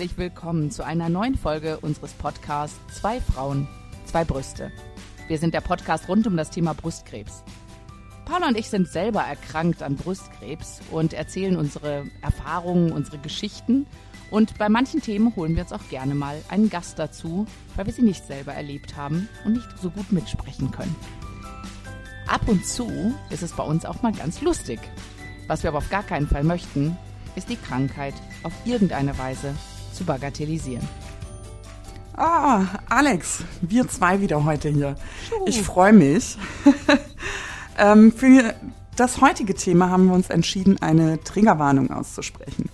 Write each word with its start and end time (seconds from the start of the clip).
herzlich 0.00 0.16
willkommen 0.16 0.70
zu 0.70 0.82
einer 0.82 1.10
neuen 1.10 1.34
Folge 1.34 1.78
unseres 1.78 2.14
Podcasts 2.14 2.80
Zwei 2.90 3.20
Frauen, 3.20 3.68
zwei 4.06 4.24
Brüste. 4.24 4.72
Wir 5.28 5.36
sind 5.36 5.52
der 5.52 5.60
Podcast 5.60 6.08
rund 6.08 6.26
um 6.26 6.38
das 6.38 6.48
Thema 6.48 6.72
Brustkrebs. 6.72 7.44
Paula 8.24 8.48
und 8.48 8.56
ich 8.56 8.70
sind 8.70 8.88
selber 8.88 9.20
erkrankt 9.20 9.82
an 9.82 9.96
Brustkrebs 9.96 10.80
und 10.90 11.12
erzählen 11.12 11.54
unsere 11.54 12.06
Erfahrungen, 12.22 12.92
unsere 12.92 13.18
Geschichten. 13.18 13.86
Und 14.30 14.56
bei 14.56 14.70
manchen 14.70 15.02
Themen 15.02 15.36
holen 15.36 15.54
wir 15.54 15.64
uns 15.64 15.72
auch 15.74 15.86
gerne 15.90 16.14
mal 16.14 16.36
einen 16.48 16.70
Gast 16.70 16.98
dazu, 16.98 17.44
weil 17.76 17.84
wir 17.84 17.92
sie 17.92 18.00
nicht 18.00 18.24
selber 18.24 18.54
erlebt 18.54 18.96
haben 18.96 19.28
und 19.44 19.52
nicht 19.52 19.68
so 19.82 19.90
gut 19.90 20.12
mitsprechen 20.12 20.70
können. 20.70 20.96
Ab 22.26 22.48
und 22.48 22.64
zu 22.64 23.14
ist 23.28 23.42
es 23.42 23.52
bei 23.52 23.64
uns 23.64 23.84
auch 23.84 24.00
mal 24.00 24.12
ganz 24.12 24.40
lustig. 24.40 24.80
Was 25.46 25.62
wir 25.62 25.68
aber 25.68 25.78
auf 25.78 25.90
gar 25.90 26.04
keinen 26.04 26.26
Fall 26.26 26.42
möchten, 26.42 26.96
ist 27.36 27.50
die 27.50 27.56
Krankheit 27.56 28.14
auf 28.44 28.54
irgendeine 28.64 29.18
Weise 29.18 29.54
zu 30.00 30.06
bagatellisieren. 30.06 30.88
Ah, 32.16 32.64
Alex, 32.88 33.44
wir 33.60 33.86
zwei 33.86 34.22
wieder 34.22 34.46
heute 34.46 34.70
hier. 34.70 34.94
Ich 35.44 35.60
freue 35.60 35.92
mich. 35.92 36.38
ähm, 37.78 38.10
für 38.10 38.54
das 38.96 39.20
heutige 39.20 39.54
Thema 39.54 39.90
haben 39.90 40.06
wir 40.06 40.14
uns 40.14 40.30
entschieden, 40.30 40.80
eine 40.80 41.22
Triggerwarnung 41.22 41.90
auszusprechen. 41.90 42.70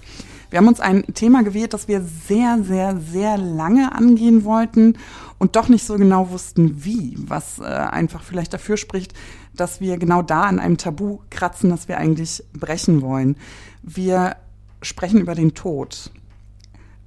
Wir 0.50 0.58
haben 0.58 0.68
uns 0.68 0.78
ein 0.78 1.02
Thema 1.14 1.42
gewählt, 1.42 1.74
das 1.74 1.88
wir 1.88 2.00
sehr, 2.00 2.62
sehr, 2.62 2.96
sehr 3.00 3.38
lange 3.38 3.92
angehen 3.92 4.44
wollten 4.44 4.96
und 5.38 5.56
doch 5.56 5.68
nicht 5.68 5.84
so 5.84 5.96
genau 5.96 6.30
wussten, 6.30 6.84
wie, 6.84 7.16
was 7.18 7.58
äh, 7.58 7.64
einfach 7.64 8.22
vielleicht 8.22 8.54
dafür 8.54 8.76
spricht, 8.76 9.14
dass 9.52 9.80
wir 9.80 9.98
genau 9.98 10.22
da 10.22 10.42
an 10.42 10.60
einem 10.60 10.78
Tabu 10.78 11.18
kratzen, 11.30 11.70
das 11.70 11.88
wir 11.88 11.98
eigentlich 11.98 12.44
brechen 12.52 13.02
wollen. 13.02 13.36
Wir 13.82 14.36
sprechen 14.80 15.20
über 15.20 15.34
den 15.34 15.54
Tod. 15.54 16.12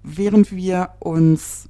Während 0.03 0.51
wir 0.55 0.89
uns 0.99 1.69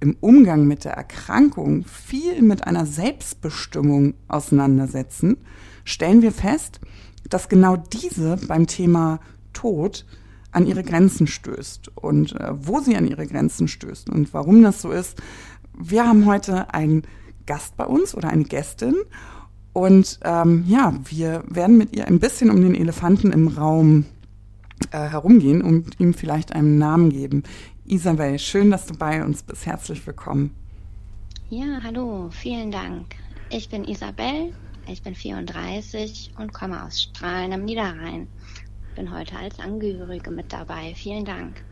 im 0.00 0.16
Umgang 0.20 0.66
mit 0.66 0.84
der 0.84 0.92
Erkrankung 0.92 1.84
viel 1.84 2.42
mit 2.42 2.66
einer 2.66 2.86
Selbstbestimmung 2.86 4.14
auseinandersetzen, 4.28 5.38
stellen 5.84 6.22
wir 6.22 6.32
fest, 6.32 6.80
dass 7.28 7.48
genau 7.48 7.76
diese 7.76 8.38
beim 8.46 8.66
Thema 8.66 9.20
Tod 9.52 10.06
an 10.52 10.66
ihre 10.66 10.82
Grenzen 10.82 11.26
stößt 11.26 11.96
und 11.96 12.38
äh, 12.40 12.52
wo 12.54 12.80
sie 12.80 12.96
an 12.96 13.06
ihre 13.06 13.26
Grenzen 13.26 13.68
stößt 13.68 14.08
und 14.10 14.32
warum 14.32 14.62
das 14.62 14.80
so 14.80 14.90
ist. 14.90 15.20
Wir 15.78 16.06
haben 16.06 16.26
heute 16.26 16.72
einen 16.72 17.02
Gast 17.46 17.76
bei 17.76 17.84
uns 17.84 18.14
oder 18.14 18.28
eine 18.28 18.44
Gästin 18.44 18.94
und 19.72 20.20
ähm, 20.24 20.64
ja, 20.66 20.94
wir 21.04 21.44
werden 21.48 21.76
mit 21.76 21.94
ihr 21.94 22.06
ein 22.06 22.18
bisschen 22.18 22.50
um 22.50 22.60
den 22.60 22.74
Elefanten 22.74 23.32
im 23.32 23.48
Raum 23.48 24.06
äh, 24.92 24.98
herumgehen 24.98 25.62
und 25.62 25.98
ihm 26.00 26.14
vielleicht 26.14 26.52
einen 26.52 26.78
Namen 26.78 27.10
geben. 27.10 27.42
Isabel, 27.84 28.38
schön, 28.38 28.70
dass 28.70 28.86
du 28.86 28.94
bei 28.94 29.24
uns 29.24 29.42
bist. 29.42 29.66
Herzlich 29.66 30.06
willkommen. 30.06 30.54
Ja, 31.50 31.80
hallo, 31.82 32.28
vielen 32.30 32.70
Dank. 32.70 33.14
Ich 33.50 33.70
bin 33.70 33.84
Isabel, 33.84 34.52
ich 34.86 35.02
bin 35.02 35.14
34 35.14 36.32
und 36.38 36.52
komme 36.52 36.84
aus 36.84 37.02
Strahlen 37.02 37.52
am 37.52 37.64
Niederrhein. 37.64 38.28
Bin 38.94 39.14
heute 39.14 39.36
als 39.36 39.58
Angehörige 39.58 40.30
mit 40.30 40.52
dabei. 40.52 40.92
Vielen 40.94 41.24
Dank. 41.24 41.62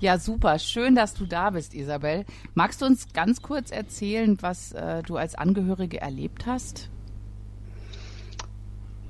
Ja, 0.00 0.16
super. 0.18 0.58
Schön, 0.58 0.94
dass 0.94 1.14
du 1.14 1.26
da 1.26 1.50
bist, 1.50 1.74
Isabel. 1.74 2.24
Magst 2.54 2.80
du 2.80 2.86
uns 2.86 3.12
ganz 3.12 3.42
kurz 3.42 3.70
erzählen, 3.72 4.38
was 4.40 4.72
äh, 4.72 5.02
du 5.02 5.16
als 5.16 5.34
Angehörige 5.34 6.00
erlebt 6.00 6.46
hast? 6.46 6.88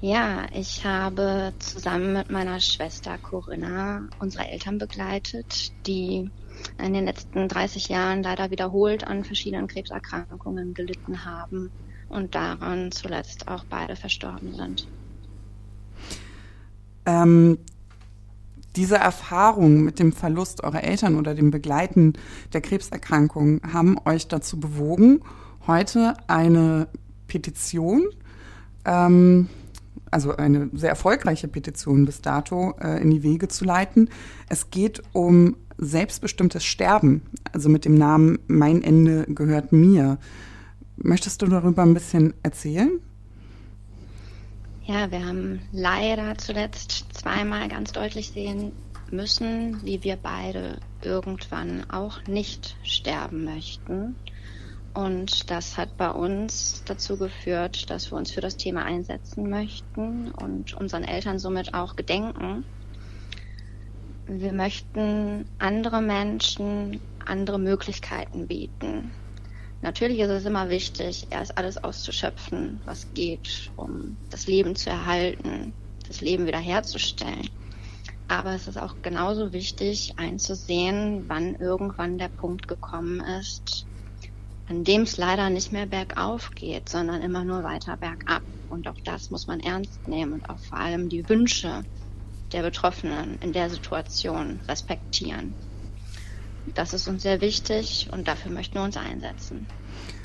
Ja, 0.00 0.46
ich 0.54 0.84
habe 0.84 1.52
zusammen 1.58 2.12
mit 2.12 2.30
meiner 2.30 2.60
Schwester 2.60 3.18
Corinna 3.18 4.02
unsere 4.20 4.46
Eltern 4.46 4.78
begleitet, 4.78 5.72
die 5.88 6.30
in 6.78 6.94
den 6.94 7.04
letzten 7.06 7.48
30 7.48 7.88
Jahren 7.88 8.22
leider 8.22 8.52
wiederholt 8.52 9.04
an 9.04 9.24
verschiedenen 9.24 9.66
Krebserkrankungen 9.66 10.72
gelitten 10.74 11.24
haben 11.24 11.70
und 12.08 12.36
daran 12.36 12.92
zuletzt 12.92 13.48
auch 13.48 13.64
beide 13.64 13.96
verstorben 13.96 14.54
sind. 14.54 14.86
Ähm, 17.04 17.58
diese 18.76 18.96
Erfahrung 18.96 19.82
mit 19.82 19.98
dem 19.98 20.12
Verlust 20.12 20.62
eurer 20.62 20.84
Eltern 20.84 21.16
oder 21.16 21.34
dem 21.34 21.50
Begleiten 21.50 22.12
der 22.52 22.60
Krebserkrankung 22.60 23.60
haben 23.72 23.96
euch 24.04 24.28
dazu 24.28 24.60
bewogen, 24.60 25.22
heute 25.66 26.14
eine 26.28 26.86
Petition 27.26 28.06
ähm, 28.84 29.48
also 30.10 30.36
eine 30.36 30.70
sehr 30.72 30.90
erfolgreiche 30.90 31.48
Petition 31.48 32.04
bis 32.04 32.20
dato 32.20 32.74
äh, 32.80 33.00
in 33.00 33.10
die 33.10 33.22
Wege 33.22 33.48
zu 33.48 33.64
leiten. 33.64 34.10
Es 34.48 34.70
geht 34.70 35.02
um 35.12 35.56
selbstbestimmtes 35.78 36.64
Sterben, 36.64 37.22
also 37.52 37.68
mit 37.68 37.84
dem 37.84 37.94
Namen 37.94 38.38
Mein 38.48 38.82
Ende 38.82 39.24
gehört 39.28 39.72
mir. 39.72 40.18
Möchtest 40.96 41.42
du 41.42 41.46
darüber 41.46 41.82
ein 41.82 41.94
bisschen 41.94 42.34
erzählen? 42.42 42.90
Ja, 44.84 45.10
wir 45.10 45.24
haben 45.24 45.60
leider 45.70 46.36
zuletzt 46.38 47.06
zweimal 47.12 47.68
ganz 47.68 47.92
deutlich 47.92 48.30
sehen 48.30 48.72
müssen, 49.10 49.84
wie 49.84 50.02
wir 50.02 50.16
beide 50.16 50.78
irgendwann 51.02 51.88
auch 51.90 52.26
nicht 52.26 52.76
sterben 52.82 53.44
möchten. 53.44 54.16
Und 54.94 55.50
das 55.50 55.76
hat 55.76 55.96
bei 55.96 56.10
uns 56.10 56.82
dazu 56.84 57.18
geführt, 57.18 57.90
dass 57.90 58.10
wir 58.10 58.18
uns 58.18 58.32
für 58.32 58.40
das 58.40 58.56
Thema 58.56 58.84
einsetzen 58.84 59.48
möchten 59.48 60.30
und 60.32 60.74
unseren 60.74 61.04
Eltern 61.04 61.38
somit 61.38 61.74
auch 61.74 61.94
gedenken. 61.94 62.64
Wir 64.26 64.52
möchten 64.52 65.48
andere 65.58 66.02
Menschen 66.02 67.00
andere 67.28 67.58
Möglichkeiten 67.58 68.46
bieten. 68.46 69.12
Natürlich 69.80 70.18
ist 70.18 70.30
es 70.30 70.44
immer 70.44 70.70
wichtig, 70.70 71.28
erst 71.30 71.56
alles 71.56 71.78
auszuschöpfen, 71.78 72.80
was 72.84 73.12
geht, 73.14 73.70
um 73.76 74.18
das 74.30 74.46
Leben 74.46 74.74
zu 74.74 74.90
erhalten, 74.90 75.72
das 76.08 76.20
Leben 76.20 76.46
wiederherzustellen. 76.46 77.48
Aber 78.26 78.54
es 78.54 78.66
ist 78.66 78.76
auch 78.76 78.96
genauso 79.02 79.52
wichtig 79.52 80.14
einzusehen, 80.18 81.28
wann 81.28 81.54
irgendwann 81.54 82.18
der 82.18 82.28
Punkt 82.28 82.66
gekommen 82.66 83.20
ist, 83.20 83.86
an 84.68 84.84
dem 84.84 85.02
es 85.02 85.16
leider 85.16 85.50
nicht 85.50 85.72
mehr 85.72 85.86
bergauf 85.86 86.50
geht, 86.54 86.88
sondern 86.88 87.22
immer 87.22 87.44
nur 87.44 87.62
weiter 87.62 87.96
bergab. 87.96 88.42
Und 88.68 88.86
auch 88.86 89.00
das 89.04 89.30
muss 89.30 89.46
man 89.46 89.60
ernst 89.60 90.06
nehmen 90.06 90.34
und 90.34 90.50
auch 90.50 90.58
vor 90.58 90.78
allem 90.78 91.08
die 91.08 91.28
Wünsche 91.28 91.84
der 92.52 92.62
Betroffenen 92.62 93.38
in 93.40 93.52
der 93.52 93.70
Situation 93.70 94.60
respektieren. 94.68 95.54
Das 96.74 96.92
ist 96.92 97.08
uns 97.08 97.22
sehr 97.22 97.40
wichtig 97.40 98.08
und 98.12 98.28
dafür 98.28 98.52
möchten 98.52 98.74
wir 98.74 98.82
uns 98.82 98.96
einsetzen. 98.96 99.66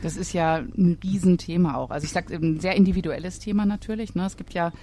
Das 0.01 0.17
ist 0.17 0.33
ja 0.33 0.55
ein 0.55 0.97
Riesenthema 1.01 1.75
auch. 1.75 1.89
Also 1.89 2.03
ich 2.05 2.11
sage 2.11 2.35
ein 2.35 2.59
sehr 2.59 2.75
individuelles 2.75 3.39
Thema 3.39 3.65
natürlich. 3.65 4.13
Ne? 4.13 4.25
Es 4.25 4.35
gibt 4.35 4.53
ja 4.53 4.73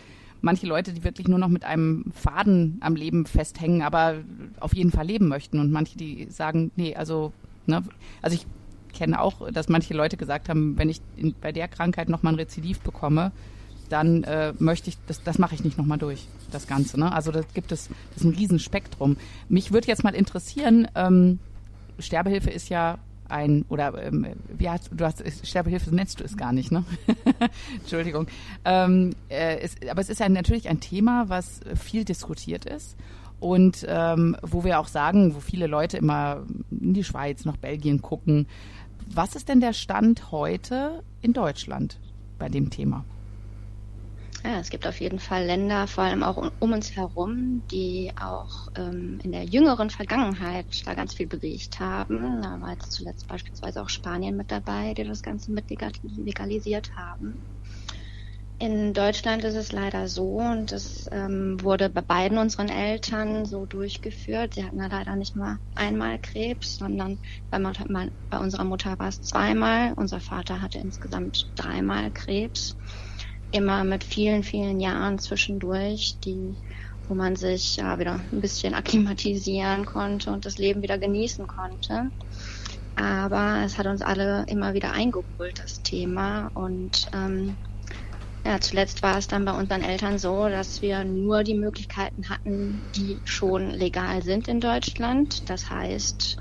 manche 0.40 0.66
Leute, 0.66 0.94
die 0.94 1.04
wirklich 1.04 1.28
nur 1.28 1.38
noch 1.38 1.48
mit 1.48 1.64
einem 1.64 2.12
Faden 2.14 2.78
am 2.80 2.96
Leben 2.96 3.26
festhängen, 3.26 3.82
aber 3.82 4.24
auf 4.58 4.74
jeden 4.74 4.90
Fall 4.90 5.06
leben 5.06 5.28
möchten. 5.28 5.58
Und 5.58 5.70
manche, 5.70 5.98
die 5.98 6.28
sagen, 6.30 6.70
nee, 6.76 6.94
also, 6.96 7.34
ne, 7.66 7.82
also 8.22 8.34
ich 8.34 8.46
kenne 8.92 9.20
auch, 9.20 9.50
dass 9.50 9.68
manche 9.68 9.94
Leute 9.94 10.16
gesagt 10.16 10.48
haben, 10.48 10.78
wenn 10.78 10.88
ich 10.88 11.00
in, 11.16 11.34
bei 11.40 11.52
der 11.52 11.68
Krankheit 11.68 12.08
nochmal 12.08 12.34
ein 12.34 12.38
Rezidiv 12.38 12.80
bekomme, 12.80 13.32
dann 13.88 14.24
äh, 14.24 14.52
möchte 14.58 14.88
ich, 14.88 14.98
das, 15.06 15.22
das 15.22 15.38
mache 15.38 15.54
ich 15.54 15.64
nicht 15.64 15.76
nochmal 15.76 15.98
durch, 15.98 16.28
das 16.50 16.66
Ganze. 16.66 16.98
Ne? 16.98 17.12
Also 17.12 17.32
das 17.32 17.46
gibt 17.54 17.72
es, 17.72 17.88
das 18.14 18.22
ist 18.22 18.24
ein 18.24 18.34
Riesenspektrum. 18.34 19.16
Mich 19.48 19.72
würde 19.72 19.88
jetzt 19.88 20.04
mal 20.04 20.14
interessieren, 20.14 20.88
ähm, 20.94 21.38
Sterbehilfe 21.98 22.50
ist 22.50 22.68
ja 22.68 22.98
ein, 23.28 23.64
oder 23.68 24.02
ähm, 24.02 24.26
wie 24.56 24.68
hast, 24.68 24.90
du 24.92 25.04
hast 25.04 25.22
Sterbehilfe 25.46 25.94
nennst 25.94 26.20
du 26.20 26.24
es 26.24 26.36
gar 26.36 26.52
nicht, 26.52 26.72
ne? 26.72 26.84
Entschuldigung. 27.80 28.26
Ähm, 28.64 29.10
äh, 29.28 29.58
es, 29.58 29.76
aber 29.88 30.00
es 30.00 30.08
ist 30.08 30.20
ja 30.20 30.28
natürlich 30.28 30.68
ein 30.68 30.80
Thema, 30.80 31.28
was 31.28 31.60
viel 31.76 32.04
diskutiert 32.04 32.64
ist 32.64 32.96
und 33.38 33.86
ähm, 33.88 34.36
wo 34.42 34.64
wir 34.64 34.78
auch 34.78 34.88
sagen, 34.88 35.34
wo 35.34 35.40
viele 35.40 35.66
Leute 35.66 35.96
immer 35.96 36.44
in 36.70 36.94
die 36.94 37.04
Schweiz, 37.04 37.44
nach 37.44 37.56
Belgien 37.56 38.02
gucken, 38.02 38.46
was 39.12 39.34
ist 39.34 39.48
denn 39.48 39.60
der 39.60 39.72
Stand 39.72 40.30
heute 40.30 41.02
in 41.20 41.32
Deutschland 41.32 41.98
bei 42.38 42.48
dem 42.48 42.70
Thema? 42.70 43.04
Ja, 44.42 44.58
es 44.58 44.70
gibt 44.70 44.86
auf 44.86 44.98
jeden 45.00 45.18
Fall 45.18 45.44
Länder, 45.44 45.86
vor 45.86 46.04
allem 46.04 46.22
auch 46.22 46.50
um 46.60 46.72
uns 46.72 46.96
herum, 46.96 47.62
die 47.70 48.10
auch 48.18 48.68
ähm, 48.74 49.18
in 49.22 49.32
der 49.32 49.44
jüngeren 49.44 49.90
Vergangenheit 49.90 50.64
da 50.86 50.94
ganz 50.94 51.14
viel 51.14 51.26
bewegt 51.26 51.78
haben. 51.78 52.40
Da 52.40 52.58
war 52.60 52.72
jetzt 52.72 52.92
zuletzt 52.92 53.28
beispielsweise 53.28 53.82
auch 53.82 53.90
Spanien 53.90 54.36
mit 54.36 54.50
dabei, 54.50 54.94
die 54.94 55.04
das 55.04 55.22
Ganze 55.22 55.52
mit 55.52 55.66
legalisiert 55.68 56.96
haben. 56.96 57.42
In 58.60 58.92
Deutschland 58.92 59.42
ist 59.44 59.54
es 59.54 59.72
leider 59.72 60.06
so, 60.06 60.32
und 60.32 60.70
das 60.70 61.08
ähm, 61.12 61.56
wurde 61.62 61.88
bei 61.88 62.02
beiden 62.02 62.36
unseren 62.36 62.68
Eltern 62.68 63.46
so 63.46 63.64
durchgeführt. 63.64 64.52
Sie 64.52 64.64
hatten 64.64 64.78
ja 64.78 64.86
leider 64.86 65.16
nicht 65.16 65.34
mal 65.34 65.56
einmal 65.74 66.18
Krebs, 66.18 66.76
sondern 66.76 67.18
bei, 67.48 67.58
bei 68.28 68.38
unserer 68.38 68.64
Mutter 68.64 68.98
war 68.98 69.08
es 69.08 69.22
zweimal. 69.22 69.94
Unser 69.94 70.20
Vater 70.20 70.60
hatte 70.60 70.78
insgesamt 70.78 71.52
dreimal 71.56 72.10
Krebs. 72.10 72.76
Immer 73.50 73.84
mit 73.84 74.04
vielen, 74.04 74.42
vielen 74.42 74.78
Jahren 74.78 75.18
zwischendurch, 75.18 76.18
die 76.22 76.58
wo 77.08 77.14
man 77.14 77.36
sich 77.36 77.76
ja 77.76 77.98
wieder 77.98 78.20
ein 78.30 78.40
bisschen 78.42 78.74
akklimatisieren 78.74 79.86
konnte 79.86 80.32
und 80.32 80.44
das 80.44 80.58
Leben 80.58 80.82
wieder 80.82 80.98
genießen 80.98 81.46
konnte. 81.46 82.10
Aber 82.94 83.62
es 83.64 83.78
hat 83.78 83.86
uns 83.86 84.02
alle 84.02 84.44
immer 84.48 84.74
wieder 84.74 84.92
eingeholt, 84.92 85.58
das 85.58 85.80
Thema. 85.82 86.50
Und 86.52 87.06
ähm, 87.14 87.56
ja, 88.44 88.60
zuletzt 88.60 89.02
war 89.02 89.18
es 89.18 89.26
dann 89.26 89.44
bei 89.44 89.52
unseren 89.52 89.82
Eltern 89.82 90.18
so, 90.18 90.48
dass 90.48 90.80
wir 90.80 91.04
nur 91.04 91.44
die 91.44 91.54
Möglichkeiten 91.54 92.28
hatten, 92.28 92.82
die 92.94 93.20
schon 93.24 93.70
legal 93.70 94.22
sind 94.22 94.48
in 94.48 94.60
Deutschland. 94.60 95.48
Das 95.50 95.68
heißt, 95.68 96.36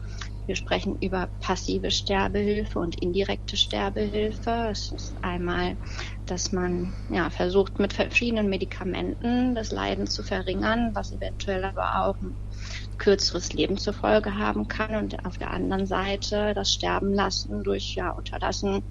wir 0.46 0.56
sprechen 0.56 0.98
über 1.00 1.30
passive 1.40 1.92
Sterbehilfe 1.92 2.80
und 2.80 2.96
indirekte 3.00 3.58
Sterbehilfe. 3.58 4.70
Es 4.72 4.92
ist 4.92 5.14
einmal, 5.22 5.78
dass 6.26 6.52
man 6.54 6.96
ja, 7.10 7.30
versucht, 7.30 7.80
mit 7.80 7.94
verschiedenen 7.94 8.50
Medikamenten 8.50 9.54
das 9.54 9.72
Leiden 9.72 10.08
zu 10.08 10.24
verringern, 10.24 10.92
was 10.96 11.12
eventuell 11.12 11.66
aber 11.66 12.04
auch 12.06 12.20
ein 12.22 12.40
kürzeres 12.98 13.54
Leben 13.54 13.78
zur 13.78 13.94
Folge 13.94 14.36
haben 14.36 14.68
kann. 14.68 14.96
Und 14.96 15.24
auf 15.26 15.38
der 15.38 15.52
anderen 15.52 15.86
Seite 15.86 16.54
das 16.56 16.74
Sterben 16.74 17.14
lassen 17.14 17.62
durch 17.64 17.94
ja, 17.96 18.10
Unterlassen 18.12 18.84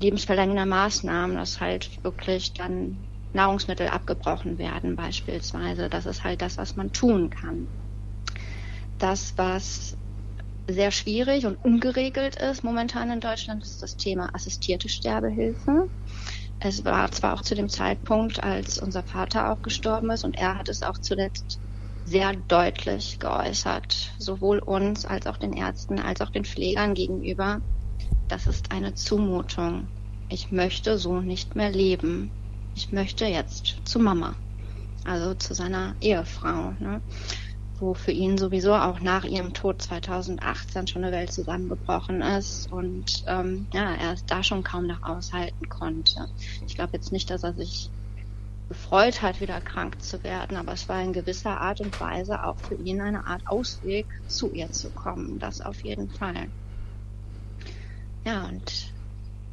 lebensverlängernde 0.00 0.66
Maßnahmen, 0.66 1.36
dass 1.36 1.60
halt 1.60 2.02
wirklich 2.02 2.54
dann 2.54 3.08
Nahrungsmittel 3.32 3.88
abgebrochen 3.88 4.58
werden 4.58 4.96
beispielsweise. 4.96 5.88
Das 5.88 6.06
ist 6.06 6.24
halt 6.24 6.42
das, 6.42 6.56
was 6.58 6.76
man 6.76 6.92
tun 6.92 7.30
kann. 7.30 7.68
Das, 8.98 9.34
was 9.36 9.96
sehr 10.68 10.90
schwierig 10.90 11.46
und 11.46 11.56
ungeregelt 11.56 12.36
ist 12.36 12.62
momentan 12.62 13.10
in 13.10 13.20
Deutschland, 13.20 13.62
ist 13.62 13.82
das 13.82 13.96
Thema 13.96 14.34
assistierte 14.34 14.88
Sterbehilfe. 14.88 15.88
Es 16.58 16.84
war 16.84 17.10
zwar 17.12 17.34
auch 17.34 17.42
zu 17.42 17.54
dem 17.54 17.68
Zeitpunkt, 17.68 18.42
als 18.42 18.78
unser 18.78 19.02
Vater 19.04 19.52
auch 19.52 19.62
gestorben 19.62 20.10
ist, 20.10 20.24
und 20.24 20.36
er 20.36 20.58
hat 20.58 20.68
es 20.68 20.82
auch 20.82 20.98
zuletzt 20.98 21.60
sehr 22.04 22.34
deutlich 22.48 23.18
geäußert, 23.18 24.14
sowohl 24.18 24.58
uns 24.58 25.04
als 25.04 25.26
auch 25.26 25.36
den 25.36 25.52
Ärzten 25.52 26.00
als 26.00 26.20
auch 26.20 26.30
den 26.30 26.44
Pflegern 26.44 26.94
gegenüber. 26.94 27.60
Das 28.28 28.46
ist 28.46 28.70
eine 28.72 28.94
Zumutung. 28.94 29.88
Ich 30.28 30.52
möchte 30.52 30.98
so 30.98 31.20
nicht 31.20 31.56
mehr 31.56 31.70
leben. 31.70 32.30
Ich 32.74 32.92
möchte 32.92 33.26
jetzt 33.26 33.76
zu 33.84 33.98
Mama, 33.98 34.34
also 35.04 35.34
zu 35.34 35.54
seiner 35.54 35.94
Ehefrau. 36.00 36.74
Ne? 36.78 37.00
wo 37.80 37.94
für 37.94 38.10
ihn 38.10 38.38
sowieso 38.38 38.74
auch 38.74 39.00
nach 39.00 39.24
ihrem 39.24 39.54
Tod 39.54 39.80
2018 39.82 40.86
schon 40.86 41.04
eine 41.04 41.12
Welt 41.12 41.32
zusammengebrochen 41.32 42.22
ist 42.22 42.72
und 42.72 43.24
ähm, 43.26 43.66
ja, 43.72 43.94
er 43.94 44.16
da 44.26 44.42
schon 44.42 44.64
kaum 44.64 44.86
noch 44.86 45.02
aushalten 45.02 45.68
konnte. 45.68 46.28
Ich 46.66 46.74
glaube 46.74 46.94
jetzt 46.94 47.12
nicht, 47.12 47.30
dass 47.30 47.44
er 47.44 47.54
sich 47.54 47.90
gefreut 48.68 49.22
hat, 49.22 49.40
wieder 49.40 49.60
krank 49.60 50.02
zu 50.02 50.22
werden, 50.24 50.56
aber 50.56 50.72
es 50.72 50.88
war 50.88 51.02
in 51.02 51.12
gewisser 51.12 51.60
Art 51.60 51.80
und 51.80 51.98
Weise 52.00 52.44
auch 52.44 52.58
für 52.58 52.74
ihn 52.74 53.00
eine 53.00 53.26
Art 53.26 53.46
Ausweg, 53.46 54.06
zu 54.26 54.50
ihr 54.52 54.70
zu 54.72 54.90
kommen. 54.90 55.38
Das 55.38 55.60
auf 55.60 55.82
jeden 55.82 56.10
Fall. 56.10 56.48
Ja, 58.28 58.46
und 58.46 58.92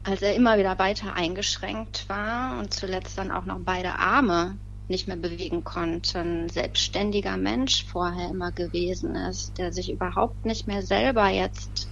als 0.04 0.22
er 0.22 0.36
immer 0.36 0.58
wieder 0.58 0.78
weiter 0.80 1.14
eingeschränkt 1.14 2.10
war 2.10 2.60
und 2.60 2.74
zuletzt 2.74 3.18
dann 3.18 3.32
auch 3.32 3.46
noch 3.46 3.60
beide 3.64 4.00
Arme 4.00 4.60
nicht 4.90 5.08
mehr 5.08 5.16
bewegen 5.16 5.64
konnte, 5.64 6.20
ein 6.20 6.50
selbstständiger 6.50 7.38
Mensch 7.38 7.86
vorher 7.86 8.30
immer 8.30 8.52
gewesen 8.52 9.16
ist, 9.16 9.58
der 9.60 9.72
sich 9.72 9.90
überhaupt 9.90 10.44
nicht 10.44 10.68
mehr 10.68 10.82
selber 10.82 11.30
jetzt 11.30 11.88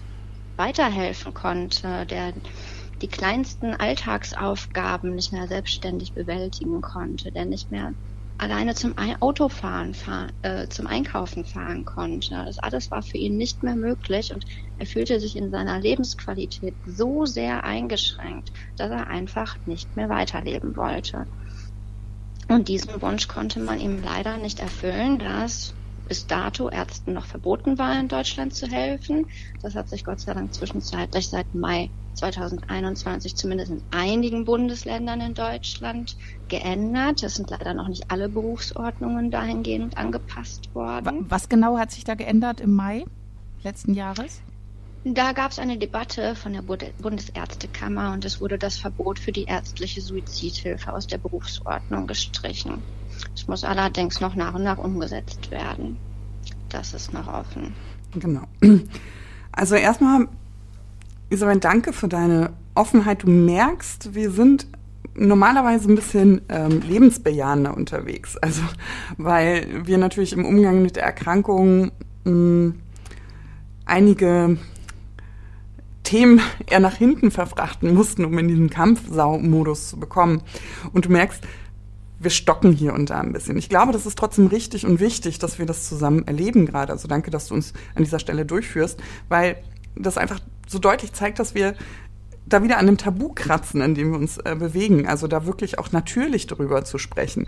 weiterhelfen 0.57 1.33
konnte, 1.33 2.05
der 2.05 2.33
die 3.01 3.07
kleinsten 3.07 3.73
Alltagsaufgaben 3.75 5.15
nicht 5.15 5.31
mehr 5.31 5.47
selbstständig 5.47 6.13
bewältigen 6.13 6.81
konnte, 6.81 7.31
der 7.31 7.45
nicht 7.45 7.71
mehr 7.71 7.93
alleine 8.43 8.75
zum 8.75 8.95
Autofahren, 8.97 9.93
fahr, 9.93 10.29
äh, 10.41 10.67
zum 10.67 10.85
Einkaufen 10.87 11.45
fahren 11.45 11.85
konnte. 11.85 12.43
Das 12.45 12.59
alles 12.59 12.91
war 12.91 13.01
für 13.01 13.17
ihn 13.17 13.37
nicht 13.37 13.63
mehr 13.63 13.75
möglich 13.75 14.33
und 14.33 14.45
er 14.77 14.85
fühlte 14.85 15.19
sich 15.19 15.35
in 15.37 15.49
seiner 15.49 15.79
Lebensqualität 15.79 16.77
so 16.83 17.25
sehr 17.25 17.63
eingeschränkt, 17.63 18.51
dass 18.75 18.91
er 18.91 19.07
einfach 19.07 19.55
nicht 19.65 19.95
mehr 19.95 20.09
weiterleben 20.09 20.75
wollte. 20.75 21.27
Und 22.49 22.67
diesen 22.67 23.01
Wunsch 23.01 23.27
konnte 23.29 23.59
man 23.61 23.79
ihm 23.79 24.03
leider 24.03 24.37
nicht 24.37 24.59
erfüllen, 24.59 25.19
da 25.19 25.45
es 25.45 25.75
bis 26.07 26.27
dato 26.27 26.69
Ärzten 26.69 27.13
noch 27.13 27.25
verboten 27.25 27.77
war, 27.77 27.99
in 27.99 28.07
Deutschland 28.07 28.53
zu 28.53 28.67
helfen. 28.67 29.27
Das 29.61 29.75
hat 29.75 29.89
sich 29.89 30.03
Gott 30.03 30.19
sei 30.19 30.33
Dank 30.33 30.53
zwischenzeitlich 30.53 31.29
seit 31.29 31.53
Mai 31.55 31.89
2021 32.15 33.35
zumindest 33.35 33.71
in 33.71 33.81
einigen 33.91 34.45
Bundesländern 34.45 35.21
in 35.21 35.33
Deutschland 35.33 36.15
geändert. 36.47 37.23
Es 37.23 37.35
sind 37.35 37.49
leider 37.49 37.73
noch 37.73 37.87
nicht 37.87 38.11
alle 38.11 38.29
Berufsordnungen 38.29 39.31
dahingehend 39.31 39.97
angepasst 39.97 40.73
worden. 40.75 41.25
Was 41.29 41.49
genau 41.49 41.77
hat 41.77 41.91
sich 41.91 42.03
da 42.03 42.15
geändert 42.15 42.59
im 42.61 42.73
Mai 42.73 43.05
letzten 43.63 43.93
Jahres? 43.93 44.41
Da 45.05 45.33
gab 45.33 45.51
es 45.51 45.59
eine 45.59 45.77
Debatte 45.77 46.33
von 46.33 46.53
der 46.53 46.61
Bundesärztekammer 46.61 48.13
und 48.13 48.23
es 48.23 48.39
wurde 48.39 48.57
das 48.57 48.77
Verbot 48.77 49.19
für 49.19 49.33
die 49.33 49.43
ärztliche 49.43 49.99
Suizidhilfe 49.99 50.93
aus 50.93 51.07
der 51.07 51.17
Berufsordnung 51.17 52.07
gestrichen. 52.07 52.81
Es 53.35 53.47
muss 53.47 53.63
allerdings 53.63 54.21
noch 54.21 54.35
nach 54.35 54.53
und 54.53 54.63
nach 54.63 54.77
umgesetzt 54.77 55.51
werden. 55.51 55.97
Das 56.69 56.93
ist 56.93 57.13
noch 57.13 57.27
offen. 57.27 57.73
Genau. 58.15 58.43
Also 59.55 59.75
erstmal, 59.75 60.27
Isabel, 61.29 61.59
danke 61.59 61.93
für 61.93 62.07
deine 62.07 62.53
Offenheit. 62.73 63.21
Du 63.21 63.29
merkst, 63.29 64.15
wir 64.15 64.31
sind 64.31 64.65
normalerweise 65.13 65.91
ein 65.91 65.95
bisschen 65.95 66.41
ähm, 66.49 66.81
lebensbejahender 66.81 67.77
unterwegs. 67.77 68.35
Also, 68.41 68.63
weil 69.17 69.85
wir 69.85 69.99
natürlich 69.99 70.33
im 70.33 70.43
Umgang 70.43 70.81
mit 70.81 70.95
der 70.95 71.03
Erkrankung 71.03 71.91
mh, 72.23 72.73
einige 73.85 74.57
Themen 76.03 76.41
eher 76.67 76.79
nach 76.79 76.95
hinten 76.95 77.31
verfrachten 77.31 77.93
mussten, 77.93 78.25
um 78.25 78.37
in 78.37 78.47
diesen 78.47 78.69
Kampfsau-Modus 78.69 79.89
zu 79.89 79.99
bekommen. 79.99 80.41
Und 80.93 81.05
du 81.05 81.11
merkst, 81.11 81.43
wir 82.23 82.31
stocken 82.31 82.71
hier 82.71 82.93
und 82.93 83.09
da 83.09 83.19
ein 83.19 83.33
bisschen. 83.33 83.57
Ich 83.57 83.69
glaube, 83.69 83.91
das 83.91 84.05
ist 84.05 84.17
trotzdem 84.17 84.47
richtig 84.47 84.85
und 84.85 84.99
wichtig, 84.99 85.39
dass 85.39 85.59
wir 85.59 85.65
das 85.65 85.87
zusammen 85.87 86.27
erleben 86.27 86.65
gerade. 86.65 86.91
Also 86.91 87.07
danke, 87.07 87.31
dass 87.31 87.47
du 87.47 87.55
uns 87.55 87.73
an 87.95 88.03
dieser 88.03 88.19
Stelle 88.19 88.45
durchführst, 88.45 88.99
weil 89.29 89.57
das 89.95 90.17
einfach 90.17 90.39
so 90.67 90.79
deutlich 90.79 91.13
zeigt, 91.13 91.39
dass 91.39 91.55
wir 91.55 91.75
da 92.45 92.63
wieder 92.63 92.77
an 92.77 92.87
dem 92.87 92.97
Tabu 92.97 93.33
kratzen, 93.33 93.81
an 93.81 93.95
dem 93.95 94.11
wir 94.11 94.19
uns 94.19 94.37
äh, 94.37 94.55
bewegen. 94.57 95.07
Also 95.07 95.27
da 95.27 95.45
wirklich 95.45 95.79
auch 95.79 95.91
natürlich 95.91 96.47
darüber 96.47 96.83
zu 96.83 96.97
sprechen. 96.97 97.47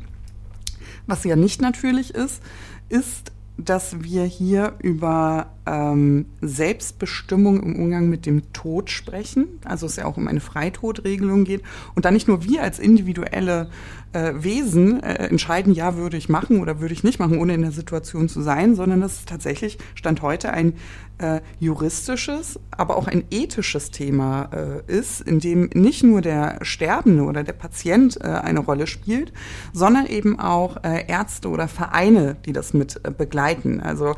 Was 1.07 1.23
ja 1.23 1.35
nicht 1.35 1.61
natürlich 1.61 2.13
ist, 2.13 2.41
ist 2.89 3.31
dass 3.57 4.03
wir 4.03 4.23
hier 4.23 4.73
über 4.79 5.47
ähm, 5.65 6.25
Selbstbestimmung 6.41 7.61
im 7.61 7.75
Umgang 7.75 8.09
mit 8.09 8.25
dem 8.25 8.53
Tod 8.53 8.89
sprechen. 8.89 9.47
Also 9.63 9.85
es 9.85 9.95
ja 9.95 10.05
auch 10.05 10.17
um 10.17 10.27
eine 10.27 10.39
Freitodregelung 10.39 11.43
geht. 11.43 11.61
Und 11.95 12.05
dann 12.05 12.13
nicht 12.13 12.27
nur 12.27 12.43
wir 12.43 12.63
als 12.63 12.79
individuelle 12.79 13.69
äh, 14.15 14.33
Wesen 14.35 15.03
äh, 15.03 15.27
entscheiden, 15.27 15.73
ja, 15.73 15.97
würde 15.97 16.17
ich 16.17 16.29
machen 16.29 16.61
oder 16.61 16.79
würde 16.79 16.93
ich 16.93 17.03
nicht 17.03 17.19
machen, 17.19 17.37
ohne 17.37 17.53
in 17.53 17.61
der 17.61 17.71
Situation 17.71 18.29
zu 18.29 18.41
sein, 18.41 18.75
sondern 18.75 19.01
dass 19.01 19.19
es 19.19 19.25
tatsächlich 19.25 19.77
Stand 19.93 20.21
heute 20.21 20.51
ein 20.51 20.73
äh, 21.17 21.41
juristisches, 21.59 22.59
aber 22.71 22.97
auch 22.97 23.07
ein 23.07 23.23
ethisches 23.31 23.91
Thema 23.91 24.49
äh, 24.53 24.91
ist, 24.91 25.21
in 25.21 25.39
dem 25.39 25.69
nicht 25.73 26.03
nur 26.03 26.21
der 26.21 26.59
Sterbende 26.61 27.23
oder 27.23 27.43
der 27.43 27.53
Patient 27.53 28.19
äh, 28.21 28.27
eine 28.27 28.59
Rolle 28.59 28.87
spielt, 28.87 29.31
sondern 29.73 30.07
eben 30.07 30.39
auch 30.39 30.83
äh, 30.83 31.05
Ärzte 31.07 31.49
oder 31.49 31.67
Vereine, 31.67 32.35
die 32.45 32.53
das 32.53 32.73
mit 32.73 33.01
begleiten. 33.17 33.79
Also 33.79 34.15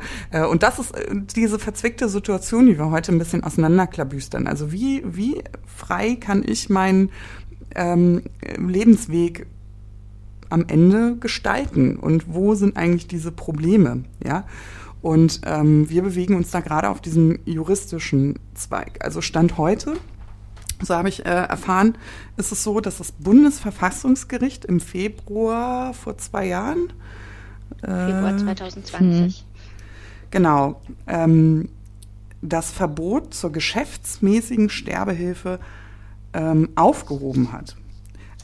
und 0.50 0.62
das 0.62 0.78
ist 0.78 0.94
diese 1.38 1.58
verzwickte 1.58 2.08
Situation, 2.08 2.66
die 2.66 2.78
wir 2.78 2.90
heute 2.90 3.12
ein 3.12 3.18
bisschen 3.18 3.44
auseinanderklabüstern. 3.44 4.46
Also 4.46 4.72
wie 4.72 5.02
wie 5.06 5.42
frei 5.66 6.16
kann 6.16 6.42
ich 6.46 6.68
meinen 6.68 7.10
ähm, 7.74 8.22
Lebensweg 8.56 9.46
am 10.50 10.64
Ende 10.66 11.16
gestalten 11.16 11.96
und 11.96 12.34
wo 12.34 12.54
sind 12.54 12.76
eigentlich 12.76 13.06
diese 13.06 13.32
Probleme, 13.32 14.04
ja? 14.24 14.44
Und 15.00 15.42
ähm, 15.44 15.88
wir 15.88 16.02
bewegen 16.02 16.34
uns 16.34 16.50
da 16.50 16.60
gerade 16.60 16.88
auf 16.88 17.00
diesem 17.00 17.38
juristischen 17.44 18.40
Zweig. 18.54 19.04
Also 19.04 19.20
Stand 19.20 19.56
heute, 19.56 19.94
so 20.82 20.94
habe 20.94 21.08
ich 21.08 21.24
äh, 21.24 21.28
erfahren, 21.28 21.96
ist 22.36 22.50
es 22.50 22.64
so, 22.64 22.80
dass 22.80 22.98
das 22.98 23.12
Bundesverfassungsgericht 23.12 24.64
im 24.64 24.80
Februar 24.80 25.94
vor 25.94 26.18
zwei 26.18 26.46
Jahren. 26.46 26.92
Äh, 27.82 27.86
Februar 27.86 28.38
2020. 28.38 29.46
Genau. 30.30 30.80
Ähm, 31.06 31.68
das 32.40 32.70
Verbot 32.70 33.34
zur 33.34 33.50
geschäftsmäßigen 33.50 34.70
Sterbehilfe 34.70 35.58
ähm, 36.32 36.68
aufgehoben 36.76 37.52
hat. 37.52 37.76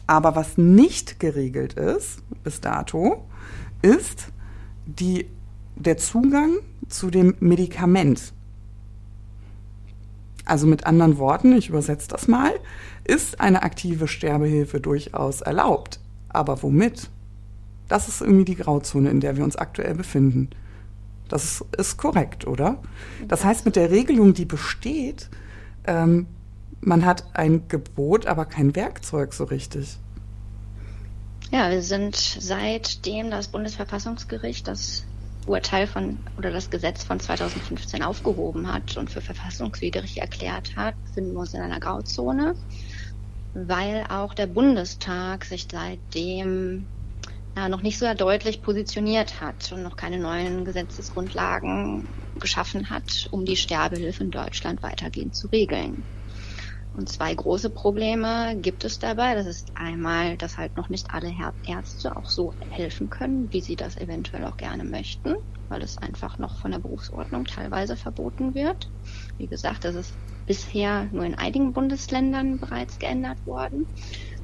Aber 0.06 0.36
was 0.36 0.58
nicht 0.58 1.20
geregelt 1.20 1.74
ist 1.74 2.22
bis 2.42 2.60
dato, 2.60 3.24
ist 3.82 4.28
die 4.86 5.26
der 5.76 5.96
Zugang 5.96 6.56
zu 6.88 7.10
dem 7.10 7.34
Medikament. 7.40 8.32
Also 10.44 10.66
mit 10.66 10.86
anderen 10.86 11.16
Worten, 11.18 11.52
ich 11.56 11.70
übersetze 11.70 12.08
das 12.08 12.28
mal, 12.28 12.52
ist 13.04 13.40
eine 13.40 13.62
aktive 13.62 14.08
Sterbehilfe 14.08 14.78
durchaus 14.78 15.40
erlaubt. 15.40 16.00
Aber 16.28 16.62
womit? 16.62 17.08
Das 17.88 18.08
ist 18.08 18.20
irgendwie 18.20 18.44
die 18.44 18.56
Grauzone, 18.56 19.10
in 19.10 19.20
der 19.20 19.36
wir 19.36 19.44
uns 19.44 19.56
aktuell 19.56 19.94
befinden. 19.94 20.50
Das 21.34 21.64
ist, 21.76 21.96
korrekt, 21.96 22.46
oder? 22.46 22.80
Das 23.26 23.44
heißt, 23.44 23.66
mit 23.66 23.74
der 23.74 23.90
Regelung, 23.90 24.34
die 24.34 24.44
besteht, 24.44 25.30
ähm, 25.84 26.28
man 26.80 27.04
hat 27.04 27.24
ein 27.32 27.66
Gebot, 27.66 28.26
aber 28.26 28.44
kein 28.44 28.76
Werkzeug 28.76 29.34
so 29.34 29.42
richtig. 29.42 29.98
Ja, 31.50 31.72
wir 31.72 31.82
sind 31.82 32.14
seitdem 32.14 33.32
das 33.32 33.48
Bundesverfassungsgericht 33.48 34.68
das 34.68 35.06
Urteil 35.48 35.88
von 35.88 36.18
oder 36.38 36.52
das 36.52 36.70
Gesetz 36.70 37.02
von 37.02 37.18
2015 37.18 38.04
aufgehoben 38.04 38.72
hat 38.72 38.96
und 38.96 39.10
für 39.10 39.20
verfassungswidrig 39.20 40.18
erklärt 40.18 40.76
hat, 40.76 40.94
finden 41.14 41.32
wir 41.32 41.40
uns 41.40 41.52
in 41.52 41.62
einer 41.62 41.80
Grauzone, 41.80 42.54
weil 43.54 44.06
auch 44.08 44.34
der 44.34 44.46
Bundestag 44.46 45.46
sich 45.46 45.66
seitdem 45.68 46.86
noch 47.56 47.82
nicht 47.82 47.99
so 47.99 48.12
deutlich 48.14 48.62
positioniert 48.62 49.40
hat 49.40 49.70
und 49.73 49.82
noch 49.82 49.96
keine 49.96 50.18
neuen 50.18 50.64
Gesetzesgrundlagen 50.64 52.08
geschaffen 52.34 52.90
hat, 52.90 53.28
um 53.30 53.44
die 53.44 53.56
Sterbehilfe 53.56 54.25
in 54.25 54.30
Deutschland 54.30 54.82
weitergehend 54.82 55.34
zu 55.34 55.46
regeln. 55.49 56.06
Und 56.92 57.08
zwei 57.08 57.34
große 57.34 57.70
Probleme 57.70 58.56
gibt 58.61 58.84
es 58.84 58.99
dabei. 58.99 59.34
Das 59.34 59.46
ist 59.46 59.73
einmal, 59.75 60.37
dass 60.37 60.58
halt 60.58 60.76
noch 60.76 60.88
nicht 60.88 61.11
alle 61.11 61.32
Ärzte 61.64 62.16
auch 62.16 62.28
so 62.30 62.54
helfen 62.70 63.08
können, 63.11 63.52
wie 63.52 63.61
sie 63.61 63.76
das 63.76 63.96
eventuell 63.96 64.44
auch 64.44 64.56
gerne 64.56 64.84
möchten, 64.84 65.34
weil 65.68 65.82
es 65.82 65.99
einfach 65.99 66.38
noch 66.38 66.58
von 66.61 66.70
der 66.70 66.78
Berufsordnung 66.78 67.44
teilweise 67.46 67.96
verboten 67.96 68.54
wird. 68.54 68.92
Wie 69.37 69.49
gesagt, 69.49 69.84
das 69.84 69.96
ist 69.96 70.18
bisher 70.46 71.08
nur 71.12 71.24
in 71.24 71.34
einigen 71.34 71.72
Bundesländern 71.72 72.58
bereits 72.58 72.98
geändert 72.98 73.46
worden. 73.46 73.86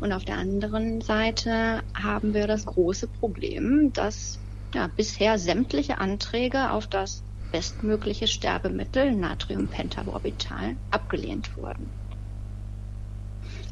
Und 0.00 0.12
auf 0.12 0.24
der 0.24 0.38
anderen 0.38 1.00
Seite 1.00 1.82
haben 1.94 2.34
wir 2.34 2.46
das 2.46 2.64
große 2.66 3.06
Problem, 3.08 3.92
dass 3.92 4.38
ja, 4.74 4.86
bisher 4.86 5.38
sämtliche 5.38 5.98
Anträge 5.98 6.70
auf 6.70 6.86
das 6.86 7.22
bestmögliche 7.52 8.26
Sterbemittel 8.26 9.14
Natriumpentobarbital 9.14 10.76
abgelehnt 10.90 11.56
wurden 11.56 11.90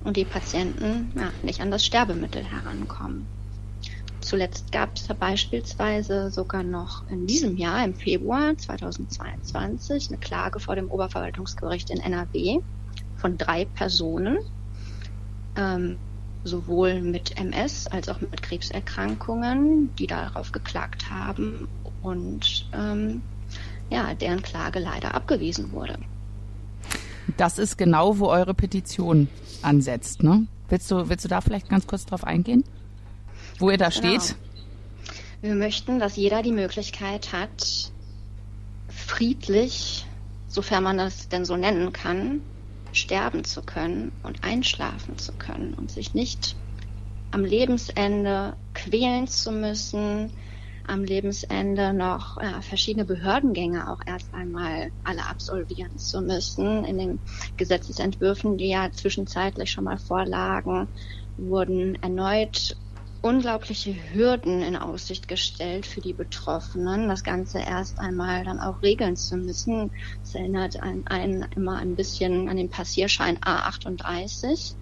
und 0.05 0.17
die 0.17 0.25
Patienten 0.25 1.13
ja, 1.15 1.33
nicht 1.43 1.61
an 1.61 1.71
das 1.71 1.85
Sterbemittel 1.85 2.45
herankommen. 2.45 3.38
Zuletzt 4.29 4.73
gab 4.73 4.95
es 4.95 5.09
beispielsweise 5.09 6.31
sogar 6.31 6.63
noch 6.63 7.03
in 7.09 7.27
diesem 7.27 7.57
Jahr, 7.57 7.83
im 7.83 7.95
Februar 7.95 8.55
2022, 8.59 10.11
eine 10.11 10.19
Klage 10.19 10.61
vor 10.61 10.77
dem 10.77 10.91
Oberverwaltungsgericht 10.91 11.89
in 11.89 11.99
NRW 11.99 12.59
von 13.17 13.39
drei 13.39 13.65
Personen, 13.65 14.37
ähm, 15.57 15.97
sowohl 16.45 17.01
mit 17.01 17.39
MS 17.39 17.87
als 17.87 18.11
auch 18.11 18.21
mit 18.21 18.43
Krebserkrankungen, 18.43 19.95
die 19.97 20.07
darauf 20.07 20.53
geklagt 20.53 21.09
haben 21.09 21.67
und 22.03 22.69
ähm, 22.75 23.23
ja, 23.89 24.13
deren 24.13 24.43
Klage 24.43 24.79
leider 24.79 25.15
abgewiesen 25.15 25.73
wurde. 25.73 25.99
Das 27.39 27.59
ist 27.59 27.79
genau, 27.79 28.19
wo 28.19 28.27
eure 28.27 28.53
Petition 28.53 29.29
ansetzt, 29.63 30.23
ne? 30.23 30.47
Willst 30.69 30.91
du, 30.91 31.09
willst 31.09 31.25
du 31.25 31.31
da 31.31 31.41
vielleicht 31.41 31.71
ganz 31.71 31.87
kurz 31.87 32.05
drauf 32.05 32.25
eingehen? 32.25 32.63
Wo 33.59 33.71
ihr 33.71 33.79
da 33.79 33.89
genau. 33.89 34.21
steht? 34.21 34.37
Wir 35.41 35.55
möchten, 35.55 35.99
dass 35.99 36.17
jeder 36.17 36.43
die 36.43 36.53
Möglichkeit 36.53 37.33
hat, 37.33 37.93
friedlich, 38.89 40.07
sofern 40.49 40.83
man 40.83 40.99
das 40.99 41.29
denn 41.29 41.45
so 41.45 41.57
nennen 41.57 41.93
kann, 41.93 42.41
sterben 42.93 43.45
zu 43.45 43.63
können 43.63 44.13
und 44.23 44.45
einschlafen 44.45 45.19
zu 45.19 45.33
können 45.33 45.75
und 45.75 45.91
sich 45.91 46.15
nicht 46.15 46.57
am 47.31 47.45
Lebensende 47.45 48.57
quälen 48.75 49.27
zu 49.27 49.53
müssen, 49.53 50.33
am 50.87 51.05
Lebensende 51.05 51.93
noch 51.93 52.43
ja, 52.43 52.63
verschiedene 52.63 53.05
Behördengänge 53.05 53.91
auch 53.93 54.01
erst 54.07 54.33
einmal 54.33 54.91
alle 55.05 55.27
absolvieren 55.27 55.99
zu 55.99 56.23
müssen. 56.23 56.85
In 56.85 56.99
den 56.99 57.19
Gesetzesentwürfen, 57.59 58.57
die 58.57 58.71
ja 58.71 58.91
zwischenzeitlich 58.91 59.71
schon 59.71 59.85
mal 59.85 59.99
vorlagen, 59.99 60.89
wurden 61.37 62.03
erneut 62.03 62.77
unglaubliche 63.23 63.95
Hürden 64.13 64.63
in 64.63 64.77
Aussicht 64.77 65.29
gestellt 65.29 65.87
für 65.87 66.01
die 66.01 66.13
Betroffenen, 66.13 67.09
das 67.09 67.25
Ganze 67.25 67.59
erst 67.59 67.99
einmal 67.99 68.45
dann 68.45 68.61
auch 68.61 68.83
regeln 68.83 69.17
zu 69.17 69.37
müssen. 69.37 69.91
Es 70.23 70.35
erinnert 70.35 70.81
einen, 70.81 71.07
einen 71.07 71.47
immer 71.57 71.79
ein 71.79 71.97
bisschen 71.97 72.49
an 72.49 72.57
den 72.57 72.71
Passierschein 72.71 73.39
A38 73.39 74.75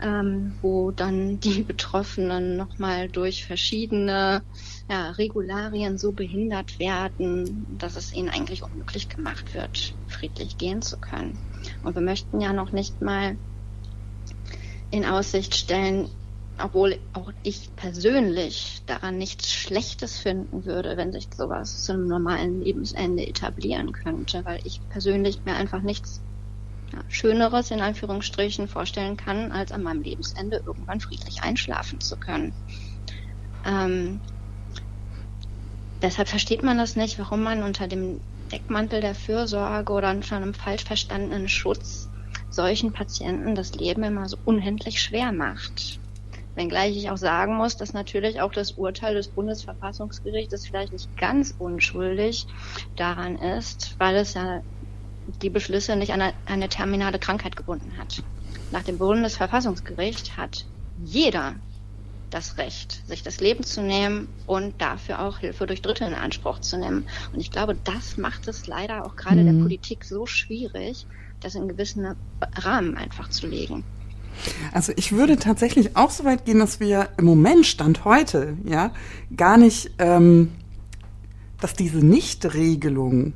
ähm, 0.00 0.54
wo 0.62 0.90
dann 0.90 1.40
die 1.40 1.62
Betroffenen 1.66 2.56
nochmal 2.56 3.08
durch 3.08 3.44
verschiedene 3.44 4.42
ja, 4.88 5.10
Regularien 5.10 5.98
so 5.98 6.12
behindert 6.12 6.78
werden, 6.78 7.66
dass 7.78 7.96
es 7.96 8.12
ihnen 8.12 8.28
eigentlich 8.28 8.62
unmöglich 8.62 9.08
gemacht 9.08 9.54
wird, 9.54 9.94
friedlich 10.06 10.58
gehen 10.58 10.82
zu 10.82 10.98
können. 10.98 11.36
Und 11.82 11.94
wir 11.94 12.02
möchten 12.02 12.40
ja 12.40 12.52
noch 12.52 12.72
nicht 12.72 13.02
mal 13.02 13.36
in 14.90 15.04
Aussicht 15.04 15.54
stellen, 15.54 16.08
obwohl 16.60 16.98
auch 17.12 17.30
ich 17.42 17.74
persönlich 17.76 18.82
daran 18.86 19.18
nichts 19.18 19.52
Schlechtes 19.52 20.18
finden 20.18 20.64
würde, 20.64 20.96
wenn 20.96 21.12
sich 21.12 21.28
sowas 21.34 21.82
zu 21.82 21.92
einem 21.92 22.06
normalen 22.06 22.60
Lebensende 22.60 23.26
etablieren 23.26 23.92
könnte, 23.92 24.44
weil 24.44 24.60
ich 24.64 24.80
persönlich 24.88 25.44
mir 25.44 25.54
einfach 25.54 25.82
nichts 25.82 26.22
ja, 26.92 27.00
Schöneres 27.08 27.70
in 27.70 27.80
Anführungsstrichen 27.80 28.68
vorstellen 28.68 29.16
kann, 29.16 29.52
als 29.52 29.72
an 29.72 29.82
meinem 29.82 30.02
Lebensende 30.02 30.62
irgendwann 30.64 31.00
friedlich 31.00 31.42
einschlafen 31.42 32.00
zu 32.00 32.16
können. 32.16 32.54
Ähm, 33.64 34.20
deshalb 36.02 36.28
versteht 36.28 36.62
man 36.62 36.78
das 36.78 36.96
nicht, 36.96 37.18
warum 37.18 37.42
man 37.42 37.62
unter 37.62 37.88
dem 37.88 38.20
Deckmantel 38.50 39.00
der 39.00 39.14
Fürsorge 39.14 39.92
oder 39.92 40.10
unter 40.10 40.36
einem 40.36 40.54
falsch 40.54 40.84
verstandenen 40.84 41.48
Schutz 41.48 42.08
solchen 42.50 42.92
Patienten 42.92 43.54
das 43.54 43.72
Leben 43.74 44.02
immer 44.02 44.28
so 44.28 44.38
unendlich 44.44 45.00
schwer 45.00 45.32
macht. 45.32 46.00
Wenngleich 46.58 46.96
ich 46.96 47.08
auch 47.08 47.16
sagen 47.16 47.56
muss, 47.56 47.76
dass 47.76 47.92
natürlich 47.92 48.40
auch 48.40 48.50
das 48.50 48.72
Urteil 48.72 49.14
des 49.14 49.28
Bundesverfassungsgerichtes 49.28 50.66
vielleicht 50.66 50.92
nicht 50.92 51.16
ganz 51.16 51.54
unschuldig 51.56 52.46
daran 52.96 53.36
ist, 53.36 53.94
weil 53.98 54.16
es 54.16 54.34
ja 54.34 54.60
die 55.40 55.50
Beschlüsse 55.50 55.94
nicht 55.94 56.12
an 56.12 56.20
eine, 56.20 56.34
eine 56.46 56.68
terminale 56.68 57.20
Krankheit 57.20 57.54
gebunden 57.54 57.96
hat. 57.96 58.24
Nach 58.72 58.82
dem 58.82 58.98
Bundesverfassungsgericht 58.98 60.36
hat 60.36 60.66
jeder 61.04 61.54
das 62.30 62.58
Recht, 62.58 63.06
sich 63.06 63.22
das 63.22 63.40
Leben 63.40 63.62
zu 63.62 63.80
nehmen 63.80 64.26
und 64.46 64.82
dafür 64.82 65.20
auch 65.20 65.38
Hilfe 65.38 65.64
durch 65.66 65.80
Dritte 65.80 66.06
in 66.06 66.14
Anspruch 66.14 66.58
zu 66.58 66.76
nehmen. 66.76 67.06
Und 67.32 67.38
ich 67.38 67.52
glaube, 67.52 67.76
das 67.76 68.16
macht 68.16 68.48
es 68.48 68.66
leider 68.66 69.06
auch 69.06 69.14
gerade 69.14 69.42
mhm. 69.42 69.46
der 69.46 69.62
Politik 69.62 70.04
so 70.04 70.26
schwierig, 70.26 71.06
das 71.40 71.54
in 71.54 71.68
gewissen 71.68 72.16
Rahmen 72.56 72.96
einfach 72.96 73.30
zu 73.30 73.46
legen. 73.46 73.84
Also 74.72 74.92
ich 74.96 75.12
würde 75.12 75.36
tatsächlich 75.36 75.96
auch 75.96 76.10
so 76.10 76.24
weit 76.24 76.44
gehen, 76.44 76.58
dass 76.58 76.80
wir 76.80 77.08
im 77.18 77.24
Moment 77.24 77.66
Stand 77.66 78.04
heute 78.04 78.56
ja 78.64 78.92
gar 79.36 79.56
nicht, 79.56 79.90
ähm, 79.98 80.52
dass 81.60 81.74
diese 81.74 81.98
Nichtregelung 81.98 83.34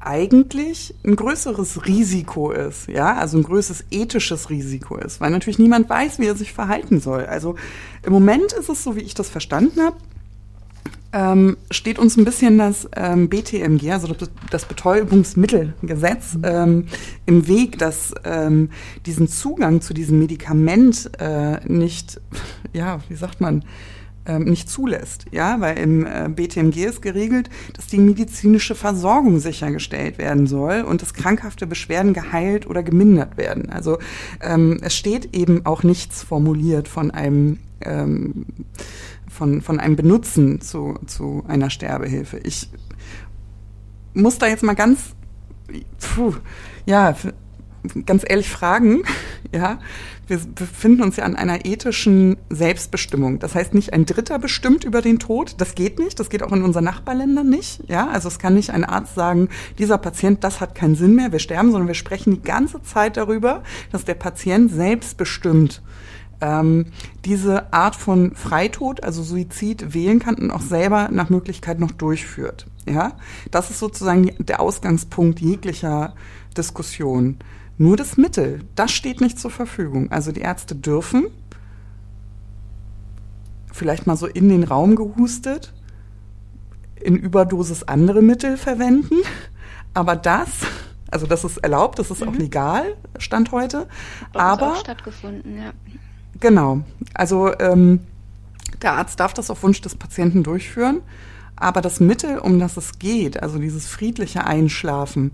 eigentlich 0.00 0.94
ein 1.04 1.16
größeres 1.16 1.86
Risiko 1.86 2.52
ist, 2.52 2.88
ja, 2.88 3.16
also 3.16 3.36
ein 3.36 3.42
größeres 3.42 3.84
ethisches 3.90 4.48
Risiko 4.48 4.96
ist, 4.96 5.20
weil 5.20 5.30
natürlich 5.30 5.58
niemand 5.58 5.90
weiß, 5.90 6.18
wie 6.20 6.26
er 6.26 6.36
sich 6.36 6.52
verhalten 6.52 7.00
soll. 7.00 7.26
Also 7.26 7.56
im 8.04 8.12
Moment 8.12 8.52
ist 8.52 8.68
es 8.68 8.84
so, 8.84 8.94
wie 8.94 9.00
ich 9.00 9.14
das 9.14 9.28
verstanden 9.28 9.80
habe, 9.80 9.96
ähm, 11.12 11.56
steht 11.70 11.98
uns 11.98 12.16
ein 12.16 12.24
bisschen 12.24 12.58
das 12.58 12.88
ähm, 12.94 13.28
BTMG, 13.28 13.90
also 13.92 14.14
das 14.50 14.64
Betäubungsmittelgesetz, 14.66 16.38
ähm, 16.42 16.86
im 17.26 17.48
Weg, 17.48 17.78
dass 17.78 18.14
ähm, 18.24 18.70
diesen 19.06 19.28
Zugang 19.28 19.80
zu 19.80 19.94
diesem 19.94 20.18
Medikament 20.18 21.10
äh, 21.18 21.66
nicht, 21.66 22.20
ja, 22.72 23.00
wie 23.08 23.16
sagt 23.16 23.40
man, 23.40 23.64
ähm, 24.28 24.44
nicht 24.44 24.68
zulässt. 24.68 25.24
Ja, 25.32 25.60
weil 25.60 25.78
im 25.78 26.04
äh, 26.04 26.28
BTMG 26.28 26.84
ist 26.84 27.00
geregelt, 27.00 27.48
dass 27.74 27.86
die 27.86 27.98
medizinische 27.98 28.74
Versorgung 28.74 29.38
sichergestellt 29.38 30.18
werden 30.18 30.46
soll 30.46 30.82
und 30.82 31.00
dass 31.00 31.14
krankhafte 31.14 31.66
Beschwerden 31.66 32.12
geheilt 32.12 32.66
oder 32.66 32.82
gemindert 32.82 33.38
werden. 33.38 33.70
Also 33.70 33.98
ähm, 34.42 34.78
es 34.82 34.94
steht 34.94 35.34
eben 35.34 35.64
auch 35.64 35.82
nichts 35.82 36.22
formuliert 36.22 36.88
von 36.88 37.10
einem 37.10 37.58
ähm, 37.80 38.44
von, 39.38 39.62
von 39.62 39.78
einem 39.78 39.96
Benutzen 39.96 40.60
zu, 40.60 40.98
zu 41.06 41.44
einer 41.46 41.70
Sterbehilfe. 41.70 42.38
Ich 42.38 42.68
muss 44.12 44.38
da 44.38 44.48
jetzt 44.48 44.64
mal 44.64 44.74
ganz, 44.74 45.14
puh, 46.00 46.34
ja, 46.84 47.14
ganz 48.04 48.24
ehrlich 48.26 48.48
fragen, 48.50 49.04
ja, 49.54 49.78
wir 50.26 50.38
befinden 50.38 51.02
uns 51.02 51.16
ja 51.16 51.24
an 51.24 51.36
einer 51.36 51.64
ethischen 51.64 52.36
Selbstbestimmung. 52.50 53.38
Das 53.38 53.54
heißt, 53.54 53.72
nicht 53.72 53.94
ein 53.94 54.04
Dritter 54.04 54.38
bestimmt 54.38 54.84
über 54.84 55.00
den 55.00 55.18
Tod. 55.18 55.54
Das 55.56 55.74
geht 55.74 55.98
nicht. 55.98 56.20
Das 56.20 56.28
geht 56.28 56.42
auch 56.42 56.52
in 56.52 56.64
unseren 56.64 56.84
Nachbarländern 56.84 57.48
nicht. 57.48 57.88
Ja, 57.88 58.08
also 58.08 58.28
es 58.28 58.38
kann 58.38 58.52
nicht 58.52 58.70
ein 58.70 58.84
Arzt 58.84 59.14
sagen, 59.14 59.48
dieser 59.78 59.96
Patient, 59.96 60.44
das 60.44 60.60
hat 60.60 60.74
keinen 60.74 60.96
Sinn 60.96 61.14
mehr, 61.14 61.32
wir 61.32 61.38
sterben, 61.38 61.70
sondern 61.70 61.88
wir 61.88 61.94
sprechen 61.94 62.34
die 62.34 62.42
ganze 62.42 62.82
Zeit 62.82 63.16
darüber, 63.16 63.62
dass 63.90 64.04
der 64.04 64.14
Patient 64.14 64.70
selbstbestimmt 64.70 65.80
ähm, 66.40 66.86
diese 67.24 67.72
Art 67.72 67.96
von 67.96 68.34
Freitod, 68.34 69.02
also 69.02 69.22
Suizid, 69.22 69.94
wählen 69.94 70.18
kann 70.18 70.36
und 70.36 70.50
auch 70.50 70.60
selber 70.60 71.08
nach 71.10 71.30
Möglichkeit 71.30 71.80
noch 71.80 71.92
durchführt. 71.92 72.66
Ja, 72.86 73.12
das 73.50 73.70
ist 73.70 73.80
sozusagen 73.80 74.32
der 74.38 74.60
Ausgangspunkt 74.60 75.40
jeglicher 75.40 76.14
Diskussion. 76.56 77.38
Nur 77.76 77.96
das 77.96 78.16
Mittel, 78.16 78.64
das 78.74 78.90
steht 78.90 79.20
nicht 79.20 79.38
zur 79.38 79.50
Verfügung. 79.50 80.10
Also 80.10 80.32
die 80.32 80.40
Ärzte 80.40 80.74
dürfen, 80.74 81.26
vielleicht 83.72 84.06
mal 84.06 84.16
so 84.16 84.26
in 84.26 84.48
den 84.48 84.64
Raum 84.64 84.96
gehustet, 84.96 85.72
in 86.96 87.16
Überdosis 87.16 87.84
andere 87.84 88.22
Mittel 88.22 88.56
verwenden. 88.56 89.16
Aber 89.94 90.16
das, 90.16 90.48
also 91.10 91.26
das 91.26 91.44
ist 91.44 91.58
erlaubt, 91.58 91.98
das 91.98 92.10
ist 92.10 92.22
mhm. 92.22 92.28
auch 92.28 92.34
legal, 92.34 92.96
Stand 93.18 93.52
heute. 93.52 93.86
Bei 94.32 94.40
aber 94.40 94.76
stattgefunden, 94.76 95.56
ja. 95.58 95.72
Genau. 96.40 96.80
Also 97.14 97.52
ähm, 97.58 98.00
der 98.82 98.92
Arzt 98.92 99.18
darf 99.20 99.34
das 99.34 99.50
auf 99.50 99.62
Wunsch 99.62 99.80
des 99.80 99.96
Patienten 99.96 100.42
durchführen. 100.42 101.00
Aber 101.56 101.80
das 101.80 101.98
Mittel, 101.98 102.38
um 102.38 102.60
das 102.60 102.76
es 102.76 102.98
geht, 102.98 103.42
also 103.42 103.58
dieses 103.58 103.88
friedliche 103.88 104.44
Einschlafen, 104.44 105.32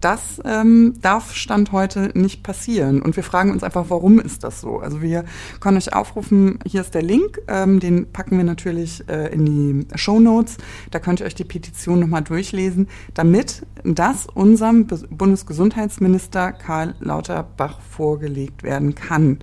das 0.00 0.40
ähm, 0.44 0.94
darf 1.02 1.34
Stand 1.34 1.72
heute 1.72 2.12
nicht 2.14 2.42
passieren. 2.42 3.02
Und 3.02 3.16
wir 3.16 3.24
fragen 3.24 3.50
uns 3.50 3.64
einfach, 3.64 3.86
warum 3.88 4.20
ist 4.20 4.44
das 4.44 4.60
so? 4.60 4.78
Also 4.78 5.02
wir 5.02 5.24
können 5.60 5.76
euch 5.76 5.92
aufrufen, 5.92 6.60
hier 6.64 6.82
ist 6.82 6.94
der 6.94 7.02
Link, 7.02 7.40
ähm, 7.48 7.80
den 7.80 8.10
packen 8.12 8.36
wir 8.36 8.44
natürlich 8.44 9.08
äh, 9.08 9.32
in 9.32 9.44
die 9.44 9.98
Show 9.98 10.20
Notes. 10.20 10.56
Da 10.92 11.00
könnt 11.00 11.20
ihr 11.20 11.26
euch 11.26 11.34
die 11.34 11.44
Petition 11.44 11.98
nochmal 11.98 12.22
durchlesen, 12.22 12.88
damit 13.14 13.66
das 13.82 14.26
unserem 14.26 14.86
Bundesgesundheitsminister 14.86 16.52
Karl 16.52 16.94
Lauterbach 17.00 17.80
vorgelegt 17.80 18.62
werden 18.62 18.94
kann. 18.94 19.40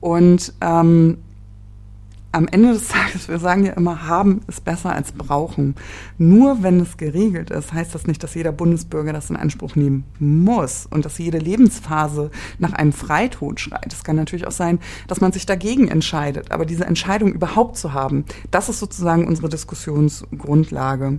Und 0.00 0.52
ähm, 0.60 1.18
am 2.30 2.46
Ende 2.48 2.72
des 2.72 2.88
Tages, 2.88 3.28
wir 3.28 3.38
sagen 3.38 3.64
ja 3.64 3.72
immer, 3.72 4.06
haben 4.06 4.40
ist 4.46 4.64
besser 4.64 4.92
als 4.92 5.12
brauchen. 5.12 5.74
Nur 6.18 6.62
wenn 6.62 6.80
es 6.80 6.96
geregelt 6.96 7.50
ist, 7.50 7.72
heißt 7.72 7.94
das 7.94 8.06
nicht, 8.06 8.22
dass 8.22 8.34
jeder 8.34 8.52
Bundesbürger 8.52 9.12
das 9.12 9.30
in 9.30 9.36
Anspruch 9.36 9.76
nehmen 9.76 10.04
muss 10.18 10.86
und 10.90 11.04
dass 11.04 11.18
jede 11.18 11.38
Lebensphase 11.38 12.30
nach 12.58 12.72
einem 12.72 12.92
Freitod 12.92 13.60
schreit. 13.60 13.92
Es 13.92 14.04
kann 14.04 14.16
natürlich 14.16 14.46
auch 14.46 14.52
sein, 14.52 14.78
dass 15.06 15.20
man 15.20 15.32
sich 15.32 15.46
dagegen 15.46 15.88
entscheidet. 15.88 16.52
Aber 16.52 16.66
diese 16.66 16.84
Entscheidung 16.84 17.32
überhaupt 17.32 17.76
zu 17.76 17.92
haben, 17.92 18.24
das 18.50 18.68
ist 18.68 18.80
sozusagen 18.80 19.26
unsere 19.26 19.48
Diskussionsgrundlage. 19.48 21.18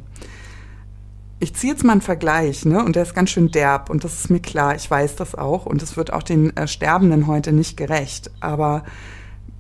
Ich 1.42 1.54
ziehe 1.54 1.72
jetzt 1.72 1.86
mal 1.86 1.94
einen 1.94 2.02
Vergleich, 2.02 2.66
ne? 2.66 2.84
Und 2.84 2.98
der 2.98 3.04
ist 3.04 3.16
ganz 3.16 3.30
schön 3.30 3.50
derb 3.50 3.90
und 3.90 4.04
das 4.04 4.16
ist 4.16 4.30
mir 4.30 4.42
klar. 4.42 4.76
Ich 4.76 4.92
weiß 4.92 5.16
das 5.16 5.36
auch 5.36 5.66
und 5.66 5.82
es 5.82 5.96
wird 5.96 6.12
auch 6.12 6.24
den 6.24 6.56
äh, 6.58 6.68
Sterbenden 6.68 7.28
heute 7.28 7.54
nicht 7.54 7.78
gerecht. 7.78 8.30
Aber 8.42 8.84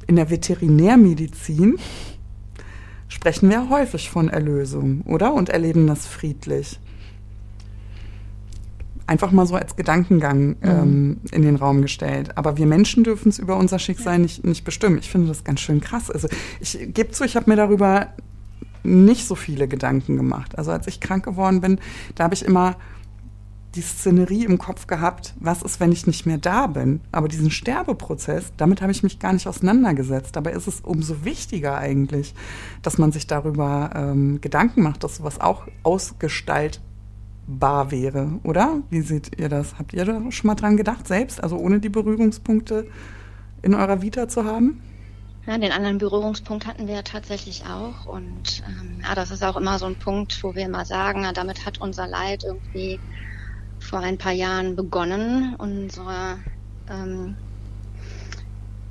in 0.05 0.17
der 0.17 0.29
Veterinärmedizin 0.29 1.77
sprechen 3.07 3.49
wir 3.49 3.69
häufig 3.69 4.09
von 4.09 4.27
Erlösung, 4.27 5.01
oder? 5.01 5.33
Und 5.33 5.49
erleben 5.49 5.87
das 5.87 6.05
friedlich. 6.05 6.79
Einfach 9.07 9.31
mal 9.31 9.47
so 9.47 9.55
als 9.55 9.77
Gedankengang 9.77 10.49
mhm. 10.49 10.55
ähm, 10.63 11.17
in 11.31 11.43
den 11.43 11.55
Raum 11.55 11.81
gestellt. 11.81 12.37
Aber 12.37 12.57
wir 12.57 12.65
Menschen 12.65 13.05
dürfen 13.05 13.29
es 13.29 13.39
über 13.39 13.55
unser 13.55 13.79
Schicksal 13.79 14.19
nicht, 14.19 14.43
nicht 14.43 14.65
bestimmen. 14.65 14.97
Ich 14.97 15.09
finde 15.09 15.29
das 15.29 15.45
ganz 15.45 15.61
schön 15.61 15.79
krass. 15.79 16.11
Also 16.11 16.27
ich 16.59 16.77
gebe 16.93 17.11
zu, 17.11 17.23
ich 17.23 17.37
habe 17.37 17.49
mir 17.49 17.55
darüber 17.55 18.09
nicht 18.83 19.27
so 19.27 19.35
viele 19.35 19.67
Gedanken 19.67 20.17
gemacht. 20.17 20.57
Also 20.57 20.71
als 20.71 20.87
ich 20.87 20.99
krank 20.99 21.25
geworden 21.25 21.61
bin, 21.61 21.79
da 22.15 22.23
habe 22.25 22.33
ich 22.33 22.43
immer 22.43 22.75
die 23.75 23.81
Szenerie 23.81 24.45
im 24.45 24.57
Kopf 24.57 24.87
gehabt, 24.87 25.35
was 25.39 25.61
ist, 25.61 25.79
wenn 25.79 25.91
ich 25.91 26.07
nicht 26.07 26.25
mehr 26.25 26.39
da 26.39 26.65
bin. 26.67 27.01
Aber 27.11 27.27
diesen 27.27 27.51
Sterbeprozess, 27.51 28.51
damit 28.57 28.81
habe 28.81 28.91
ich 28.91 29.03
mich 29.03 29.19
gar 29.19 29.33
nicht 29.33 29.45
auseinandergesetzt. 29.47 30.35
Dabei 30.35 30.53
ist 30.53 30.65
es 30.67 30.79
umso 30.81 31.23
wichtiger 31.23 31.77
eigentlich, 31.77 32.33
dass 32.81 32.97
man 32.97 33.11
sich 33.11 33.27
darüber 33.27 33.91
ähm, 33.95 34.41
Gedanken 34.41 34.81
macht, 34.81 35.03
dass 35.03 35.17
sowas 35.17 35.39
auch 35.39 35.67
ausgestaltbar 35.83 37.91
wäre, 37.91 38.39
oder? 38.43 38.81
Wie 38.89 39.01
seht 39.01 39.39
ihr 39.39 39.49
das? 39.49 39.77
Habt 39.77 39.93
ihr 39.93 40.05
da 40.05 40.19
schon 40.31 40.47
mal 40.47 40.55
dran 40.55 40.75
gedacht, 40.75 41.07
selbst? 41.07 41.43
Also 41.43 41.57
ohne 41.57 41.79
die 41.79 41.89
Berührungspunkte 41.89 42.87
in 43.61 43.75
eurer 43.75 44.01
Vita 44.01 44.27
zu 44.27 44.45
haben? 44.45 44.81
Ja, 45.49 45.57
den 45.57 45.71
anderen 45.71 45.97
Berührungspunkt 45.97 46.67
hatten 46.67 46.85
wir 46.85 46.93
ja 46.93 47.01
tatsächlich 47.01 47.65
auch. 47.65 48.05
Und 48.05 48.61
ähm, 48.67 49.01
ja, 49.03 49.15
das 49.15 49.31
ist 49.31 49.43
auch 49.43 49.57
immer 49.57 49.79
so 49.79 49.87
ein 49.87 49.95
Punkt, 49.97 50.37
wo 50.43 50.53
wir 50.53 50.63
immer 50.65 50.85
sagen, 50.85 51.21
na, 51.21 51.33
damit 51.33 51.65
hat 51.65 51.81
unser 51.81 52.05
Leid 52.05 52.43
irgendwie 52.45 53.01
vor 53.79 53.97
ein 53.97 54.19
paar 54.19 54.31
Jahren 54.31 54.75
begonnen, 54.75 55.55
unsere, 55.57 56.43
ähm, 56.87 57.35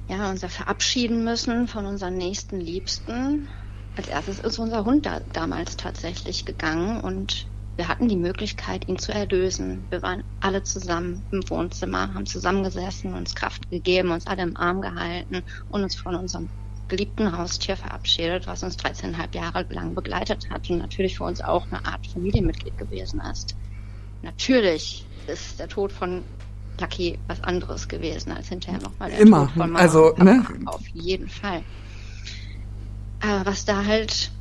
ja, 0.08 0.28
unser 0.28 0.48
Verabschieden 0.48 1.22
müssen 1.22 1.68
von 1.68 1.86
unseren 1.86 2.16
nächsten 2.16 2.58
Liebsten. 2.58 3.48
Als 3.94 4.08
erstes 4.08 4.40
ist 4.40 4.58
unser 4.58 4.84
Hund 4.84 5.06
da, 5.06 5.20
damals 5.32 5.76
tatsächlich 5.76 6.44
gegangen 6.44 7.00
und 7.00 7.46
wir 7.78 7.86
hatten 7.86 8.08
die 8.08 8.16
Möglichkeit, 8.16 8.88
ihn 8.88 8.98
zu 8.98 9.12
erlösen. 9.12 9.84
Wir 9.90 10.02
waren 10.02 10.24
alle 10.40 10.64
zusammen 10.64 11.22
im 11.30 11.48
Wohnzimmer, 11.48 12.12
haben 12.12 12.26
zusammengesessen, 12.26 13.14
uns 13.14 13.36
Kraft 13.36 13.70
gegeben, 13.70 14.10
uns 14.10 14.26
alle 14.26 14.42
im 14.42 14.56
Arm 14.56 14.80
gehalten 14.80 15.44
und 15.70 15.84
uns 15.84 15.94
von 15.94 16.16
unserem 16.16 16.48
geliebten 16.88 17.38
Haustier 17.38 17.76
verabschiedet, 17.76 18.48
was 18.48 18.64
uns 18.64 18.76
13,5 18.78 19.36
Jahre 19.36 19.64
lang 19.70 19.94
begleitet 19.94 20.50
hat 20.50 20.68
und 20.68 20.78
natürlich 20.78 21.18
für 21.18 21.24
uns 21.24 21.40
auch 21.40 21.66
eine 21.70 21.86
Art 21.86 22.04
Familienmitglied 22.08 22.76
gewesen 22.76 23.20
ist. 23.30 23.54
Natürlich 24.22 25.06
ist 25.28 25.60
der 25.60 25.68
Tod 25.68 25.92
von 25.92 26.24
Lucky 26.80 27.16
was 27.28 27.40
anderes 27.44 27.86
gewesen 27.86 28.32
als 28.32 28.48
hinterher 28.48 28.80
nochmal 28.80 29.10
der 29.10 29.20
Immer. 29.20 29.42
Tod 29.42 29.50
von 29.50 29.58
Mama 29.58 29.78
also, 29.78 30.14
ne? 30.16 30.44
Auf 30.66 30.86
jeden 30.88 31.28
Fall. 31.28 31.62
Aber 33.20 33.46
was 33.46 33.64
da 33.64 33.84
halt 33.84 34.32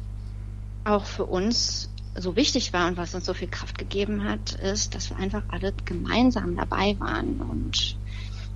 auch 0.85 1.05
für 1.05 1.25
uns 1.25 1.91
so 2.17 2.35
wichtig 2.35 2.73
war 2.73 2.87
und 2.87 2.97
was 2.97 3.13
uns 3.13 3.25
so 3.25 3.33
viel 3.33 3.47
Kraft 3.47 3.77
gegeben 3.77 4.23
hat, 4.23 4.53
ist, 4.53 4.95
dass 4.95 5.09
wir 5.09 5.17
einfach 5.17 5.43
alle 5.49 5.73
gemeinsam 5.85 6.55
dabei 6.55 6.97
waren 6.99 7.39
und 7.41 7.99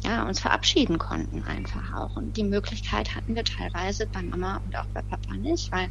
ja, 0.04 0.24
uns 0.28 0.39
verabschieden 0.39 0.97
konnten 0.97 1.43
einfach 1.43 1.93
auch. 1.93 2.15
Und 2.15 2.36
die 2.38 2.43
Möglichkeit 2.43 3.15
hatten 3.15 3.36
wir 3.36 3.43
teilweise 3.43 4.08
bei 4.08 4.24
Mama 4.24 4.62
und 4.65 4.76
auch 4.76 4.88
bei 4.93 5.02
Papa 5.04 5.36
nicht, 5.36 5.71
weil 5.71 5.89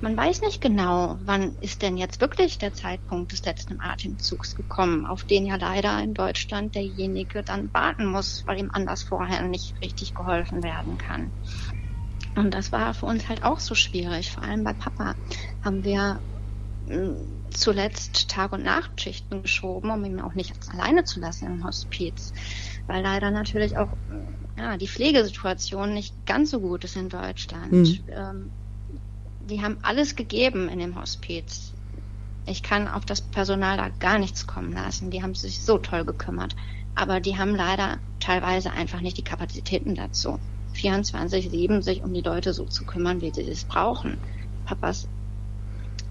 man 0.00 0.16
weiß 0.16 0.42
nicht 0.42 0.60
genau, 0.60 1.18
wann 1.22 1.56
ist 1.60 1.82
denn 1.82 1.96
jetzt 1.96 2.20
wirklich 2.20 2.58
der 2.58 2.72
Zeitpunkt 2.74 3.32
des 3.32 3.44
letzten 3.44 3.80
Atemzugs 3.80 4.54
gekommen, 4.54 5.06
auf 5.06 5.24
den 5.24 5.46
ja 5.46 5.56
leider 5.56 5.98
in 6.02 6.14
Deutschland 6.14 6.74
derjenige 6.74 7.42
dann 7.42 7.72
warten 7.72 8.06
muss, 8.06 8.42
weil 8.46 8.58
ihm 8.58 8.70
anders 8.72 9.02
vorher 9.02 9.42
nicht 9.42 9.74
richtig 9.82 10.14
geholfen 10.14 10.62
werden 10.62 10.98
kann. 10.98 11.32
Und 12.36 12.52
das 12.52 12.70
war 12.70 12.92
für 12.92 13.06
uns 13.06 13.28
halt 13.28 13.42
auch 13.42 13.58
so 13.58 13.74
schwierig. 13.74 14.30
Vor 14.30 14.42
allem 14.42 14.62
bei 14.62 14.74
Papa 14.74 15.14
haben 15.64 15.82
wir 15.82 16.20
zuletzt 17.50 18.28
Tag- 18.28 18.52
und 18.52 18.62
Nachtschichten 18.62 19.42
geschoben, 19.42 19.90
um 19.90 20.04
ihn 20.04 20.20
auch 20.20 20.34
nicht 20.34 20.54
alleine 20.72 21.04
zu 21.04 21.20
lassen 21.20 21.46
im 21.46 21.64
Hospiz. 21.64 22.32
Weil 22.86 23.02
leider 23.02 23.30
natürlich 23.30 23.76
auch 23.76 23.88
ja, 24.56 24.76
die 24.76 24.88
Pflegesituation 24.88 25.92
nicht 25.92 26.14
ganz 26.26 26.50
so 26.50 26.60
gut 26.60 26.84
ist 26.84 26.96
in 26.96 27.08
Deutschland. 27.08 27.72
Mhm. 27.72 27.98
Ähm, 28.08 28.50
die 29.48 29.62
haben 29.62 29.78
alles 29.82 30.16
gegeben 30.16 30.68
in 30.68 30.78
dem 30.78 31.00
Hospiz. 31.00 31.72
Ich 32.46 32.62
kann 32.62 32.88
auf 32.88 33.04
das 33.04 33.20
Personal 33.20 33.76
da 33.76 33.88
gar 33.88 34.18
nichts 34.18 34.46
kommen 34.46 34.72
lassen. 34.72 35.10
Die 35.10 35.22
haben 35.22 35.34
sich 35.34 35.62
so 35.62 35.78
toll 35.78 36.04
gekümmert. 36.04 36.54
Aber 36.94 37.20
die 37.20 37.36
haben 37.36 37.54
leider 37.54 37.98
teilweise 38.20 38.70
einfach 38.70 39.00
nicht 39.00 39.18
die 39.18 39.24
Kapazitäten 39.24 39.94
dazu. 39.94 40.38
24-7 40.74 41.82
sich 41.82 42.02
um 42.02 42.14
die 42.14 42.20
Leute 42.20 42.52
so 42.52 42.64
zu 42.64 42.84
kümmern, 42.84 43.20
wie 43.20 43.32
sie 43.32 43.42
es 43.42 43.64
brauchen. 43.64 44.18
Papas 44.64 45.08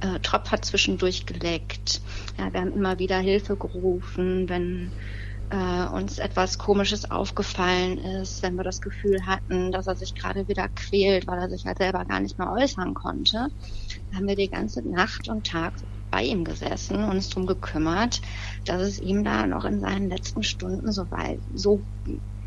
äh, 0.05 0.19
Tropf 0.19 0.51
hat 0.51 0.65
zwischendurch 0.65 1.25
geleckt. 1.25 2.01
Ja, 2.37 2.51
wir 2.53 2.61
haben 2.61 2.73
immer 2.73 2.99
wieder 2.99 3.17
Hilfe 3.17 3.55
gerufen, 3.55 4.47
wenn 4.49 4.91
äh, 5.49 5.87
uns 5.87 6.19
etwas 6.19 6.57
Komisches 6.57 7.09
aufgefallen 7.09 7.97
ist, 7.97 8.41
wenn 8.43 8.55
wir 8.55 8.63
das 8.63 8.81
Gefühl 8.81 9.25
hatten, 9.25 9.71
dass 9.71 9.87
er 9.87 9.95
sich 9.95 10.15
gerade 10.15 10.47
wieder 10.47 10.67
quält, 10.69 11.27
weil 11.27 11.39
er 11.39 11.49
sich 11.49 11.65
halt 11.65 11.77
selber 11.77 12.05
gar 12.05 12.19
nicht 12.19 12.37
mehr 12.37 12.51
äußern 12.51 12.93
konnte, 12.93 13.47
haben 14.13 14.27
wir 14.27 14.35
die 14.35 14.49
ganze 14.49 14.81
Nacht 14.87 15.29
und 15.29 15.47
Tag 15.47 15.73
bei 16.11 16.23
ihm 16.23 16.43
gesessen 16.43 17.03
und 17.03 17.09
uns 17.09 17.29
darum 17.29 17.45
gekümmert, 17.45 18.21
dass 18.65 18.81
es 18.81 18.99
ihm 18.99 19.23
da 19.23 19.45
noch 19.47 19.65
in 19.65 19.79
seinen 19.81 20.09
letzten 20.09 20.43
Stunden 20.43 20.91
so 20.91 21.09
weit, 21.11 21.39
so 21.53 21.81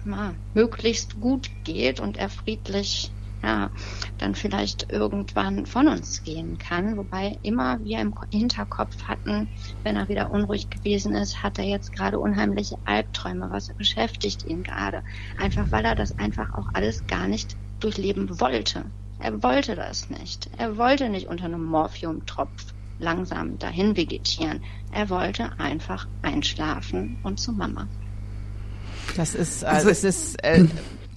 ja, 0.04 0.34
möglichst 0.54 1.20
gut 1.20 1.50
geht 1.64 2.00
und 2.00 2.16
er 2.16 2.30
friedlich 2.30 3.10
ja, 3.42 3.70
dann 4.18 4.34
vielleicht 4.34 4.90
irgendwann 4.90 5.66
von 5.66 5.88
uns 5.88 6.22
gehen 6.24 6.58
kann. 6.58 6.96
Wobei 6.96 7.38
immer 7.42 7.82
wir 7.84 8.00
im 8.00 8.14
Hinterkopf 8.30 9.02
hatten, 9.04 9.48
wenn 9.82 9.96
er 9.96 10.08
wieder 10.08 10.30
unruhig 10.30 10.70
gewesen 10.70 11.14
ist, 11.14 11.42
hat 11.42 11.58
er 11.58 11.64
jetzt 11.64 11.92
gerade 11.92 12.18
unheimliche 12.18 12.78
Albträume, 12.84 13.50
was 13.50 13.68
beschäftigt 13.68 14.46
ihn 14.46 14.62
gerade. 14.62 15.02
Einfach 15.40 15.70
weil 15.70 15.84
er 15.84 15.94
das 15.94 16.18
einfach 16.18 16.54
auch 16.54 16.68
alles 16.74 17.06
gar 17.06 17.28
nicht 17.28 17.56
durchleben 17.80 18.40
wollte. 18.40 18.84
Er 19.20 19.42
wollte 19.42 19.74
das 19.74 20.10
nicht. 20.10 20.48
Er 20.58 20.76
wollte 20.76 21.08
nicht 21.08 21.26
unter 21.28 21.46
einem 21.46 21.64
Morphiumtropf 21.64 22.74
langsam 22.98 23.58
dahin 23.58 23.96
vegetieren. 23.96 24.62
Er 24.92 25.10
wollte 25.10 25.58
einfach 25.58 26.06
einschlafen 26.22 27.18
und 27.22 27.38
zu 27.38 27.52
Mama. 27.52 27.86
Das 29.16 29.34
ist, 29.34 29.64
also, 29.64 29.88
also 29.88 29.90
es 29.90 30.04
ist, 30.04 30.44
äh, 30.44 30.64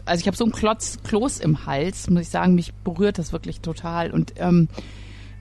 also 0.05 0.21
ich 0.21 0.27
habe 0.27 0.37
so 0.37 0.45
einen 0.45 0.53
Klotz, 0.53 0.99
Kloß 1.03 1.39
im 1.39 1.65
Hals, 1.65 2.09
muss 2.09 2.23
ich 2.23 2.29
sagen, 2.29 2.55
mich 2.55 2.73
berührt 2.73 3.17
das 3.17 3.31
wirklich 3.33 3.61
total. 3.61 4.11
Und 4.11 4.33
ähm, 4.37 4.67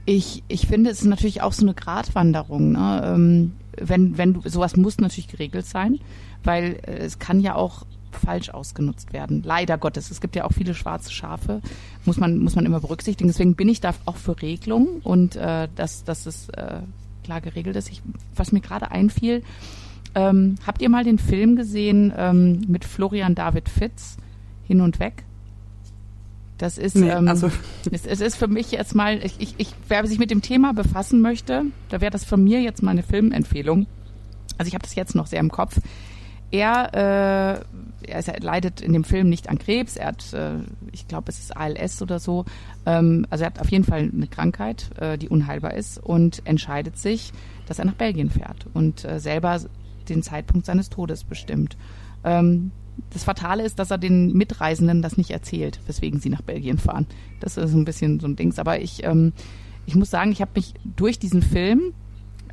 ich, 0.07 0.43
ich 0.49 0.67
finde, 0.67 0.91
es 0.91 1.01
ist 1.01 1.07
natürlich 1.07 1.43
auch 1.43 1.53
so 1.53 1.63
eine 1.63 1.75
Gratwanderung. 1.75 2.73
Ne? 2.73 3.03
Ähm, 3.05 3.53
wenn, 3.77 4.19
wenn 4.19 4.35
du, 4.35 4.49
sowas 4.49 4.77
muss 4.77 4.99
natürlich 4.99 5.29
geregelt 5.29 5.67
sein, 5.67 6.01
weil 6.45 6.81
äh, 6.87 6.99
es 6.99 7.19
kann 7.19 7.41
ja 7.41 7.55
auch 7.55 7.87
falsch 8.13 8.51
ausgenutzt 8.51 9.13
werden. 9.13 9.43
Leider 9.45 9.79
Gottes. 9.79 10.11
Es 10.11 10.21
gibt 10.21 10.35
ja 10.37 10.45
auch 10.45 10.53
viele 10.53 10.75
schwarze 10.75 11.13
Schafe, 11.13 11.61
muss 12.05 12.17
man, 12.17 12.39
muss 12.39 12.57
man 12.57 12.67
immer 12.67 12.81
berücksichtigen. 12.81 13.29
Deswegen 13.29 13.55
bin 13.55 13.69
ich 13.69 13.81
da 13.81 13.95
auch 14.05 14.17
für 14.17 14.41
Regelung 14.43 15.01
und 15.05 15.37
äh, 15.37 15.69
dass, 15.77 16.05
dass 16.05 16.27
es 16.27 16.49
äh, 16.51 16.81
klar 17.25 17.41
geregelt 17.41 17.77
ist. 17.77 17.91
Ich, 17.91 18.03
was 18.35 18.53
mir 18.53 18.61
gerade 18.61 18.91
einfiel, 18.91 19.43
ähm, 20.15 20.57
habt 20.67 20.83
ihr 20.83 20.89
mal 20.89 21.05
den 21.05 21.19
Film 21.19 21.57
gesehen 21.57 22.13
ähm, 22.17 22.63
mit 22.67 22.85
Florian 22.85 23.35
David 23.35 23.69
Fitz, 23.69 24.17
Hin 24.71 24.81
und 24.83 25.01
Weg? 25.01 25.25
Das 26.57 26.79
ist, 26.79 26.95
nee, 26.95 27.09
ähm, 27.09 27.27
also 27.27 27.51
es, 27.91 28.07
es, 28.07 28.21
ist 28.21 28.37
für 28.37 28.47
mich 28.47 28.71
jetzt 28.71 28.95
mal, 28.95 29.19
ich, 29.25 29.35
ich, 29.41 29.55
ich, 29.59 29.75
wer 29.89 30.07
sich 30.07 30.21
mit 30.21 30.31
dem 30.31 30.43
Thema 30.43 30.73
befassen 30.73 31.21
möchte, 31.21 31.65
da 31.89 32.01
wäre 32.01 32.13
das 32.13 32.25
von 32.25 32.45
mir 32.45 32.61
jetzt 32.61 32.81
mal 32.81 32.93
eine 32.93 33.03
Filmempfehlung. 33.03 33.89
Also 34.59 34.69
ich 34.69 34.75
habe 34.75 34.85
das 34.85 34.95
jetzt 34.95 35.17
noch 35.17 35.27
sehr 35.27 35.41
im 35.41 35.51
Kopf. 35.51 35.81
Er, 36.53 36.95
äh, 36.95 38.09
er, 38.13 38.19
ist, 38.21 38.29
er 38.29 38.39
leidet 38.39 38.81
in 38.81 38.93
dem 38.93 39.03
Film 39.03 39.29
nicht 39.29 39.49
an 39.49 39.59
Krebs, 39.59 39.97
er 39.97 40.07
hat, 40.07 40.33
äh, 40.35 40.59
ich 40.93 41.09
glaube, 41.09 41.31
es 41.31 41.41
ist 41.41 41.57
ALS 41.57 42.01
oder 42.01 42.21
so. 42.21 42.45
Ähm, 42.87 43.27
also 43.29 43.43
er 43.43 43.47
hat 43.47 43.59
auf 43.59 43.73
jeden 43.73 43.83
Fall 43.85 44.09
eine 44.15 44.29
Krankheit, 44.29 44.89
äh, 45.01 45.19
die 45.19 45.29
unheilbar 45.29 45.75
ist 45.75 45.99
und 45.99 46.47
entscheidet 46.47 46.97
sich, 46.97 47.33
dass 47.67 47.81
er 47.81 47.87
nach 47.87 47.95
Belgien 47.95 48.31
fährt 48.31 48.67
und 48.73 49.05
äh, 49.05 49.19
selber 49.19 49.59
den 50.09 50.23
Zeitpunkt 50.23 50.65
seines 50.65 50.91
Todes 50.91 51.25
bestimmt. 51.25 51.77
Ähm, 52.23 52.71
das 53.11 53.25
Fatale 53.25 53.65
ist, 53.65 53.79
dass 53.79 53.91
er 53.91 53.99
den 53.99 54.33
Mitreisenden 54.33 55.03
das 55.03 55.17
nicht 55.17 55.31
erzählt, 55.31 55.81
weswegen 55.87 56.21
sie 56.21 56.31
nach 56.31 56.43
Belgien 56.43 56.79
fahren. 56.79 57.07
Das 57.41 57.57
ist 57.57 57.75
ein 57.75 57.85
bisschen 57.85 58.21
so 58.21 58.27
ein 58.27 58.37
Dings. 58.37 58.59
Aber 58.59 58.81
ich, 58.81 59.05
ähm, 59.05 59.33
ich 59.87 59.95
muss 59.95 60.11
sagen, 60.11 60.33
ich 60.33 60.41
habe 60.41 60.53
mich 60.55 60.75
durch 60.97 61.19
diesen 61.19 61.43
Film, 61.43 61.93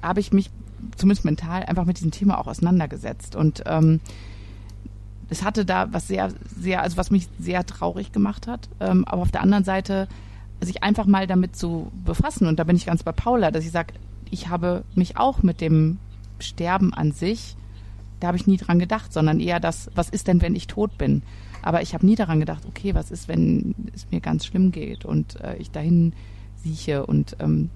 habe 0.01 0.19
ich 0.19 0.31
mich 0.31 0.49
zumindest 0.95 1.25
mental 1.25 1.63
einfach 1.63 1.85
mit 1.85 1.97
diesem 1.97 2.11
Thema 2.11 2.37
auch 2.37 2.47
auseinandergesetzt. 2.47 3.35
Und 3.35 3.63
ähm, 3.65 3.99
es 5.29 5.43
hatte 5.43 5.65
da 5.65 5.91
was 5.91 6.07
sehr, 6.07 6.31
sehr, 6.59 6.81
also 6.81 6.97
was 6.97 7.11
mich 7.11 7.27
sehr 7.39 7.65
traurig 7.65 8.11
gemacht 8.11 8.47
hat. 8.47 8.69
Ähm, 8.79 9.05
aber 9.05 9.21
auf 9.21 9.31
der 9.31 9.41
anderen 9.41 9.63
Seite, 9.63 10.07
sich 10.61 10.83
einfach 10.83 11.05
mal 11.05 11.27
damit 11.27 11.55
zu 11.55 11.91
befassen. 12.03 12.47
Und 12.47 12.57
da 12.57 12.63
bin 12.63 12.75
ich 12.75 12.85
ganz 12.85 13.03
bei 13.03 13.11
Paula, 13.11 13.51
dass 13.51 13.65
ich 13.65 13.71
sage, 13.71 13.93
ich 14.29 14.49
habe 14.49 14.83
mich 14.95 15.17
auch 15.17 15.43
mit 15.43 15.61
dem 15.61 15.99
Sterben 16.39 16.93
an 16.93 17.11
sich 17.11 17.55
da 18.19 18.27
habe 18.27 18.37
ich 18.37 18.47
nie 18.47 18.57
dran 18.57 18.79
gedacht, 18.79 19.13
sondern 19.13 19.39
eher 19.39 19.59
das, 19.59 19.89
was 19.95 20.09
ist 20.09 20.27
denn, 20.27 20.41
wenn 20.41 20.55
ich 20.55 20.67
tot 20.67 20.97
bin? 20.97 21.21
Aber 21.61 21.81
ich 21.81 21.93
habe 21.93 22.05
nie 22.05 22.15
daran 22.15 22.39
gedacht, 22.39 22.63
okay, 22.67 22.95
was 22.95 23.11
ist, 23.11 23.27
wenn 23.27 23.75
es 23.93 24.07
mir 24.11 24.21
ganz 24.21 24.45
schlimm 24.45 24.71
geht 24.71 25.05
und 25.05 25.39
äh, 25.41 25.57
ich 25.57 25.71
dahin 25.71 26.13
sieche 26.63 27.05
und 27.05 27.35
ähm, 27.39 27.69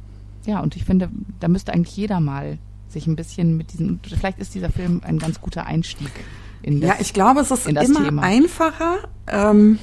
ja, 0.46 0.60
und 0.60 0.76
ich 0.76 0.86
finde, 0.86 1.10
da 1.40 1.48
müsste 1.48 1.74
eigentlich 1.74 1.96
jeder 1.96 2.20
mal 2.20 2.58
sich 2.90 3.08
ein 3.08 3.16
bisschen 3.16 3.58
mit 3.58 3.74
diesem, 3.74 4.00
vielleicht 4.04 4.40
ist 4.40 4.56
dieser 4.56 4.70
Film 4.70 5.02
ein 5.04 5.20
ganz 5.20 5.40
guter 5.40 5.66
Einstieg 5.66 6.12
in 6.62 6.82
das 6.82 6.90
Ja, 6.90 6.96
ich 7.00 7.14
glaube, 7.14 7.42
es 7.42 7.52
ist 7.52 7.68
immer 7.68 8.04
Thema. 8.04 8.22
einfacher, 8.24 8.98
ähm, 9.28 9.80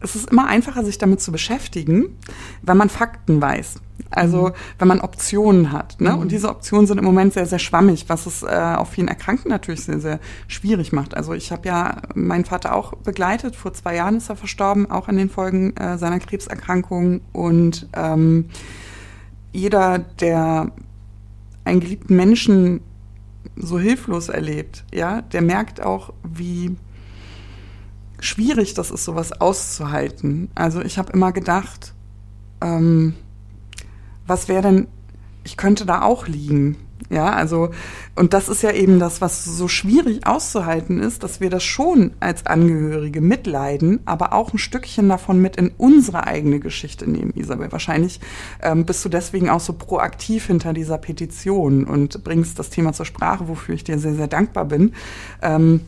es 0.00 0.16
ist 0.16 0.30
immer 0.30 0.46
einfacher, 0.46 0.84
sich 0.84 0.98
damit 0.98 1.20
zu 1.20 1.32
beschäftigen, 1.32 2.16
wenn 2.62 2.76
man 2.76 2.88
Fakten 2.88 3.40
weiß. 3.40 3.80
Also 4.10 4.48
mhm. 4.48 4.52
wenn 4.78 4.88
man 4.88 5.00
Optionen 5.00 5.72
hat. 5.72 6.00
Ne? 6.00 6.10
Mhm. 6.12 6.18
Und 6.18 6.32
diese 6.32 6.48
Optionen 6.48 6.86
sind 6.86 6.98
im 6.98 7.04
Moment 7.04 7.32
sehr, 7.32 7.46
sehr 7.46 7.58
schwammig, 7.58 8.04
was 8.08 8.26
es 8.26 8.42
äh, 8.42 8.46
auf 8.46 8.90
vielen 8.90 9.08
Erkrankten 9.08 9.50
natürlich 9.50 9.84
sehr, 9.84 10.00
sehr 10.00 10.20
schwierig 10.48 10.92
macht. 10.92 11.16
Also 11.16 11.32
ich 11.32 11.50
habe 11.50 11.66
ja 11.68 12.02
meinen 12.14 12.44
Vater 12.44 12.74
auch 12.74 12.94
begleitet. 12.96 13.56
Vor 13.56 13.72
zwei 13.72 13.96
Jahren 13.96 14.16
ist 14.16 14.28
er 14.28 14.36
verstorben, 14.36 14.90
auch 14.90 15.08
an 15.08 15.16
den 15.16 15.30
Folgen 15.30 15.76
äh, 15.76 15.98
seiner 15.98 16.20
Krebserkrankung. 16.20 17.20
Und 17.32 17.88
ähm, 17.94 18.46
jeder, 19.52 19.98
der 20.20 20.70
einen 21.64 21.80
geliebten 21.80 22.14
Menschen 22.14 22.80
so 23.56 23.78
hilflos 23.78 24.28
erlebt, 24.28 24.84
ja, 24.92 25.22
der 25.22 25.42
merkt 25.42 25.82
auch, 25.82 26.12
wie 26.22 26.76
schwierig 28.26 28.74
das 28.74 28.90
ist, 28.90 29.04
sowas 29.04 29.40
auszuhalten. 29.40 30.50
Also 30.54 30.80
ich 30.80 30.98
habe 30.98 31.12
immer 31.12 31.32
gedacht, 31.32 31.94
ähm, 32.60 33.14
was 34.26 34.48
wäre 34.48 34.62
denn, 34.62 34.88
ich 35.44 35.56
könnte 35.56 35.86
da 35.86 36.02
auch 36.02 36.26
liegen. 36.26 36.76
Ja, 37.10 37.26
also, 37.26 37.70
und 38.16 38.32
das 38.32 38.48
ist 38.48 38.62
ja 38.62 38.72
eben 38.72 38.98
das, 38.98 39.20
was 39.20 39.44
so 39.44 39.68
schwierig 39.68 40.26
auszuhalten 40.26 40.98
ist, 40.98 41.22
dass 41.22 41.40
wir 41.40 41.50
das 41.50 41.62
schon 41.62 42.12
als 42.18 42.46
Angehörige 42.46 43.20
mitleiden, 43.20 44.00
aber 44.06 44.32
auch 44.32 44.52
ein 44.52 44.58
Stückchen 44.58 45.08
davon 45.08 45.40
mit 45.40 45.56
in 45.56 45.70
unsere 45.76 46.26
eigene 46.26 46.58
Geschichte 46.58 47.08
nehmen, 47.08 47.32
Isabel. 47.36 47.70
Wahrscheinlich 47.70 48.18
ähm, 48.60 48.86
bist 48.86 49.04
du 49.04 49.08
deswegen 49.08 49.50
auch 49.50 49.60
so 49.60 49.74
proaktiv 49.74 50.46
hinter 50.46 50.72
dieser 50.72 50.98
Petition 50.98 51.84
und 51.84 52.24
bringst 52.24 52.58
das 52.58 52.70
Thema 52.70 52.92
zur 52.92 53.06
Sprache, 53.06 53.46
wofür 53.46 53.74
ich 53.74 53.84
dir 53.84 53.98
sehr, 53.98 54.14
sehr 54.14 54.28
dankbar 54.28 54.64
bin. 54.64 54.94
Ähm, 55.42 55.82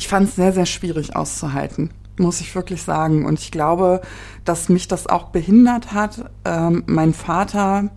ich 0.00 0.08
fand 0.08 0.30
es 0.30 0.34
sehr, 0.34 0.54
sehr 0.54 0.64
schwierig 0.64 1.14
auszuhalten 1.14 1.90
muss 2.18 2.42
ich 2.42 2.54
wirklich 2.54 2.82
sagen. 2.82 3.24
Und 3.24 3.38
ich 3.38 3.50
glaube, 3.50 4.02
dass 4.44 4.68
mich 4.68 4.88
das 4.88 5.06
auch 5.06 5.28
behindert 5.28 5.94
hat, 5.94 6.30
ähm, 6.44 6.82
mein 6.86 7.14
Vater 7.14 7.88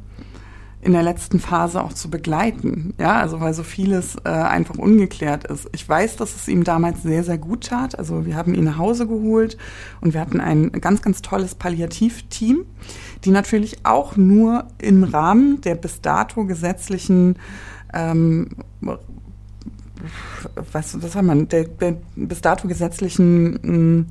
in 0.79 0.93
der 0.93 1.03
letzten 1.03 1.41
Phase 1.41 1.83
auch 1.83 1.91
zu 1.91 2.09
begleiten. 2.09 2.93
Ja, 2.97 3.19
also 3.19 3.41
weil 3.41 3.53
so 3.53 3.63
vieles 3.63 4.15
äh, 4.23 4.29
einfach 4.29 4.75
ungeklärt 4.75 5.43
ist. 5.45 5.67
Ich 5.73 5.87
weiß, 5.87 6.15
dass 6.15 6.35
es 6.35 6.47
ihm 6.47 6.63
damals 6.63 7.03
sehr, 7.03 7.25
sehr 7.25 7.37
gut 7.37 7.65
tat. 7.65 7.99
Also 7.99 8.25
wir 8.25 8.37
haben 8.37 8.53
ihn 8.53 8.63
nach 8.63 8.77
Hause 8.77 9.07
geholt 9.07 9.57
und 9.99 10.13
wir 10.13 10.21
hatten 10.21 10.39
ein 10.39 10.71
ganz, 10.71 11.01
ganz 11.01 11.21
tolles 11.21 11.55
Palliativteam, 11.55 12.65
die 13.25 13.31
natürlich 13.31 13.85
auch 13.85 14.15
nur 14.15 14.67
im 14.77 15.03
Rahmen 15.03 15.59
der 15.59 15.75
bis 15.75 15.99
dato 15.99 16.45
gesetzlichen 16.45 17.35
ähm, 17.93 18.49
was, 20.71 21.01
was 21.01 21.15
haben 21.15 21.47
der, 21.49 21.65
der 21.65 21.97
bis 22.15 22.41
dato 22.41 22.67
gesetzlichen 22.67 23.59
hm, 23.63 24.05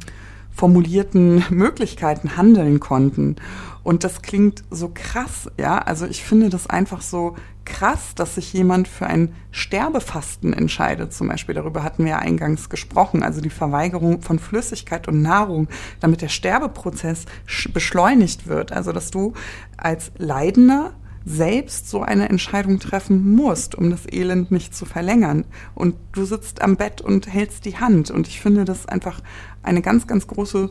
formulierten 0.50 1.44
Möglichkeiten 1.50 2.36
handeln 2.36 2.80
konnten. 2.80 3.36
Und 3.82 4.04
das 4.04 4.22
klingt 4.22 4.62
so 4.70 4.90
krass, 4.92 5.50
ja. 5.58 5.78
Also 5.78 6.06
ich 6.06 6.22
finde 6.22 6.50
das 6.50 6.68
einfach 6.68 7.00
so 7.00 7.34
krass, 7.64 8.14
dass 8.14 8.36
sich 8.36 8.52
jemand 8.52 8.86
für 8.88 9.06
ein 9.06 9.34
Sterbefasten 9.50 10.52
entscheidet. 10.52 11.12
Zum 11.12 11.28
Beispiel 11.28 11.54
darüber 11.54 11.82
hatten 11.82 12.04
wir 12.04 12.12
ja 12.12 12.18
eingangs 12.18 12.70
gesprochen. 12.70 13.22
Also 13.22 13.40
die 13.40 13.50
Verweigerung 13.50 14.20
von 14.22 14.38
Flüssigkeit 14.38 15.08
und 15.08 15.22
Nahrung, 15.22 15.68
damit 16.00 16.22
der 16.22 16.28
Sterbeprozess 16.28 17.24
beschleunigt 17.72 18.46
wird. 18.46 18.72
Also 18.72 18.92
dass 18.92 19.10
du 19.10 19.32
als 19.76 20.12
Leidender 20.16 20.92
selbst 21.24 21.88
so 21.88 22.02
eine 22.02 22.28
Entscheidung 22.28 22.78
treffen 22.78 23.34
musst, 23.34 23.74
um 23.74 23.90
das 23.90 24.10
Elend 24.10 24.50
nicht 24.50 24.74
zu 24.74 24.84
verlängern. 24.84 25.44
Und 25.74 25.94
du 26.12 26.24
sitzt 26.24 26.62
am 26.62 26.76
Bett 26.76 27.00
und 27.00 27.32
hältst 27.32 27.64
die 27.64 27.78
Hand. 27.78 28.10
Und 28.10 28.28
ich 28.28 28.40
finde 28.40 28.64
das 28.64 28.86
einfach 28.86 29.20
eine 29.62 29.82
ganz, 29.82 30.06
ganz 30.06 30.26
große 30.26 30.70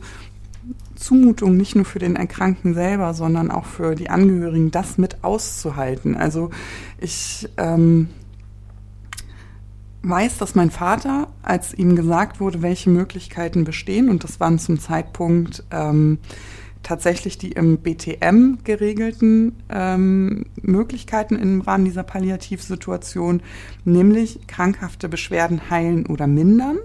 Zumutung, 0.94 1.56
nicht 1.56 1.74
nur 1.74 1.84
für 1.84 1.98
den 1.98 2.16
Erkrankten 2.16 2.74
selber, 2.74 3.14
sondern 3.14 3.50
auch 3.50 3.66
für 3.66 3.94
die 3.94 4.10
Angehörigen, 4.10 4.70
das 4.70 4.98
mit 4.98 5.24
auszuhalten. 5.24 6.16
Also 6.16 6.50
ich 7.00 7.48
ähm, 7.56 8.08
weiß, 10.02 10.38
dass 10.38 10.54
mein 10.54 10.70
Vater, 10.70 11.28
als 11.42 11.74
ihm 11.74 11.96
gesagt 11.96 12.40
wurde, 12.40 12.62
welche 12.62 12.90
Möglichkeiten 12.90 13.64
bestehen, 13.64 14.08
und 14.08 14.24
das 14.24 14.40
waren 14.40 14.58
zum 14.58 14.78
Zeitpunkt 14.78 15.64
ähm, 15.70 16.18
tatsächlich 16.82 17.38
die 17.38 17.52
im 17.52 17.78
BTM 17.78 18.58
geregelten 18.64 19.56
ähm, 19.68 20.46
Möglichkeiten 20.60 21.36
im 21.36 21.60
Rahmen 21.60 21.84
dieser 21.84 22.02
Palliativsituation, 22.02 23.42
nämlich 23.84 24.46
krankhafte 24.46 25.08
Beschwerden 25.08 25.70
heilen 25.70 26.06
oder 26.06 26.26
mindern. 26.26 26.78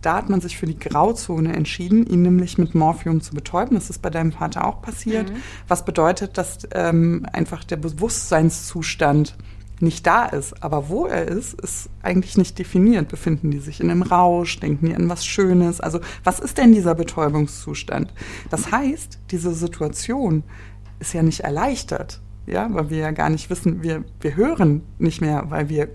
Da 0.00 0.14
hat 0.14 0.30
man 0.30 0.40
sich 0.40 0.56
für 0.56 0.66
die 0.66 0.78
Grauzone 0.78 1.54
entschieden, 1.54 2.06
ihn 2.06 2.22
nämlich 2.22 2.56
mit 2.56 2.74
Morphium 2.74 3.20
zu 3.20 3.34
betäuben. 3.34 3.74
Das 3.74 3.90
ist 3.90 4.00
bei 4.00 4.10
deinem 4.10 4.30
Vater 4.30 4.64
auch 4.64 4.80
passiert. 4.80 5.30
Mhm. 5.30 5.36
Was 5.66 5.84
bedeutet, 5.84 6.38
dass 6.38 6.60
ähm, 6.72 7.26
einfach 7.32 7.64
der 7.64 7.76
Bewusstseinszustand 7.76 9.36
nicht 9.80 10.06
da 10.06 10.26
ist. 10.26 10.62
Aber 10.62 10.88
wo 10.88 11.06
er 11.06 11.28
ist, 11.28 11.60
ist 11.60 11.88
eigentlich 12.02 12.36
nicht 12.36 12.58
definiert. 12.58 13.08
Befinden 13.08 13.50
die 13.50 13.58
sich 13.58 13.80
in 13.80 13.90
einem 13.90 14.02
Rausch? 14.02 14.60
Denken 14.60 14.86
die 14.86 14.94
an 14.94 15.08
was 15.08 15.24
Schönes? 15.24 15.80
Also 15.80 16.00
was 16.24 16.40
ist 16.40 16.58
denn 16.58 16.72
dieser 16.72 16.94
Betäubungszustand? 16.94 18.12
Das 18.50 18.72
heißt, 18.72 19.18
diese 19.30 19.54
Situation 19.54 20.42
ist 21.00 21.14
ja 21.14 21.22
nicht 21.22 21.40
erleichtert, 21.40 22.20
ja, 22.46 22.72
weil 22.72 22.90
wir 22.90 22.98
ja 22.98 23.10
gar 23.10 23.30
nicht 23.30 23.50
wissen, 23.50 23.82
wir, 23.82 24.04
wir 24.20 24.36
hören 24.36 24.82
nicht 24.98 25.20
mehr, 25.20 25.44
weil 25.48 25.68
wir 25.68 25.88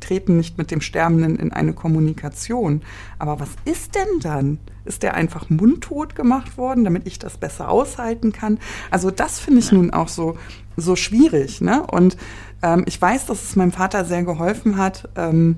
treten 0.00 0.36
nicht 0.36 0.58
mit 0.58 0.70
dem 0.70 0.80
Sterbenden 0.80 1.36
in 1.36 1.52
eine 1.52 1.72
Kommunikation. 1.72 2.82
Aber 3.18 3.40
was 3.40 3.50
ist 3.64 3.94
denn 3.94 4.20
dann? 4.20 4.58
Ist 4.84 5.02
der 5.02 5.14
einfach 5.14 5.48
mundtot 5.48 6.14
gemacht 6.14 6.58
worden, 6.58 6.84
damit 6.84 7.06
ich 7.06 7.18
das 7.18 7.38
besser 7.38 7.70
aushalten 7.70 8.32
kann? 8.32 8.58
Also 8.90 9.10
das 9.10 9.38
finde 9.38 9.60
ich 9.60 9.72
nun 9.72 9.90
auch 9.92 10.08
so, 10.08 10.36
so 10.76 10.96
schwierig. 10.96 11.60
Ne? 11.60 11.82
Und 11.86 12.16
ähm, 12.64 12.84
ich 12.86 13.00
weiß, 13.00 13.26
dass 13.26 13.42
es 13.44 13.56
meinem 13.56 13.72
Vater 13.72 14.04
sehr 14.04 14.24
geholfen 14.24 14.78
hat, 14.78 15.08
ähm, 15.16 15.56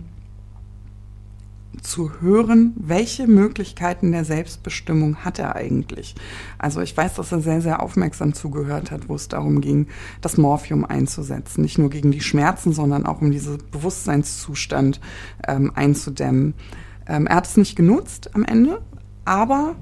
zu 1.83 2.21
hören, 2.21 2.73
welche 2.77 3.29
Möglichkeiten 3.29 4.11
der 4.11 4.25
Selbstbestimmung 4.25 5.19
hat 5.19 5.39
er 5.39 5.55
eigentlich. 5.55 6.17
Also 6.59 6.81
ich 6.81 6.97
weiß, 6.97 7.15
dass 7.15 7.31
er 7.31 7.41
sehr, 7.41 7.61
sehr 7.61 7.81
aufmerksam 7.81 8.35
zugehört 8.35 8.91
hat, 8.91 9.09
wo 9.09 9.15
es 9.15 9.29
darum 9.29 9.61
ging, 9.61 9.87
das 10.21 10.37
Morphium 10.37 10.85
einzusetzen. 10.85 11.63
Nicht 11.63 11.79
nur 11.79 11.91
gegen 11.91 12.11
die 12.11 12.23
Schmerzen, 12.23 12.73
sondern 12.73 13.07
auch 13.07 13.21
um 13.21 13.31
diesen 13.31 13.59
Bewusstseinszustand 13.71 15.01
ähm, 15.47 15.71
einzudämmen. 15.75 16.55
Ähm, 17.07 17.29
er 17.29 17.37
hat 17.37 17.47
es 17.47 17.57
nicht 17.57 17.77
genutzt 17.77 18.35
am 18.35 18.45
Ende, 18.45 18.81
aber 19.25 19.77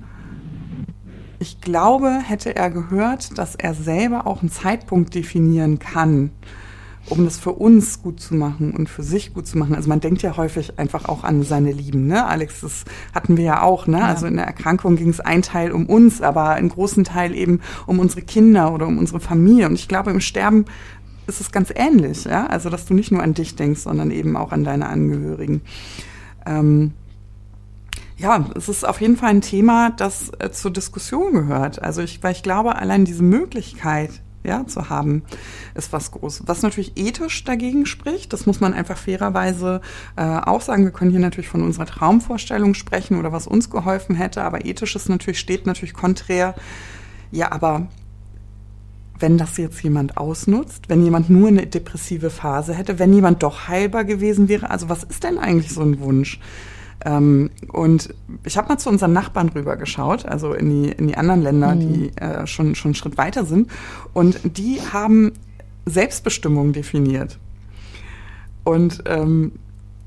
ich 1.38 1.60
glaube, 1.60 2.18
hätte 2.22 2.54
er 2.54 2.70
gehört, 2.70 3.38
dass 3.38 3.54
er 3.54 3.72
selber 3.72 4.26
auch 4.26 4.40
einen 4.40 4.50
Zeitpunkt 4.50 5.14
definieren 5.14 5.78
kann, 5.78 6.32
um 7.10 7.24
das 7.24 7.38
für 7.38 7.52
uns 7.52 8.02
gut 8.02 8.20
zu 8.20 8.34
machen 8.34 8.72
und 8.72 8.88
für 8.88 9.02
sich 9.02 9.34
gut 9.34 9.46
zu 9.46 9.58
machen. 9.58 9.74
Also 9.74 9.88
man 9.88 10.00
denkt 10.00 10.22
ja 10.22 10.36
häufig 10.36 10.78
einfach 10.78 11.06
auch 11.06 11.22
an 11.22 11.42
seine 11.42 11.72
Lieben, 11.72 12.06
ne? 12.06 12.26
Alex, 12.26 12.62
das 12.62 12.84
hatten 13.14 13.36
wir 13.36 13.44
ja 13.44 13.62
auch, 13.62 13.86
ne? 13.86 13.98
Ja. 13.98 14.06
Also 14.06 14.26
in 14.26 14.36
der 14.36 14.46
Erkrankung 14.46 14.96
ging 14.96 15.10
es 15.10 15.20
ein 15.20 15.42
Teil 15.42 15.72
um 15.72 15.86
uns, 15.86 16.22
aber 16.22 16.50
einen 16.50 16.70
großen 16.70 17.04
Teil 17.04 17.34
eben 17.34 17.60
um 17.86 17.98
unsere 17.98 18.22
Kinder 18.22 18.72
oder 18.72 18.86
um 18.86 18.98
unsere 18.98 19.20
Familie. 19.20 19.66
Und 19.68 19.74
ich 19.74 19.88
glaube, 19.88 20.10
im 20.10 20.20
Sterben 20.20 20.64
ist 21.26 21.40
es 21.40 21.52
ganz 21.52 21.72
ähnlich, 21.74 22.24
ja? 22.24 22.46
Also 22.46 22.70
dass 22.70 22.86
du 22.86 22.94
nicht 22.94 23.12
nur 23.12 23.22
an 23.22 23.34
dich 23.34 23.54
denkst, 23.56 23.80
sondern 23.80 24.10
eben 24.10 24.36
auch 24.36 24.52
an 24.52 24.64
deine 24.64 24.88
Angehörigen. 24.88 25.60
Ähm, 26.46 26.92
ja, 28.16 28.46
es 28.56 28.68
ist 28.68 28.86
auf 28.86 29.00
jeden 29.00 29.16
Fall 29.16 29.30
ein 29.30 29.40
Thema, 29.40 29.90
das 29.90 30.30
äh, 30.38 30.50
zur 30.50 30.70
Diskussion 30.70 31.32
gehört. 31.32 31.82
Also 31.82 32.00
ich, 32.00 32.22
weil 32.22 32.32
ich 32.32 32.42
glaube, 32.42 32.76
allein 32.76 33.04
diese 33.04 33.22
Möglichkeit, 33.22 34.22
ja, 34.44 34.66
zu 34.66 34.90
haben, 34.90 35.22
ist 35.74 35.92
was 35.92 36.10
groß. 36.10 36.42
Was 36.46 36.62
natürlich 36.62 36.92
ethisch 36.96 37.44
dagegen 37.44 37.86
spricht, 37.86 38.32
das 38.32 38.46
muss 38.46 38.60
man 38.60 38.74
einfach 38.74 38.98
fairerweise 38.98 39.80
äh, 40.16 40.22
auch 40.22 40.60
sagen. 40.60 40.84
Wir 40.84 40.92
können 40.92 41.10
hier 41.10 41.20
natürlich 41.20 41.48
von 41.48 41.62
unserer 41.62 41.86
Traumvorstellung 41.86 42.74
sprechen 42.74 43.18
oder 43.18 43.32
was 43.32 43.46
uns 43.46 43.70
geholfen 43.70 44.14
hätte, 44.14 44.42
aber 44.42 44.64
ethisch 44.64 44.94
ist 44.94 45.08
natürlich, 45.08 45.40
steht 45.40 45.66
natürlich 45.66 45.94
konträr. 45.94 46.54
Ja, 47.32 47.50
aber 47.50 47.88
wenn 49.18 49.38
das 49.38 49.56
jetzt 49.56 49.82
jemand 49.82 50.16
ausnutzt, 50.16 50.88
wenn 50.88 51.02
jemand 51.02 51.30
nur 51.30 51.48
eine 51.48 51.66
depressive 51.66 52.30
Phase 52.30 52.74
hätte, 52.74 52.98
wenn 52.98 53.12
jemand 53.12 53.42
doch 53.42 53.68
heilbar 53.68 54.04
gewesen 54.04 54.48
wäre, 54.48 54.70
also 54.70 54.88
was 54.88 55.04
ist 55.04 55.24
denn 55.24 55.38
eigentlich 55.38 55.72
so 55.72 55.82
ein 55.82 56.00
Wunsch? 56.00 56.38
Ähm, 57.04 57.50
und 57.72 58.14
ich 58.44 58.56
habe 58.56 58.68
mal 58.68 58.78
zu 58.78 58.88
unseren 58.88 59.12
Nachbarn 59.12 59.48
rübergeschaut, 59.48 60.26
also 60.26 60.52
in 60.54 60.70
die, 60.70 60.90
in 60.90 61.08
die 61.08 61.16
anderen 61.16 61.42
Länder, 61.42 61.74
mhm. 61.74 61.80
die 61.80 62.16
äh, 62.16 62.46
schon, 62.46 62.74
schon 62.74 62.90
einen 62.90 62.94
Schritt 62.94 63.18
weiter 63.18 63.44
sind. 63.44 63.70
Und 64.12 64.40
die 64.56 64.80
haben 64.80 65.32
Selbstbestimmung 65.86 66.72
definiert. 66.72 67.38
Und 68.64 69.02
ähm, 69.06 69.52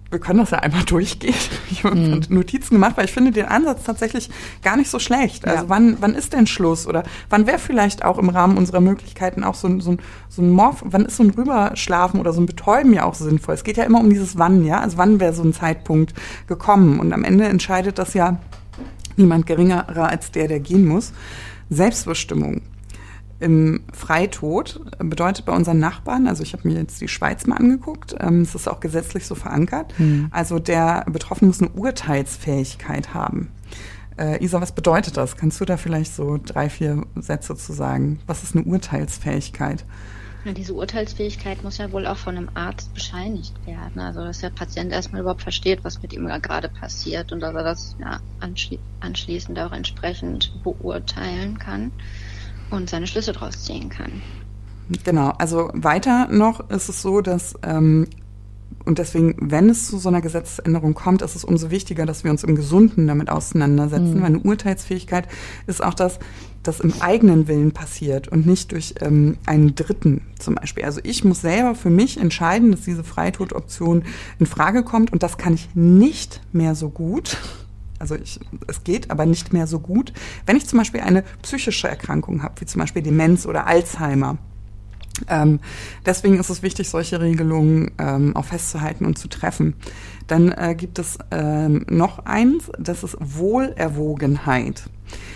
wir 0.09 0.19
können 0.19 0.39
das 0.39 0.51
ja 0.51 0.59
einmal 0.59 0.83
durchgehen. 0.83 1.33
Ich 1.69 1.83
habe 1.83 1.95
mhm. 1.95 2.21
Notizen 2.29 2.75
gemacht, 2.75 2.93
weil 2.95 3.05
ich 3.05 3.11
finde 3.11 3.31
den 3.31 3.45
Ansatz 3.45 3.83
tatsächlich 3.83 4.29
gar 4.63 4.77
nicht 4.77 4.89
so 4.89 4.99
schlecht. 4.99 5.45
Also 5.45 5.63
ja. 5.63 5.69
wann, 5.69 5.97
wann 5.99 6.15
ist 6.15 6.33
denn 6.33 6.47
Schluss? 6.47 6.87
Oder 6.87 7.03
wann 7.29 7.45
wäre 7.45 7.59
vielleicht 7.59 8.05
auch 8.05 8.17
im 8.17 8.29
Rahmen 8.29 8.57
unserer 8.57 8.79
Möglichkeiten 8.79 9.43
auch 9.43 9.53
so, 9.53 9.67
ein 9.67 9.81
so, 9.81 9.91
ein 9.91 9.99
so 10.29 10.41
ein 10.41 10.49
Morph, 10.49 10.81
wann 10.85 11.05
ist 11.05 11.17
so 11.17 11.23
ein 11.23 11.29
Rüberschlafen 11.31 12.19
oder 12.19 12.33
so 12.33 12.41
ein 12.41 12.45
Betäuben 12.45 12.93
ja 12.93 13.03
auch 13.03 13.15
sinnvoll? 13.15 13.53
Es 13.53 13.63
geht 13.63 13.77
ja 13.77 13.83
immer 13.83 13.99
um 13.99 14.09
dieses 14.09 14.37
Wann, 14.37 14.65
ja? 14.65 14.79
Also 14.79 14.97
wann 14.97 15.19
wäre 15.19 15.33
so 15.33 15.43
ein 15.43 15.53
Zeitpunkt 15.53 16.13
gekommen? 16.47 16.99
Und 16.99 17.13
am 17.13 17.23
Ende 17.23 17.45
entscheidet 17.45 17.99
das 17.99 18.13
ja 18.13 18.39
niemand 19.17 19.45
geringerer 19.45 20.09
als 20.09 20.31
der, 20.31 20.47
der 20.47 20.59
gehen 20.59 20.85
muss. 20.85 21.11
Selbstbestimmung 21.69 22.61
im 23.39 23.81
Freitod 23.93 24.81
bedeutet 24.97 25.45
bei 25.45 25.53
unseren 25.53 25.79
Nachbarn, 25.79 26.27
also 26.27 26.41
ich 26.43 26.53
habe 26.53 26.67
mir 26.67 26.75
jetzt 26.75 26.99
die 27.01 27.07
Schweiz 27.07 27.45
mal 27.45 27.57
angeguckt, 27.57 28.15
ähm, 28.19 28.41
es 28.41 28.55
ist 28.55 28.67
auch 28.67 28.79
gesetzlich 28.79 29.27
so 29.27 29.35
verankert, 29.35 29.93
mhm. 29.99 30.27
also 30.31 30.59
der 30.59 31.05
Betroffene 31.07 31.47
muss 31.47 31.61
eine 31.61 31.69
Urteilsfähigkeit 31.71 33.13
haben. 33.13 33.51
Äh, 34.17 34.43
Isa, 34.43 34.59
was 34.59 34.71
bedeutet 34.71 35.17
das? 35.17 35.37
Kannst 35.37 35.61
du 35.61 35.65
da 35.65 35.77
vielleicht 35.77 36.15
so 36.15 36.39
drei, 36.43 36.69
vier 36.69 37.03
Sätze 37.15 37.55
zu 37.55 37.73
sagen? 37.73 38.19
Was 38.25 38.43
ist 38.43 38.55
eine 38.55 38.65
Urteilsfähigkeit? 38.65 39.85
Ja, 40.43 40.53
diese 40.53 40.73
Urteilsfähigkeit 40.73 41.63
muss 41.63 41.77
ja 41.77 41.91
wohl 41.91 42.07
auch 42.07 42.17
von 42.17 42.37
einem 42.37 42.49
Arzt 42.55 42.91
bescheinigt 42.93 43.53
werden. 43.67 43.99
Also 43.99 44.21
dass 44.21 44.39
der 44.39 44.49
Patient 44.49 44.91
erstmal 44.91 45.21
überhaupt 45.21 45.43
versteht, 45.43 45.83
was 45.83 46.01
mit 46.01 46.13
ihm 46.13 46.25
gerade 46.41 46.69
passiert 46.69 47.31
und 47.31 47.41
dass 47.41 47.53
er 47.53 47.63
das 47.63 47.95
ja, 47.99 48.19
anschli 48.39 48.79
anschließend 49.01 49.59
auch 49.59 49.71
entsprechend 49.71 50.51
beurteilen 50.63 51.59
kann 51.59 51.91
und 52.69 52.89
seine 52.89 53.07
Schlüsse 53.07 53.33
daraus 53.33 53.63
ziehen 53.63 53.89
kann. 53.89 54.21
Genau, 55.03 55.29
also 55.37 55.69
weiter 55.73 56.27
noch 56.29 56.69
ist 56.69 56.89
es 56.89 57.01
so, 57.01 57.21
dass 57.21 57.55
ähm, 57.63 58.07
und 58.87 58.99
deswegen, 58.99 59.35
wenn 59.39 59.69
es 59.69 59.87
zu 59.87 59.97
so 59.97 60.07
einer 60.07 60.21
Gesetzesänderung 60.21 60.93
kommt, 60.93 61.21
ist 61.21 61.35
es 61.35 61.43
umso 61.43 61.71
wichtiger, 61.71 62.05
dass 62.05 62.23
wir 62.23 62.31
uns 62.31 62.45
im 62.45 62.55
Gesunden 62.55 63.05
damit 63.05 63.29
auseinandersetzen, 63.29 64.15
mhm. 64.15 64.21
weil 64.21 64.27
eine 64.27 64.39
Urteilsfähigkeit 64.39 65.27
ist 65.67 65.83
auch 65.83 65.93
das, 65.93 66.19
das 66.63 66.79
im 66.79 66.93
eigenen 67.01 67.49
Willen 67.49 67.73
passiert 67.73 68.29
und 68.29 68.45
nicht 68.45 68.71
durch 68.71 68.95
ähm, 69.01 69.37
einen 69.45 69.75
Dritten 69.75 70.21
zum 70.39 70.55
Beispiel. 70.55 70.85
Also 70.85 71.01
ich 71.03 71.25
muss 71.25 71.41
selber 71.41 71.75
für 71.75 71.89
mich 71.89 72.17
entscheiden, 72.17 72.71
dass 72.71 72.81
diese 72.81 73.03
Freitodoption 73.03 74.03
in 74.39 74.45
Frage 74.45 74.83
kommt 74.83 75.11
und 75.11 75.21
das 75.21 75.37
kann 75.37 75.53
ich 75.53 75.67
nicht 75.75 76.41
mehr 76.53 76.73
so 76.73 76.89
gut, 76.89 77.37
also 77.99 78.15
ich, 78.15 78.39
es 78.67 78.83
geht 78.83 79.11
aber 79.11 79.25
nicht 79.25 79.53
mehr 79.53 79.67
so 79.67 79.79
gut. 79.79 80.13
Wenn 80.45 80.57
ich 80.57 80.67
zum 80.67 80.79
Beispiel 80.79 81.01
eine 81.01 81.23
psychische 81.41 81.87
Erkrankung 81.87 82.43
habe, 82.43 82.61
wie 82.61 82.65
zum 82.65 82.79
Beispiel 82.79 83.01
Demenz 83.01 83.45
oder 83.45 83.67
Alzheimer, 83.67 84.37
ähm, 85.27 85.59
deswegen 86.05 86.39
ist 86.39 86.49
es 86.49 86.61
wichtig, 86.61 86.89
solche 86.89 87.19
Regelungen 87.19 87.91
ähm, 87.97 88.35
auch 88.35 88.45
festzuhalten 88.45 89.05
und 89.05 89.17
zu 89.17 89.27
treffen. 89.27 89.73
Dann 90.27 90.51
äh, 90.51 90.75
gibt 90.75 90.99
es 90.99 91.17
ähm, 91.31 91.85
noch 91.89 92.25
eins, 92.25 92.69
das 92.77 93.03
ist 93.03 93.17
Wohlerwogenheit. 93.19 94.89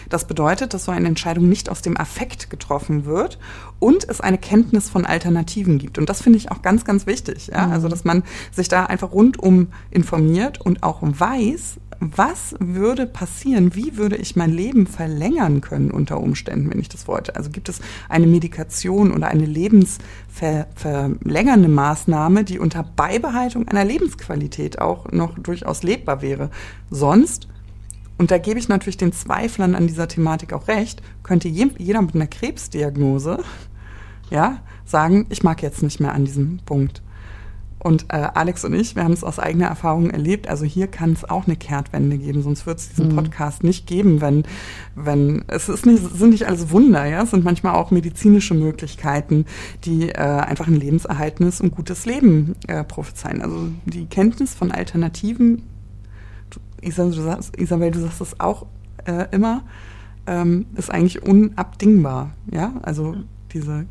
Das 0.10 0.28
bedeutet, 0.28 0.74
dass 0.74 0.86
so 0.86 0.92
eine 0.92 1.08
Entscheidung 1.08 1.48
nicht 1.48 1.70
aus 1.70 1.82
dem 1.82 1.96
Affekt 1.96 2.50
getroffen 2.50 3.06
wird 3.06 3.40
und 3.80 4.08
es 4.10 4.20
eine 4.20 4.38
Kenntnis 4.38 4.90
von 4.90 5.06
Alternativen 5.06 5.78
gibt. 5.78 5.98
Und 5.98 6.10
das 6.10 6.22
finde 6.22 6.38
ich 6.38 6.52
auch 6.52 6.62
ganz, 6.62 6.84
ganz 6.84 7.08
wichtig. 7.08 7.48
Ja? 7.48 7.68
Mhm. 7.68 7.72
Also, 7.72 7.88
dass 7.88 8.04
man 8.04 8.24
sich 8.52 8.68
da 8.68 8.86
einfach 8.86 9.14
rundum 9.14 9.68
informiert 9.90 10.60
und 10.60 10.84
auch 10.84 11.00
weiß, 11.02 11.78
was 12.04 12.56
würde 12.60 13.06
passieren? 13.06 13.76
Wie 13.76 13.96
würde 13.96 14.16
ich 14.16 14.36
mein 14.36 14.52
Leben 14.52 14.88
verlängern 14.88 15.62
können 15.62 15.92
unter 15.92 16.20
Umständen, 16.20 16.72
wenn 16.72 16.80
ich 16.80 16.90
das 16.90 17.08
wollte? 17.08 17.36
Also 17.36 17.52
gibt 17.52 17.70
es 17.70 17.80
eine 18.10 18.26
Medikation 18.26 19.12
oder 19.12 19.28
eine 19.28 19.46
lebensverlängernde 19.46 21.70
Maßnahme, 21.70 22.44
die 22.44 22.58
unter 22.58 22.82
Beibehaltung 22.82 23.68
einer 23.68 23.86
Lebensqualität 23.86 24.82
auch 24.82 25.12
noch 25.12 25.38
durchaus 25.38 25.84
lebbar 25.84 26.24
wäre? 26.24 26.50
Sonst 26.90 27.48
und 28.18 28.32
da 28.32 28.40
gebe 28.40 28.60
ich 28.60 28.68
natürlich 28.68 28.98
den 28.98 29.14
Zweiflern 29.14 29.76
an 29.76 29.86
dieser 29.88 30.08
Thematik 30.08 30.54
auch 30.54 30.68
recht, 30.68 31.04
könnte 31.24 31.48
jeder 31.48 32.02
mit 32.02 32.16
einer 32.16 32.28
Krebsdiagnose 32.28 33.44
ja, 34.32 34.62
sagen, 34.86 35.28
ich 35.30 35.44
mag 35.44 35.62
jetzt 35.62 35.84
nicht 35.84 36.00
mehr 36.00 36.14
an 36.14 36.26
diesem 36.26 36.62
Punkt. 36.66 37.04
Und 37.84 38.06
äh, 38.10 38.28
Alex 38.36 38.64
und 38.64 38.74
ich, 38.74 38.96
wir 38.96 39.04
haben 39.04 39.14
es 39.14 39.24
aus 39.24 39.40
eigener 39.40 39.66
Erfahrung 39.66 40.12
erlebt. 40.12 40.48
Also 40.48 40.66
hier 40.66 40.86
kann 40.86 41.14
es 41.14 41.28
auch 41.28 41.48
eine 41.48 41.56
Kehrtwende 41.56 42.20
geben, 42.20 42.44
sonst 42.44 42.68
wird 42.68 42.78
es 42.78 42.90
diesen 42.90 43.10
mhm. 43.10 43.16
Podcast 43.16 43.64
nicht 43.64 43.88
geben, 43.88 44.22
wenn, 44.22 44.44
wenn 44.94 45.44
es 45.48 45.68
ist 45.68 45.88
nicht, 45.88 46.04
sind 46.16 46.30
nicht 46.30 46.46
alles 46.46 46.70
Wunder, 46.70 47.06
ja, 47.06 47.24
es 47.24 47.32
sind 47.32 47.44
manchmal 47.44 47.74
auch 47.74 47.90
medizinische 47.90 48.54
Möglichkeiten, 48.54 49.46
die 49.84 50.10
äh, 50.10 50.14
einfach 50.14 50.68
ein 50.68 50.76
lebenserhaltendes 50.76 51.60
und 51.60 51.76
gutes 51.76 52.06
Leben 52.06 52.56
äh, 52.68 52.84
prophezeien. 52.84 53.42
Also 53.42 53.70
die 53.86 54.06
Kenntnis 54.06 54.54
von 54.54 54.72
Alternativen, 54.72 55.64
du, 56.52 56.60
Isabel, 56.82 57.16
du 57.16 57.22
sagst, 57.24 57.58
Isabel, 57.58 57.90
du 57.90 58.00
sagst 58.00 58.22
das 58.22 58.40
auch 58.40 58.68
äh, 59.06 59.26
immer, 59.32 59.64
ähm, 60.28 60.68
ist 60.76 60.92
eigentlich 60.92 61.24
unabdingbar, 61.24 62.36
ja. 62.52 62.74
Also 62.84 63.16
diese 63.54 63.86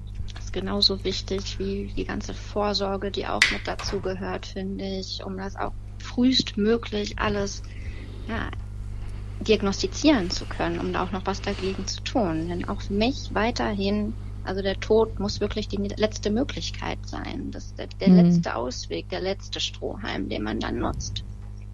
genauso 0.53 1.03
wichtig 1.05 1.59
wie 1.59 1.93
die 1.97 2.05
ganze 2.05 2.35
Vorsorge, 2.35 3.11
die 3.11 3.27
auch 3.27 3.41
mit 3.53 3.67
dazu 3.67 4.01
gehört, 4.01 4.47
finde 4.47 4.85
ich, 4.85 5.25
um 5.25 5.37
das 5.37 5.57
auch 5.57 5.73
frühestmöglich 5.99 7.19
alles 7.19 7.63
ja, 8.29 8.51
diagnostizieren 9.41 10.31
zu 10.31 10.45
können, 10.45 10.79
um 10.79 10.93
da 10.93 11.05
auch 11.05 11.13
noch 11.13 11.27
was 11.27 11.41
dagegen 11.41 11.87
zu 11.87 12.03
tun. 12.03 12.49
Denn 12.49 12.69
auch 12.69 12.81
für 12.81 12.93
mich 12.93 13.31
weiterhin, 13.33 14.15
also 14.45 14.63
der 14.63 14.79
Tod 14.79 15.19
muss 15.19 15.41
wirklich 15.41 15.69
die 15.69 15.77
letzte 15.77 16.31
Möglichkeit 16.31 16.99
sein, 17.07 17.51
das 17.51 17.75
der, 17.75 17.89
der 18.01 18.09
mhm. 18.09 18.17
letzte 18.17 18.55
Ausweg, 18.55 19.09
der 19.09 19.21
letzte 19.21 19.61
Strohhalm, 19.61 20.29
den 20.29 20.43
man 20.43 20.61
dann 20.61 20.79
nutzt. 20.79 21.25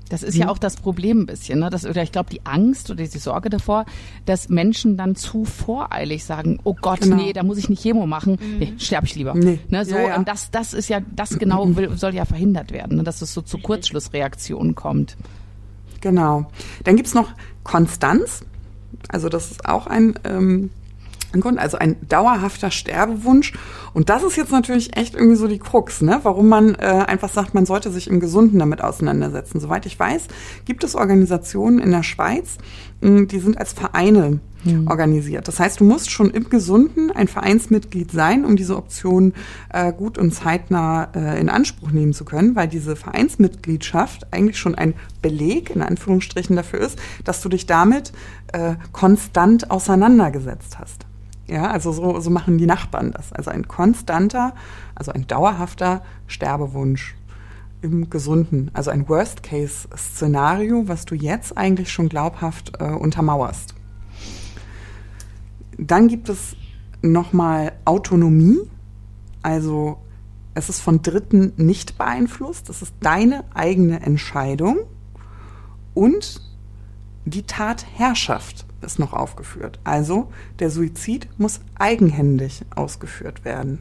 Das 0.08 0.22
ist 0.22 0.34
mhm. 0.34 0.42
ja 0.42 0.48
auch 0.48 0.58
das 0.58 0.76
Problem 0.76 1.20
ein 1.20 1.26
bisschen, 1.26 1.58
ne? 1.58 1.70
Das, 1.70 1.84
oder 1.84 2.02
ich 2.02 2.12
glaube, 2.12 2.30
die 2.30 2.44
Angst 2.44 2.90
oder 2.90 3.04
die 3.04 3.18
Sorge 3.18 3.50
davor, 3.50 3.86
dass 4.24 4.48
Menschen 4.48 4.96
dann 4.96 5.16
zu 5.16 5.44
voreilig 5.44 6.24
sagen, 6.24 6.58
oh 6.64 6.76
Gott, 6.80 7.00
genau. 7.00 7.16
nee, 7.16 7.32
da 7.32 7.42
muss 7.42 7.58
ich 7.58 7.68
nicht 7.68 7.82
Chemo 7.82 8.06
machen, 8.06 8.38
mhm. 8.40 8.58
nee, 8.58 8.72
sterbe 8.78 9.06
ich 9.06 9.14
lieber. 9.16 9.34
Nee. 9.34 9.58
Ne, 9.68 9.84
so, 9.84 9.96
ja, 9.96 10.08
ja. 10.08 10.16
Und 10.16 10.28
das, 10.28 10.50
das 10.50 10.74
ist 10.74 10.88
ja, 10.88 11.00
das 11.14 11.38
genau 11.38 11.66
will, 11.76 11.96
soll 11.96 12.14
ja 12.14 12.24
verhindert 12.24 12.72
werden, 12.72 12.98
ne? 12.98 13.02
dass 13.02 13.22
es 13.22 13.34
so 13.34 13.42
zu 13.42 13.58
Kurzschlussreaktionen 13.58 14.74
kommt. 14.74 15.16
Genau. 16.00 16.46
Dann 16.84 16.96
gibt's 16.96 17.14
noch 17.14 17.30
Konstanz. 17.64 18.44
Also 19.08 19.28
das 19.28 19.50
ist 19.50 19.68
auch 19.68 19.86
ein 19.86 20.18
ähm, 20.24 20.70
Grund, 21.40 21.58
also 21.58 21.78
ein 21.78 21.96
dauerhafter 22.08 22.70
Sterbewunsch. 22.70 23.52
Und 23.94 24.08
das 24.08 24.22
ist 24.22 24.36
jetzt 24.36 24.52
natürlich 24.52 24.96
echt 24.96 25.14
irgendwie 25.14 25.36
so 25.36 25.48
die 25.48 25.58
Krux, 25.58 26.02
ne? 26.02 26.20
warum 26.22 26.48
man 26.48 26.74
äh, 26.74 27.04
einfach 27.06 27.30
sagt, 27.30 27.54
man 27.54 27.66
sollte 27.66 27.90
sich 27.90 28.08
im 28.08 28.20
Gesunden 28.20 28.58
damit 28.58 28.82
auseinandersetzen. 28.82 29.60
Soweit 29.60 29.86
ich 29.86 29.98
weiß, 29.98 30.28
gibt 30.64 30.84
es 30.84 30.94
Organisationen 30.94 31.78
in 31.78 31.90
der 31.90 32.02
Schweiz, 32.02 32.58
mh, 33.00 33.26
die 33.26 33.38
sind 33.38 33.58
als 33.58 33.72
Vereine 33.72 34.40
mhm. 34.66 34.88
organisiert. 34.88 35.48
Das 35.48 35.60
heißt, 35.60 35.80
du 35.80 35.84
musst 35.84 36.10
schon 36.10 36.30
im 36.30 36.50
Gesunden 36.50 37.10
ein 37.10 37.28
Vereinsmitglied 37.28 38.10
sein, 38.10 38.44
um 38.44 38.56
diese 38.56 38.76
Option 38.76 39.32
äh, 39.72 39.92
gut 39.92 40.18
und 40.18 40.32
zeitnah 40.32 41.08
äh, 41.14 41.40
in 41.40 41.48
Anspruch 41.48 41.90
nehmen 41.90 42.12
zu 42.12 42.24
können, 42.24 42.56
weil 42.56 42.68
diese 42.68 42.96
Vereinsmitgliedschaft 42.96 44.32
eigentlich 44.32 44.58
schon 44.58 44.74
ein 44.74 44.94
Beleg 45.22 45.70
in 45.70 45.82
Anführungsstrichen 45.82 46.56
dafür 46.56 46.80
ist, 46.80 46.98
dass 47.24 47.40
du 47.40 47.48
dich 47.48 47.66
damit 47.66 48.12
äh, 48.52 48.74
konstant 48.92 49.70
auseinandergesetzt 49.70 50.78
hast. 50.78 51.06
Ja, 51.48 51.70
also 51.70 51.92
so, 51.92 52.18
so 52.20 52.30
machen 52.30 52.58
die 52.58 52.66
Nachbarn 52.66 53.12
das. 53.12 53.32
Also 53.32 53.50
ein 53.50 53.68
konstanter, 53.68 54.54
also 54.94 55.12
ein 55.12 55.26
dauerhafter 55.26 56.02
Sterbewunsch 56.26 57.14
im 57.82 58.10
Gesunden. 58.10 58.70
Also 58.74 58.90
ein 58.90 59.08
Worst-Case-Szenario, 59.08 60.88
was 60.88 61.04
du 61.04 61.14
jetzt 61.14 61.56
eigentlich 61.56 61.92
schon 61.92 62.08
glaubhaft 62.08 62.72
äh, 62.80 62.84
untermauerst. 62.84 63.74
Dann 65.78 66.08
gibt 66.08 66.28
es 66.28 66.56
nochmal 67.02 67.72
Autonomie. 67.84 68.58
Also 69.42 69.98
es 70.54 70.68
ist 70.68 70.80
von 70.80 71.02
Dritten 71.02 71.52
nicht 71.56 71.98
beeinflusst. 71.98 72.68
Es 72.70 72.82
ist 72.82 72.94
deine 73.00 73.44
eigene 73.54 74.00
Entscheidung. 74.00 74.78
Und 75.94 76.40
die 77.24 77.42
Tatherrschaft 77.42 78.65
ist 78.82 78.98
noch 78.98 79.12
aufgeführt. 79.12 79.78
Also 79.84 80.32
der 80.58 80.70
Suizid 80.70 81.28
muss 81.38 81.60
eigenhändig 81.78 82.62
ausgeführt 82.74 83.44
werden. 83.44 83.78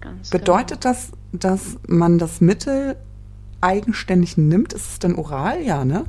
Ganz 0.00 0.30
Bedeutet 0.30 0.82
genau. 0.82 0.92
das, 0.92 1.12
dass 1.32 1.78
man 1.86 2.18
das 2.18 2.40
Mittel 2.40 2.96
eigenständig 3.60 4.36
nimmt? 4.36 4.72
Ist 4.72 4.90
es 4.90 4.98
dann 4.98 5.14
oral? 5.16 5.62
Ja, 5.62 5.84
ne? 5.84 6.04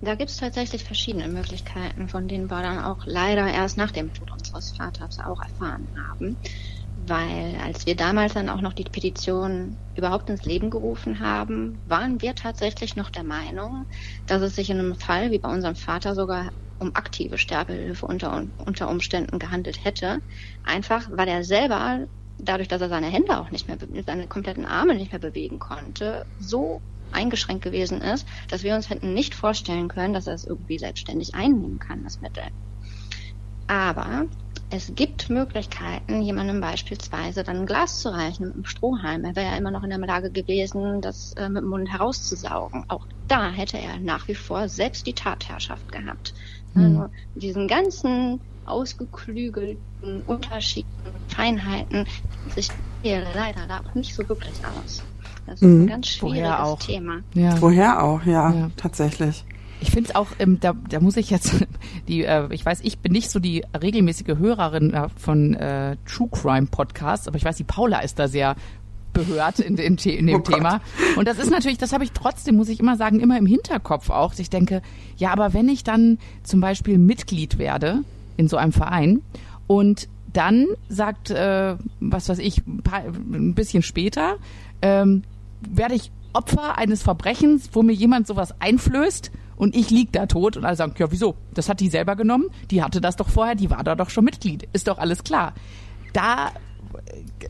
Da 0.00 0.14
gibt 0.16 0.30
es 0.30 0.36
tatsächlich 0.36 0.84
verschiedene 0.84 1.28
Möglichkeiten, 1.28 2.08
von 2.08 2.28
denen 2.28 2.50
wir 2.50 2.62
dann 2.62 2.78
auch 2.78 3.06
leider 3.06 3.46
erst 3.46 3.76
nach 3.76 3.90
dem 3.90 4.12
Tod 4.12 4.30
unseres 4.32 4.72
Vaters 4.72 5.18
auch 5.20 5.40
erfahren 5.40 5.86
haben 6.08 6.36
weil 7.08 7.56
als 7.56 7.86
wir 7.86 7.96
damals 7.96 8.34
dann 8.34 8.48
auch 8.48 8.60
noch 8.60 8.72
die 8.72 8.84
Petition 8.84 9.78
überhaupt 9.94 10.30
ins 10.30 10.44
Leben 10.44 10.70
gerufen 10.70 11.20
haben, 11.20 11.82
waren 11.84 12.20
wir 12.22 12.34
tatsächlich 12.34 12.96
noch 12.96 13.10
der 13.10 13.24
Meinung, 13.24 13.84
dass 14.26 14.42
es 14.42 14.54
sich 14.54 14.70
in 14.70 14.78
einem 14.78 14.94
Fall 14.94 15.30
wie 15.30 15.38
bei 15.38 15.48
unserem 15.48 15.76
Vater 15.76 16.14
sogar 16.14 16.50
um 16.78 16.94
aktive 16.94 17.38
Sterbehilfe 17.38 18.06
unter, 18.06 18.46
unter 18.56 18.88
Umständen 18.88 19.38
gehandelt 19.38 19.84
hätte. 19.84 20.20
Einfach, 20.62 21.08
weil 21.10 21.28
er 21.28 21.44
selber, 21.44 22.06
dadurch, 22.38 22.68
dass 22.68 22.80
er 22.80 22.88
seine 22.88 23.06
Hände 23.06 23.38
auch 23.38 23.50
nicht 23.50 23.68
mehr, 23.68 23.78
seine 24.04 24.26
kompletten 24.28 24.66
Arme 24.66 24.94
nicht 24.94 25.12
mehr 25.12 25.20
bewegen 25.20 25.58
konnte, 25.58 26.26
so 26.38 26.82
eingeschränkt 27.10 27.62
gewesen 27.64 28.00
ist, 28.00 28.26
dass 28.48 28.62
wir 28.64 28.74
uns 28.74 28.90
hätten 28.90 29.14
nicht 29.14 29.34
vorstellen 29.34 29.88
können, 29.88 30.14
dass 30.14 30.26
er 30.26 30.34
es 30.34 30.44
irgendwie 30.44 30.78
selbstständig 30.78 31.34
einnehmen 31.34 31.78
kann, 31.78 32.02
das 32.02 32.20
Mittel. 32.20 32.44
Aber 33.66 34.26
es 34.74 34.92
gibt 34.94 35.30
Möglichkeiten, 35.30 36.20
jemandem 36.20 36.60
beispielsweise 36.60 37.44
dann 37.44 37.58
ein 37.58 37.66
Glas 37.66 38.00
zu 38.00 38.08
reichen 38.08 38.46
mit 38.46 38.54
einem 38.54 38.64
Strohhalm. 38.64 39.24
Er 39.24 39.36
wäre 39.36 39.52
ja 39.52 39.56
immer 39.56 39.70
noch 39.70 39.84
in 39.84 39.90
der 39.90 39.98
Lage 40.00 40.30
gewesen, 40.30 41.00
das 41.00 41.32
äh, 41.34 41.48
mit 41.48 41.62
dem 41.62 41.70
Mund 41.70 41.90
herauszusaugen. 41.90 42.84
Auch 42.88 43.06
da 43.28 43.50
hätte 43.50 43.78
er 43.78 43.98
nach 43.98 44.26
wie 44.26 44.34
vor 44.34 44.68
selbst 44.68 45.06
die 45.06 45.12
Tatherrschaft 45.12 45.92
gehabt. 45.92 46.34
Hm. 46.74 46.82
Also 46.82 47.12
diesen 47.36 47.68
ganzen 47.68 48.40
ausgeklügelten 48.66 50.22
Unterschieden, 50.26 50.88
Feinheiten 51.28 52.06
sich 52.54 52.68
hier 53.02 53.22
leider 53.34 53.66
da 53.68 53.80
auch 53.80 53.94
nicht 53.94 54.14
so 54.14 54.28
wirklich 54.28 54.54
aus. 54.64 55.04
Das 55.46 55.60
ist 55.60 55.68
mhm. 55.68 55.82
ein 55.82 55.86
ganz 55.86 56.08
schwieriges 56.08 56.86
Thema. 56.86 57.20
Ja. 57.34 57.54
Vorher 57.56 58.02
auch, 58.02 58.24
ja, 58.24 58.50
ja. 58.52 58.70
tatsächlich. 58.76 59.44
Ich 59.80 59.90
finde 59.90 60.10
es 60.10 60.14
auch, 60.14 60.28
ähm, 60.38 60.58
da, 60.60 60.74
da 60.88 61.00
muss 61.00 61.16
ich 61.16 61.30
jetzt, 61.30 61.66
die, 62.08 62.24
äh, 62.24 62.52
ich 62.52 62.64
weiß, 62.64 62.80
ich 62.82 62.98
bin 62.98 63.12
nicht 63.12 63.30
so 63.30 63.38
die 63.38 63.64
regelmäßige 63.80 64.38
Hörerin 64.38 64.94
äh, 64.94 65.08
von 65.16 65.54
äh, 65.54 65.96
True 66.06 66.28
Crime 66.30 66.66
Podcasts, 66.66 67.28
aber 67.28 67.36
ich 67.36 67.44
weiß, 67.44 67.56
die 67.56 67.64
Paula 67.64 68.00
ist 68.00 68.18
da 68.18 68.28
sehr 68.28 68.56
behört 69.14 69.60
in, 69.60 69.76
in, 69.78 69.96
in 69.96 70.26
dem 70.26 70.40
oh 70.40 70.42
Thema. 70.42 70.80
Und 71.16 71.26
das 71.26 71.38
ist 71.38 71.50
natürlich, 71.50 71.78
das 71.78 71.92
habe 71.92 72.04
ich 72.04 72.12
trotzdem, 72.12 72.56
muss 72.56 72.68
ich 72.68 72.80
immer 72.80 72.96
sagen, 72.96 73.20
immer 73.20 73.38
im 73.38 73.46
Hinterkopf 73.46 74.10
auch. 74.10 74.34
Ich 74.36 74.50
denke, 74.50 74.82
ja, 75.16 75.30
aber 75.30 75.54
wenn 75.54 75.68
ich 75.68 75.84
dann 75.84 76.18
zum 76.42 76.60
Beispiel 76.60 76.98
Mitglied 76.98 77.58
werde 77.58 78.00
in 78.36 78.48
so 78.48 78.56
einem 78.56 78.72
Verein 78.72 79.22
und 79.66 80.08
dann 80.32 80.66
sagt, 80.88 81.30
äh, 81.30 81.76
was 82.00 82.28
weiß 82.28 82.40
ich, 82.40 82.66
ein, 82.66 82.82
paar, 82.82 83.04
ein 83.04 83.54
bisschen 83.54 83.82
später, 83.82 84.36
ähm, 84.82 85.22
werde 85.66 85.94
ich 85.94 86.10
Opfer 86.32 86.76
eines 86.76 87.02
Verbrechens, 87.02 87.70
wo 87.72 87.82
mir 87.84 87.92
jemand 87.92 88.26
sowas 88.26 88.60
einflößt 88.60 89.30
und 89.56 89.76
ich 89.76 89.90
lieg 89.90 90.12
da 90.12 90.26
tot 90.26 90.56
und 90.56 90.64
alle 90.64 90.76
sagen, 90.76 90.94
ja, 90.98 91.10
wieso? 91.10 91.36
Das 91.54 91.68
hat 91.68 91.80
die 91.80 91.88
selber 91.88 92.16
genommen, 92.16 92.46
die 92.70 92.82
hatte 92.82 93.00
das 93.00 93.16
doch 93.16 93.28
vorher, 93.28 93.54
die 93.54 93.70
war 93.70 93.84
da 93.84 93.94
doch 93.94 94.10
schon 94.10 94.24
Mitglied, 94.24 94.68
ist 94.72 94.88
doch 94.88 94.98
alles 94.98 95.24
klar. 95.24 95.54
Da 96.12 96.52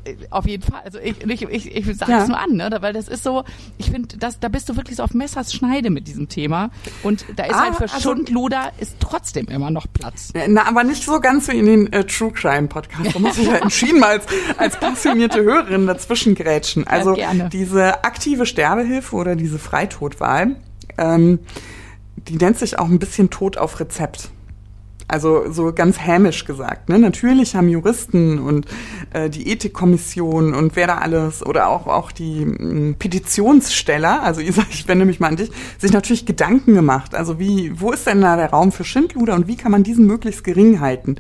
äh, 0.05 0.17
auf 0.31 0.47
jeden 0.47 0.62
Fall. 0.62 0.81
Also 0.85 0.99
ich, 0.99 1.23
ich, 1.23 1.43
ich, 1.43 1.77
ich 1.77 1.85
sage 1.97 2.12
es 2.12 2.19
ja. 2.19 2.27
nur 2.27 2.38
an, 2.38 2.53
ne? 2.53 2.77
weil 2.81 2.93
das 2.93 3.09
ist 3.09 3.23
so, 3.23 3.45
ich 3.79 3.90
finde, 3.90 4.17
das, 4.17 4.40
da 4.40 4.49
bist 4.49 4.69
du 4.69 4.77
wirklich 4.77 4.97
so 4.97 5.03
auf 5.03 5.14
Messers 5.14 5.53
Schneide 5.53 5.90
mit 5.90 6.09
diesem 6.09 6.29
Thema. 6.29 6.71
Und 7.03 7.25
da 7.37 7.45
ist 7.45 7.55
ah, 7.55 7.64
halt 7.64 7.77
für 7.77 7.83
also, 7.85 8.01
Schundluder 8.01 8.73
ist 8.79 8.97
trotzdem 9.01 9.47
immer 9.47 9.71
noch 9.71 9.87
Platz. 9.93 10.33
Na, 10.49 10.67
aber 10.67 10.85
nicht 10.85 11.05
so 11.05 11.21
ganz 11.21 11.49
wie 11.49 11.59
in 11.59 11.67
den 11.67 11.93
äh, 11.93 12.05
True 12.05 12.33
Crime 12.33 12.69
Podcast. 12.69 13.14
Da 13.14 13.19
muss 13.19 13.38
ich 13.38 13.47
ja 13.47 13.57
entschieden 13.57 14.01
mal 14.01 14.11
als, 14.11 14.27
als 14.57 14.77
passionierte 14.79 15.43
Hörerin 15.43 15.87
dazwischen 15.87 16.35
grätschen. 16.35 16.87
Also 16.87 17.14
ja, 17.14 17.33
diese 17.49 18.05
aktive 18.05 18.47
Sterbehilfe 18.47 19.14
oder 19.14 19.37
diese 19.37 19.59
Freitodwahl, 19.59 20.57
ähm, 20.99 21.40
die 22.29 22.37
nennt 22.37 22.59
sich 22.59 22.79
auch 22.79 22.89
ein 22.89 22.99
bisschen 22.99 23.31
Tod 23.31 23.59
auf 23.59 23.81
Rezept. 23.81 24.31
Also 25.07 25.53
so 25.53 25.73
ganz 25.75 26.01
hämisch 26.01 26.47
gesagt. 26.47 26.89
Ne? 26.89 26.99
Natürlich 26.99 27.55
haben 27.57 27.69
Juristen 27.69 28.39
und 28.39 28.67
äh, 29.13 29.29
die 29.29 29.51
Ethikkommission 29.51 30.55
und 30.55 30.77
wer 30.77 30.87
da 30.87 30.99
alles 30.99 31.45
oder 31.45 31.69
auch, 31.69 31.87
auch 31.87 32.11
die 32.11 32.43
äh, 32.43 32.95
Petitionssteller, 32.95 34.23
also 34.23 34.41
Isa, 34.41 34.63
ich 34.71 34.89
wende 34.89 35.05
mich 35.05 35.21
mal 35.21 35.29
an 35.29 35.37
dich, 35.37 35.51
sich 35.79 35.93
natürlich 35.93 36.25
Gedanken 36.25 36.75
gemacht. 36.75 37.15
Also 37.15 37.39
wie, 37.39 37.79
wo 37.79 37.93
ist 37.93 38.07
denn 38.07 38.23
da 38.23 38.37
der 38.37 38.51
Raum 38.51 38.73
für 38.73 38.85
Schindluder 38.85 39.35
und 39.35 39.47
wie 39.47 39.57
kann 39.57 39.73
man 39.73 39.83
diesen 39.83 40.07
möglichst 40.07 40.43
gering 40.43 40.81
halten? 40.81 41.17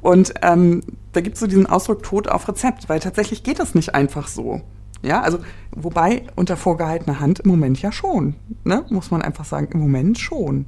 Und 0.00 0.32
ähm, 0.42 0.82
da 1.12 1.20
gibt 1.20 1.34
es 1.34 1.40
so 1.40 1.46
diesen 1.46 1.66
Ausdruck 1.66 2.02
Tod 2.02 2.28
auf 2.28 2.48
Rezept, 2.48 2.88
weil 2.88 3.00
tatsächlich 3.00 3.42
geht 3.42 3.58
das 3.58 3.74
nicht 3.74 3.94
einfach 3.94 4.28
so. 4.28 4.62
Ja, 5.02 5.20
also 5.20 5.38
wobei 5.70 6.24
unter 6.34 6.56
vorgehaltener 6.56 7.20
Hand 7.20 7.40
im 7.40 7.50
Moment 7.50 7.80
ja 7.80 7.92
schon, 7.92 8.34
ne? 8.64 8.84
muss 8.90 9.10
man 9.10 9.22
einfach 9.22 9.44
sagen, 9.44 9.68
im 9.72 9.80
Moment 9.80 10.18
schon. 10.18 10.66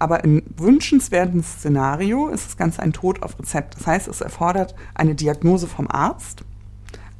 Aber 0.00 0.24
im 0.24 0.42
wünschenswerten 0.56 1.44
Szenario 1.44 2.28
ist 2.28 2.46
das 2.46 2.56
Ganze 2.56 2.82
ein 2.82 2.92
Tod 2.92 3.22
auf 3.22 3.38
Rezept. 3.38 3.76
Das 3.76 3.86
heißt, 3.86 4.08
es 4.08 4.20
erfordert 4.20 4.74
eine 4.94 5.14
Diagnose 5.14 5.68
vom 5.68 5.86
Arzt, 5.88 6.44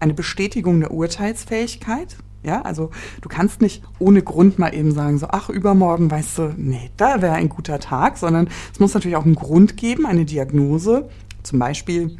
eine 0.00 0.14
Bestätigung 0.14 0.80
der 0.80 0.90
Urteilsfähigkeit. 0.90 2.16
Ja, 2.42 2.62
also 2.62 2.90
du 3.20 3.28
kannst 3.28 3.60
nicht 3.60 3.82
ohne 3.98 4.22
Grund 4.22 4.58
mal 4.58 4.74
eben 4.74 4.92
sagen, 4.92 5.18
so, 5.18 5.26
ach, 5.28 5.48
übermorgen, 5.50 6.10
weißt 6.10 6.38
du, 6.38 6.54
nee, 6.56 6.90
da 6.96 7.20
wäre 7.20 7.34
ein 7.34 7.48
guter 7.48 7.80
Tag, 7.80 8.16
sondern 8.16 8.48
es 8.72 8.78
muss 8.78 8.94
natürlich 8.94 9.16
auch 9.16 9.24
einen 9.24 9.34
Grund 9.34 9.76
geben, 9.76 10.06
eine 10.06 10.24
Diagnose, 10.24 11.08
zum 11.42 11.58
Beispiel 11.58 12.16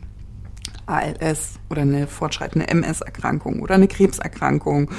ALS 0.88 1.54
oder 1.70 1.82
eine 1.82 2.06
fortschreitende 2.06 2.68
MS-Erkrankung 2.68 3.60
oder 3.60 3.74
eine 3.74 3.88
Krebserkrankung 3.88 4.90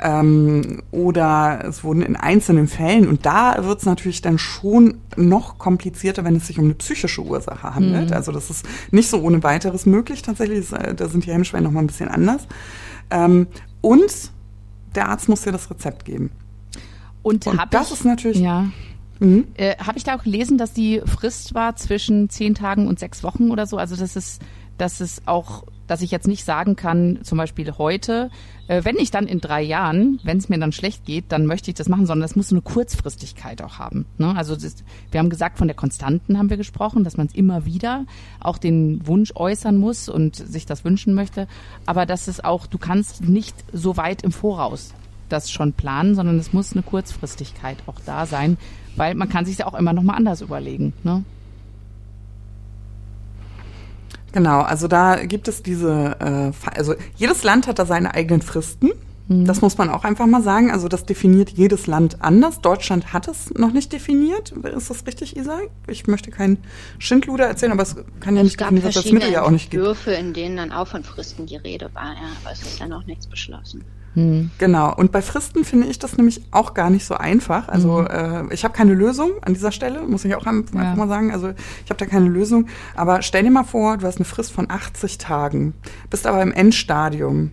ähm, 0.00 0.82
oder 0.90 1.64
es 1.66 1.84
wurden 1.84 2.02
in 2.02 2.16
einzelnen 2.16 2.68
Fällen 2.68 3.08
und 3.08 3.24
da 3.26 3.64
wird 3.64 3.78
es 3.78 3.86
natürlich 3.86 4.22
dann 4.22 4.38
schon 4.38 4.98
noch 5.16 5.58
komplizierter, 5.58 6.24
wenn 6.24 6.36
es 6.36 6.46
sich 6.46 6.58
um 6.58 6.64
eine 6.64 6.74
psychische 6.74 7.22
Ursache 7.22 7.74
handelt. 7.74 8.10
Mhm. 8.10 8.16
Also 8.16 8.32
das 8.32 8.50
ist 8.50 8.66
nicht 8.90 9.08
so 9.08 9.20
ohne 9.20 9.42
weiteres 9.42 9.86
möglich 9.86 10.22
tatsächlich. 10.22 10.72
Äh, 10.72 10.94
da 10.94 11.08
sind 11.08 11.24
die 11.24 11.32
Hemmschwellen 11.32 11.64
noch 11.64 11.72
mal 11.72 11.80
ein 11.80 11.86
bisschen 11.86 12.08
anders. 12.08 12.46
Ähm, 13.10 13.46
und 13.80 14.30
der 14.94 15.08
Arzt 15.08 15.28
muss 15.28 15.42
dir 15.42 15.52
das 15.52 15.70
Rezept 15.70 16.04
geben. 16.04 16.30
Und, 17.22 17.46
und 17.46 17.60
das 17.70 17.88
ich, 17.88 17.94
ist 17.94 18.04
natürlich 18.04 18.38
ja. 18.38 18.66
Mhm. 19.18 19.46
Äh, 19.54 19.76
Habe 19.78 19.98
ich 19.98 20.04
da 20.04 20.16
auch 20.16 20.22
gelesen, 20.22 20.58
dass 20.58 20.72
die 20.72 21.00
Frist 21.04 21.54
war 21.54 21.76
zwischen 21.76 22.28
zehn 22.28 22.54
Tagen 22.54 22.86
und 22.86 22.98
sechs 22.98 23.22
Wochen 23.22 23.50
oder 23.50 23.66
so? 23.66 23.78
Also 23.78 23.96
das 23.96 24.16
ist 24.16 24.42
dass 24.78 25.00
es 25.00 25.22
auch, 25.26 25.64
dass 25.86 26.02
ich 26.02 26.10
jetzt 26.10 26.26
nicht 26.26 26.44
sagen 26.44 26.76
kann, 26.76 27.20
zum 27.22 27.38
Beispiel 27.38 27.72
heute, 27.78 28.30
äh, 28.68 28.84
wenn 28.84 28.96
ich 28.96 29.10
dann 29.10 29.26
in 29.26 29.40
drei 29.40 29.62
Jahren, 29.62 30.20
wenn 30.24 30.38
es 30.38 30.48
mir 30.48 30.58
dann 30.58 30.72
schlecht 30.72 31.04
geht, 31.04 31.26
dann 31.28 31.46
möchte 31.46 31.70
ich 31.70 31.76
das 31.76 31.88
machen, 31.88 32.06
sondern 32.06 32.22
das 32.22 32.36
muss 32.36 32.50
eine 32.50 32.62
Kurzfristigkeit 32.62 33.62
auch 33.62 33.78
haben. 33.78 34.06
Ne? 34.18 34.34
Also 34.36 34.54
ist, 34.54 34.84
wir 35.10 35.20
haben 35.20 35.30
gesagt, 35.30 35.58
von 35.58 35.68
der 35.68 35.76
Konstanten 35.76 36.38
haben 36.38 36.50
wir 36.50 36.56
gesprochen, 36.56 37.04
dass 37.04 37.16
man 37.16 37.26
es 37.28 37.34
immer 37.34 37.64
wieder 37.64 38.04
auch 38.40 38.58
den 38.58 39.06
Wunsch 39.06 39.32
äußern 39.34 39.78
muss 39.78 40.08
und 40.08 40.36
sich 40.36 40.66
das 40.66 40.84
wünschen 40.84 41.14
möchte, 41.14 41.46
aber 41.86 42.06
dass 42.06 42.28
es 42.28 42.42
auch, 42.42 42.66
du 42.66 42.78
kannst 42.78 43.22
nicht 43.22 43.56
so 43.72 43.96
weit 43.96 44.22
im 44.22 44.32
Voraus 44.32 44.92
das 45.28 45.50
schon 45.50 45.72
planen, 45.72 46.14
sondern 46.14 46.38
es 46.38 46.52
muss 46.52 46.72
eine 46.72 46.82
Kurzfristigkeit 46.82 47.78
auch 47.86 48.00
da 48.04 48.26
sein, 48.26 48.58
weil 48.96 49.14
man 49.14 49.28
kann 49.28 49.44
sich 49.44 49.58
ja 49.58 49.66
auch 49.66 49.74
immer 49.74 49.92
noch 49.92 50.02
mal 50.02 50.14
anders 50.14 50.40
überlegen. 50.40 50.92
Ne? 51.02 51.24
Genau, 54.36 54.60
also 54.60 54.86
da 54.86 55.24
gibt 55.24 55.48
es 55.48 55.62
diese, 55.62 56.14
äh, 56.20 56.68
also 56.76 56.94
jedes 57.16 57.42
Land 57.42 57.66
hat 57.66 57.78
da 57.78 57.86
seine 57.86 58.12
eigenen 58.12 58.42
Fristen. 58.42 58.90
Mhm. 59.28 59.46
Das 59.46 59.62
muss 59.62 59.78
man 59.78 59.88
auch 59.88 60.04
einfach 60.04 60.26
mal 60.26 60.42
sagen. 60.42 60.70
Also 60.70 60.88
das 60.88 61.06
definiert 61.06 61.48
jedes 61.48 61.86
Land 61.86 62.20
anders. 62.20 62.60
Deutschland 62.60 63.14
hat 63.14 63.28
es 63.28 63.54
noch 63.54 63.72
nicht 63.72 63.94
definiert. 63.94 64.50
Ist 64.50 64.90
das 64.90 65.06
richtig, 65.06 65.38
Isa? 65.38 65.60
Ich 65.86 66.06
möchte 66.06 66.30
keinen 66.30 66.58
Schindluder 66.98 67.46
erzählen, 67.46 67.72
aber 67.72 67.84
es 67.84 67.96
kann 68.20 68.36
ja 68.36 68.42
es 68.42 68.48
nicht 68.48 68.60
definieren, 68.60 68.84
dass 68.84 68.94
das 68.96 69.10
Mittel 69.10 69.32
ja 69.32 69.42
auch 69.42 69.50
nicht 69.50 69.70
gibt. 69.70 69.80
Entwürfe, 69.80 70.10
in 70.10 70.34
denen 70.34 70.58
dann 70.58 70.70
auch 70.70 70.88
von 70.88 71.02
Fristen 71.02 71.46
die 71.46 71.56
Rede 71.56 71.88
war, 71.94 72.12
ja, 72.12 72.28
aber 72.42 72.52
es 72.52 72.60
ist 72.60 72.78
ja 72.78 72.88
noch 72.88 73.06
nichts 73.06 73.26
beschlossen. 73.26 73.86
Hm. 74.16 74.50
Genau. 74.56 74.94
Und 74.94 75.12
bei 75.12 75.20
Fristen 75.20 75.62
finde 75.64 75.88
ich 75.88 75.98
das 75.98 76.16
nämlich 76.16 76.40
auch 76.50 76.72
gar 76.72 76.88
nicht 76.88 77.04
so 77.04 77.14
einfach. 77.14 77.68
Also 77.68 78.00
mhm. 78.00 78.06
äh, 78.06 78.54
ich 78.54 78.64
habe 78.64 78.72
keine 78.72 78.94
Lösung 78.94 79.32
an 79.42 79.52
dieser 79.52 79.72
Stelle, 79.72 80.00
muss 80.06 80.24
ich 80.24 80.34
auch 80.34 80.46
einfach 80.46 80.74
ja. 80.74 80.96
mal 80.96 81.06
sagen. 81.06 81.32
Also 81.32 81.50
ich 81.84 81.90
habe 81.90 81.98
da 81.98 82.06
keine 82.06 82.28
Lösung. 82.28 82.66
Aber 82.94 83.20
stell 83.20 83.42
dir 83.42 83.50
mal 83.50 83.64
vor, 83.64 83.98
du 83.98 84.06
hast 84.06 84.16
eine 84.16 84.24
Frist 84.24 84.52
von 84.52 84.70
80 84.70 85.18
Tagen, 85.18 85.74
bist 86.08 86.26
aber 86.26 86.40
im 86.42 86.52
Endstadium 86.52 87.50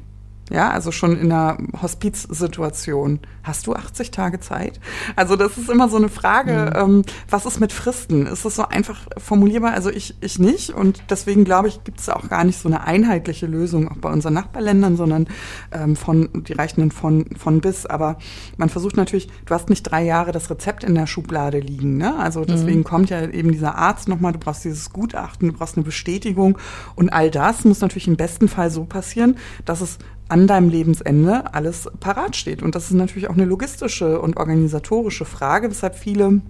ja, 0.54 0.70
also 0.70 0.92
schon 0.92 1.20
in 1.20 1.32
einer 1.32 1.58
Hospizsituation. 1.82 3.20
Hast 3.42 3.66
du 3.66 3.74
80 3.74 4.12
Tage 4.12 4.40
Zeit? 4.40 4.80
Also 5.16 5.36
das 5.36 5.58
ist 5.58 5.68
immer 5.68 5.90
so 5.90 5.98
eine 5.98 6.10
Frage, 6.10 6.72
mhm. 6.76 6.98
ähm, 6.98 7.06
was 7.28 7.48
ist 7.48 7.60
mit 7.60 7.74
Fristen? 7.74 8.28
Ist 8.28 8.46
das 8.46 8.56
so 8.56 8.68
einfach 8.68 9.08
formulierbar? 9.18 9.74
Also 9.74 9.90
ich, 9.90 10.16
ich 10.22 10.38
nicht. 10.38 10.70
Und 10.70 11.04
deswegen 11.10 11.44
glaube 11.44 11.70
ich, 11.70 11.84
gibt 11.84 12.00
es 12.00 12.08
auch 12.08 12.30
gar 12.30 12.44
nicht 12.44 12.60
so 12.60 12.70
eine 12.70 12.86
einheitliche 12.86 13.48
Lösung, 13.48 13.90
auch 13.90 13.98
bei 13.98 14.12
unseren 14.12 14.36
Nachbarländern, 14.36 14.96
sondern 14.96 15.28
ähm, 15.72 15.96
von, 15.96 16.30
die 16.48 16.54
reichen 16.54 16.82
dann 16.82 16.92
von, 16.92 17.26
von 17.36 17.60
bis. 17.60 17.88
Aber 17.88 18.20
man 18.58 18.70
versucht 18.70 18.96
natürlich, 18.96 19.30
du 19.46 19.56
hast 19.56 19.72
nicht 19.72 19.82
drei 19.82 20.04
Jahre 20.04 20.32
das 20.32 20.52
Rezept 20.52 20.84
in 20.84 20.94
der 20.94 21.08
Schublade 21.08 21.60
liegen. 21.60 21.98
Ne? 21.98 22.16
Also 22.18 22.46
deswegen 22.46 22.80
mhm. 22.80 22.86
kommt 22.86 23.10
ja 23.10 23.28
eben 23.28 23.52
dieser 23.52 23.76
Arzt 23.76 24.08
nochmal, 24.08 24.34
du 24.34 24.40
brauchst 24.40 24.64
dieses 24.64 24.92
Gutachten, 24.92 25.52
du 25.52 25.58
brauchst 25.58 25.78
eine 25.78 25.84
Bestätigung. 25.84 26.60
Und 26.96 27.10
all 27.10 27.32
das 27.32 27.66
muss 27.66 27.82
natürlich 27.82 28.08
im 28.08 28.18
besten 28.18 28.48
Fall 28.48 28.70
so 28.70 28.86
passieren, 28.86 29.38
dass 29.66 29.82
es 29.82 29.98
an 30.34 30.48
deinem 30.48 30.68
Lebensende 30.68 31.54
alles 31.54 31.88
parat 32.00 32.36
steht. 32.36 32.64
Und 32.64 32.74
das 32.74 32.86
ist 32.86 32.94
natürlich 32.94 33.30
auch 33.30 33.36
eine 33.36 33.46
logistische 33.46 34.20
und 34.20 34.36
organisatorische 34.36 35.26
Frage, 35.26 35.70
weshalb 35.70 35.96
viele 35.96 36.42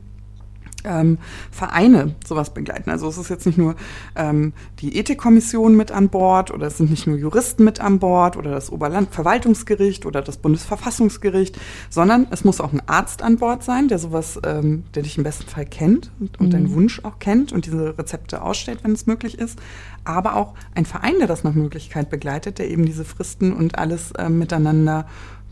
ähm, 0.84 1.18
Vereine 1.52 2.16
sowas 2.26 2.54
begleiten. 2.54 2.90
Also 2.90 3.08
es 3.08 3.18
ist 3.18 3.30
jetzt 3.30 3.46
nicht 3.46 3.58
nur 3.58 3.76
ähm, 4.16 4.54
die 4.80 4.98
Ethikkommission 4.98 5.76
mit 5.76 5.92
an 5.92 6.10
Bord 6.10 6.52
oder 6.52 6.68
es 6.68 6.78
sind 6.78 6.90
nicht 6.90 7.08
nur 7.08 7.18
Juristen 7.18 7.64
mit 7.64 7.80
an 7.80 8.00
Bord 8.00 8.38
oder 8.38 8.52
das 8.52 8.72
Oberlandverwaltungsgericht 8.72 10.06
oder 10.06 10.22
das 10.22 10.38
Bundesverfassungsgericht, 10.38 11.60
sondern 11.90 12.28
es 12.32 12.44
muss 12.44 12.62
auch 12.62 12.74
ein 12.74 12.82
Arzt 12.88 13.22
an 13.22 13.38
Bord 13.38 13.64
sein, 13.64 13.88
der 13.88 14.00
sowas, 14.00 14.40
ähm, 14.46 14.84
der 14.96 15.04
dich 15.04 15.18
im 15.18 15.24
besten 15.24 15.48
Fall 15.48 15.66
kennt 15.66 16.12
und, 16.20 16.40
und 16.40 16.48
mhm. 16.48 16.52
deinen 16.52 16.74
Wunsch 16.74 17.02
auch 17.04 17.20
kennt 17.20 17.52
und 17.52 17.66
diese 17.66 17.98
Rezepte 17.98 18.42
ausstellt, 18.42 18.80
wenn 18.84 18.92
es 18.94 19.06
möglich 19.06 19.38
ist. 19.40 19.60
Aber 20.04 20.36
auch 20.36 20.54
ein 20.76 20.86
Verein, 20.86 21.16
der 21.20 21.28
das 21.28 21.44
nach 21.44 21.54
Möglichkeit 21.54 22.10
begleitet, 22.10 22.60
der 22.60 22.70
eben 22.70 22.86
diese 22.86 23.06
Fristen 23.06 23.54
und 23.54 23.78
alles 23.78 24.12
äh, 24.12 24.30
miteinander 24.30 25.08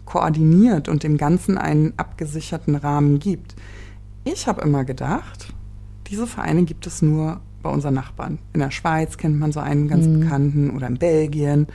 koordiniert 0.05 0.89
und 0.89 1.03
dem 1.03 1.17
Ganzen 1.17 1.57
einen 1.57 1.93
abgesicherten 1.95 2.75
Rahmen 2.75 3.19
gibt. 3.19 3.55
Ich 4.23 4.47
habe 4.47 4.61
immer 4.61 4.85
gedacht, 4.85 5.53
diese 6.07 6.27
Vereine 6.27 6.63
gibt 6.63 6.85
es 6.85 7.01
nur 7.01 7.41
bei 7.61 7.69
unseren 7.69 7.93
Nachbarn. 7.93 8.39
In 8.53 8.59
der 8.59 8.71
Schweiz 8.71 9.17
kennt 9.17 9.39
man 9.39 9.51
so 9.51 9.59
einen 9.59 9.87
ganz 9.87 10.05
mhm. 10.05 10.19
bekannten 10.19 10.69
oder 10.71 10.87
in 10.87 10.97
Belgien. 10.97 11.67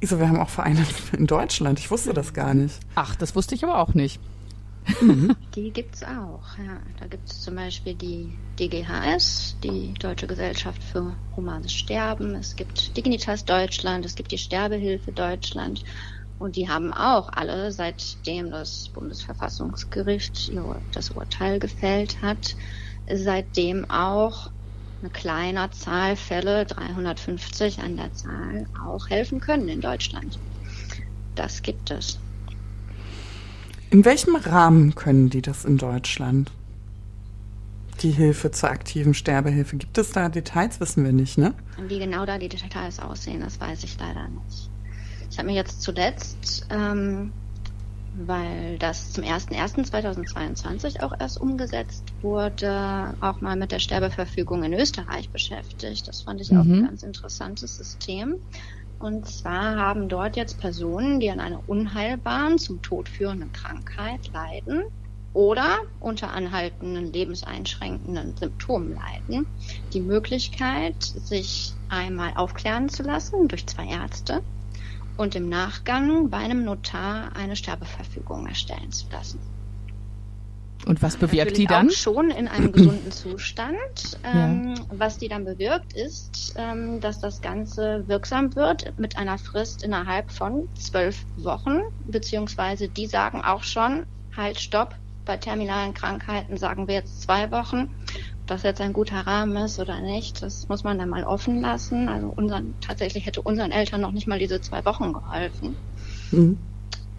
Ich 0.00 0.10
so, 0.10 0.18
wir 0.18 0.28
haben 0.28 0.38
auch 0.38 0.50
Vereine 0.50 0.84
in 1.16 1.26
Deutschland. 1.26 1.78
Ich 1.78 1.90
wusste 1.90 2.12
das 2.12 2.34
gar 2.34 2.54
nicht. 2.54 2.78
Ach, 2.94 3.16
das 3.16 3.34
wusste 3.34 3.54
ich 3.54 3.64
aber 3.64 3.78
auch 3.78 3.94
nicht. 3.94 4.20
Mhm. 5.00 5.34
Die 5.54 5.70
gibt 5.70 5.96
es 5.96 6.02
auch, 6.02 6.58
ja. 6.58 6.78
Da 7.00 7.06
gibt 7.06 7.28
es 7.30 7.40
zum 7.40 7.54
Beispiel 7.54 7.94
die 7.94 8.32
DGHS, 8.58 9.56
die 9.62 9.94
Deutsche 9.94 10.26
Gesellschaft 10.26 10.82
für 10.82 11.14
Humanes 11.36 11.72
Sterben. 11.72 12.34
Es 12.34 12.54
gibt 12.54 12.96
Dignitas 12.96 13.44
Deutschland, 13.44 14.04
es 14.04 14.14
gibt 14.14 14.30
die 14.32 14.38
Sterbehilfe 14.38 15.10
Deutschland 15.12 15.84
und 16.38 16.56
die 16.56 16.68
haben 16.68 16.92
auch 16.92 17.30
alle, 17.32 17.70
seitdem 17.72 18.50
das 18.50 18.88
Bundesverfassungsgericht 18.88 20.52
das 20.92 21.10
Urteil 21.10 21.58
gefällt 21.58 22.20
hat, 22.22 22.56
seitdem 23.12 23.88
auch 23.90 24.50
eine 25.00 25.10
kleine 25.10 25.70
Zahl 25.70 26.16
Fälle, 26.16 26.64
350 26.66 27.80
an 27.80 27.96
der 27.96 28.12
Zahl, 28.14 28.66
auch 28.84 29.10
helfen 29.10 29.40
können 29.40 29.68
in 29.68 29.80
Deutschland. 29.80 30.38
Das 31.34 31.62
gibt 31.62 31.90
es. 31.90 32.18
In 33.90 34.04
welchem 34.04 34.34
Rahmen 34.34 34.94
können 34.94 35.30
die 35.30 35.42
das 35.42 35.64
in 35.64 35.78
Deutschland? 35.78 36.50
Die 38.02 38.10
Hilfe 38.10 38.50
zur 38.50 38.70
aktiven 38.70 39.14
Sterbehilfe. 39.14 39.76
Gibt 39.76 39.96
es 39.98 40.10
da 40.10 40.28
Details? 40.28 40.80
Wissen 40.80 41.04
wir 41.04 41.12
nicht, 41.12 41.38
ne? 41.38 41.54
Wie 41.86 41.98
genau 41.98 42.26
da 42.26 42.38
die 42.38 42.48
Details 42.48 42.98
aussehen, 42.98 43.40
das 43.40 43.60
weiß 43.60 43.84
ich 43.84 43.96
leider 43.98 44.26
nicht. 44.28 44.68
Ich 45.34 45.38
habe 45.38 45.48
mir 45.48 45.56
jetzt 45.56 45.82
zuletzt, 45.82 46.64
ähm, 46.70 47.32
weil 48.24 48.78
das 48.78 49.10
zum 49.10 49.24
01.01.2022 49.24 51.02
auch 51.02 51.12
erst 51.18 51.40
umgesetzt 51.40 52.04
wurde, 52.22 53.14
auch 53.20 53.40
mal 53.40 53.56
mit 53.56 53.72
der 53.72 53.80
Sterbeverfügung 53.80 54.62
in 54.62 54.72
Österreich 54.72 55.28
beschäftigt. 55.30 56.06
Das 56.06 56.22
fand 56.22 56.40
ich 56.40 56.52
mhm. 56.52 56.60
auch 56.60 56.64
ein 56.64 56.84
ganz 56.84 57.02
interessantes 57.02 57.78
System. 57.78 58.36
Und 59.00 59.26
zwar 59.26 59.74
haben 59.74 60.08
dort 60.08 60.36
jetzt 60.36 60.60
Personen, 60.60 61.18
die 61.18 61.30
an 61.30 61.40
einer 61.40 61.68
unheilbaren, 61.68 62.56
zum 62.56 62.80
Tod 62.80 63.08
führenden 63.08 63.52
Krankheit 63.52 64.30
leiden 64.32 64.84
oder 65.32 65.78
unter 65.98 66.32
anhaltenden 66.32 67.12
lebenseinschränkenden 67.12 68.36
Symptomen 68.36 68.94
leiden, 68.94 69.46
die 69.92 70.00
Möglichkeit, 70.00 71.02
sich 71.02 71.72
einmal 71.88 72.34
aufklären 72.36 72.88
zu 72.88 73.02
lassen 73.02 73.48
durch 73.48 73.66
zwei 73.66 73.86
Ärzte 73.86 74.44
und 75.16 75.34
im 75.34 75.48
Nachgang 75.48 76.30
bei 76.30 76.38
einem 76.38 76.64
Notar 76.64 77.34
eine 77.36 77.56
Sterbeverfügung 77.56 78.46
erstellen 78.46 78.90
zu 78.90 79.06
lassen. 79.10 79.38
Und 80.86 81.02
was 81.02 81.16
bewirkt 81.16 81.52
Natürlich 81.52 81.56
die 81.56 81.66
dann? 81.66 81.88
Auch 81.88 81.92
schon 81.92 82.30
in 82.30 82.46
einem 82.48 82.72
gesunden 82.72 83.10
Zustand. 83.12 84.18
Ähm, 84.22 84.74
ja. 84.76 84.84
Was 84.90 85.18
die 85.18 85.28
dann 85.28 85.44
bewirkt, 85.44 85.94
ist, 85.94 86.54
ähm, 86.58 87.00
dass 87.00 87.20
das 87.20 87.40
Ganze 87.40 88.04
wirksam 88.06 88.54
wird 88.54 88.92
mit 88.98 89.16
einer 89.16 89.38
Frist 89.38 89.82
innerhalb 89.82 90.30
von 90.30 90.68
zwölf 90.74 91.24
Wochen, 91.38 91.80
beziehungsweise 92.06 92.88
die 92.88 93.06
sagen 93.06 93.40
auch 93.40 93.62
schon, 93.62 94.04
halt, 94.36 94.60
stopp, 94.60 94.94
bei 95.24 95.38
terminalen 95.38 95.94
Krankheiten 95.94 96.58
sagen 96.58 96.86
wir 96.86 96.96
jetzt 96.96 97.22
zwei 97.22 97.50
Wochen 97.50 97.88
das 98.46 98.62
jetzt 98.62 98.80
ein 98.80 98.92
guter 98.92 99.26
Rahmen 99.26 99.56
ist 99.56 99.78
oder 99.78 100.00
nicht, 100.00 100.42
das 100.42 100.68
muss 100.68 100.84
man 100.84 100.98
dann 100.98 101.08
mal 101.08 101.24
offen 101.24 101.60
lassen. 101.60 102.08
Also 102.08 102.32
unseren, 102.34 102.74
tatsächlich 102.80 103.26
hätte 103.26 103.42
unseren 103.42 103.70
Eltern 103.70 104.00
noch 104.00 104.12
nicht 104.12 104.26
mal 104.26 104.38
diese 104.38 104.60
zwei 104.60 104.84
Wochen 104.84 105.12
geholfen. 105.12 105.76
Mhm. 106.30 106.58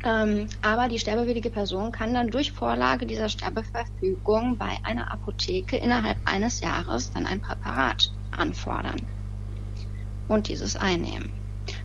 Ähm, 0.03 0.47
aber 0.61 0.87
die 0.87 0.99
sterbewillige 0.99 1.49
Person 1.49 1.91
kann 1.91 2.13
dann 2.13 2.29
durch 2.29 2.51
Vorlage 2.51 3.07
dieser 3.07 3.27
Sterbeverfügung 3.27 4.57
bei 4.57 4.77
einer 4.83 5.11
Apotheke 5.11 5.77
innerhalb 5.77 6.17
eines 6.25 6.61
Jahres 6.61 7.11
dann 7.11 7.25
ein 7.25 7.39
Präparat 7.41 8.11
anfordern 8.29 9.01
und 10.27 10.47
dieses 10.47 10.75
einnehmen. 10.75 11.31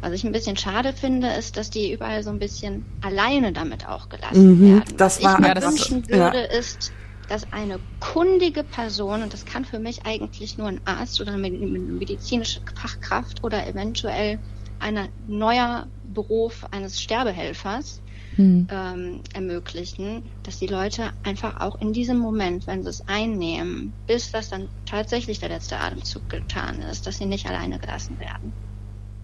Was 0.02 0.12
ich 0.12 0.24
ein 0.24 0.32
bisschen 0.32 0.58
schade 0.58 0.92
finde, 0.92 1.28
ist, 1.28 1.56
dass 1.56 1.70
die 1.70 1.92
überall 1.92 2.22
so 2.22 2.28
ein 2.28 2.38
bisschen 2.38 2.84
alleine 3.00 3.52
damit 3.52 3.88
auch 3.88 4.10
gelassen 4.10 4.58
mhm, 4.58 4.74
werden. 4.74 4.96
Das 4.98 5.16
Was 5.16 5.24
war, 5.24 5.40
ich 5.40 5.54
mir 5.54 5.62
wünschen 5.62 6.08
würde, 6.08 6.38
ja. 6.38 6.58
ist, 6.58 6.92
dass 7.30 7.52
eine 7.52 7.78
kundige 8.00 8.64
Person, 8.64 9.22
und 9.22 9.32
das 9.32 9.44
kann 9.44 9.64
für 9.64 9.78
mich 9.78 10.04
eigentlich 10.04 10.58
nur 10.58 10.66
ein 10.66 10.80
Arzt 10.84 11.20
oder 11.20 11.32
eine 11.32 11.48
medizinische 11.48 12.60
Fachkraft 12.74 13.44
oder 13.44 13.68
eventuell 13.68 14.40
ein 14.80 15.08
neuer 15.28 15.86
Beruf 16.12 16.66
eines 16.72 17.00
Sterbehelfers 17.00 18.02
hm. 18.34 18.66
ähm, 18.68 19.20
ermöglichen, 19.32 20.24
dass 20.42 20.58
die 20.58 20.66
Leute 20.66 21.12
einfach 21.22 21.60
auch 21.60 21.80
in 21.80 21.92
diesem 21.92 22.18
Moment, 22.18 22.66
wenn 22.66 22.82
sie 22.82 22.90
es 22.90 23.06
einnehmen, 23.06 23.92
bis 24.08 24.32
das 24.32 24.48
dann 24.48 24.68
tatsächlich 24.84 25.38
der 25.38 25.50
letzte 25.50 25.78
Atemzug 25.78 26.28
getan 26.28 26.80
ist, 26.90 27.06
dass 27.06 27.18
sie 27.18 27.26
nicht 27.26 27.46
alleine 27.46 27.78
gelassen 27.78 28.18
werden. 28.18 28.52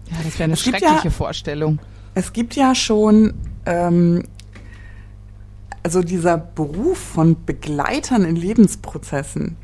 Ja, 0.09 0.17
das 0.23 0.39
wäre 0.39 0.45
eine 0.45 0.55
schreckliche 0.55 1.03
ja, 1.03 1.09
Vorstellung. 1.09 1.79
Es 2.13 2.31
gibt 2.31 2.55
ja 2.55 2.73
schon 2.73 3.33
ähm, 3.65 4.23
also 5.87 6.01
dieser 6.01 6.37
Beruf 6.37 6.97
von 6.97 7.45
Begleitern 7.45 8.25
in 8.25 8.35
Lebensprozessen, 8.35 9.55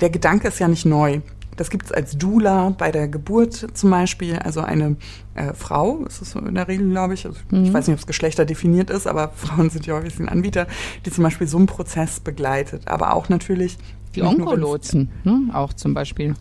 der 0.00 0.08
Gedanke 0.08 0.48
ist 0.48 0.58
ja 0.58 0.68
nicht 0.68 0.86
neu. 0.86 1.20
Das 1.58 1.68
gibt 1.68 1.84
es 1.84 1.92
als 1.92 2.16
Dula 2.16 2.70
bei 2.70 2.90
der 2.90 3.08
Geburt 3.08 3.66
zum 3.74 3.90
Beispiel, 3.90 4.38
also 4.38 4.62
eine 4.62 4.96
äh, 5.34 5.52
Frau, 5.52 5.98
ist 6.06 6.22
es 6.22 6.34
in 6.34 6.54
der 6.54 6.66
Regel, 6.66 6.88
glaube 6.88 7.12
ich. 7.12 7.26
Also 7.26 7.38
mhm. 7.50 7.64
Ich 7.64 7.74
weiß 7.74 7.88
nicht, 7.88 7.92
ob 7.92 8.00
es 8.00 8.06
Geschlechter 8.06 8.46
definiert 8.46 8.88
ist, 8.88 9.06
aber 9.06 9.28
Frauen 9.36 9.68
sind 9.68 9.84
ja 9.84 9.92
häufig 9.92 10.18
ein 10.18 10.30
Anbieter, 10.30 10.66
die 11.04 11.10
zum 11.10 11.24
Beispiel 11.24 11.46
so 11.46 11.58
einen 11.58 11.66
Prozess 11.66 12.20
begleitet. 12.20 12.88
Aber 12.88 13.12
auch 13.12 13.28
natürlich. 13.28 13.76
Die 14.14 14.22
Onkolotsen, 14.22 15.10
ne? 15.24 15.50
auch 15.52 15.74
zum 15.74 15.92
Beispiel. 15.92 16.36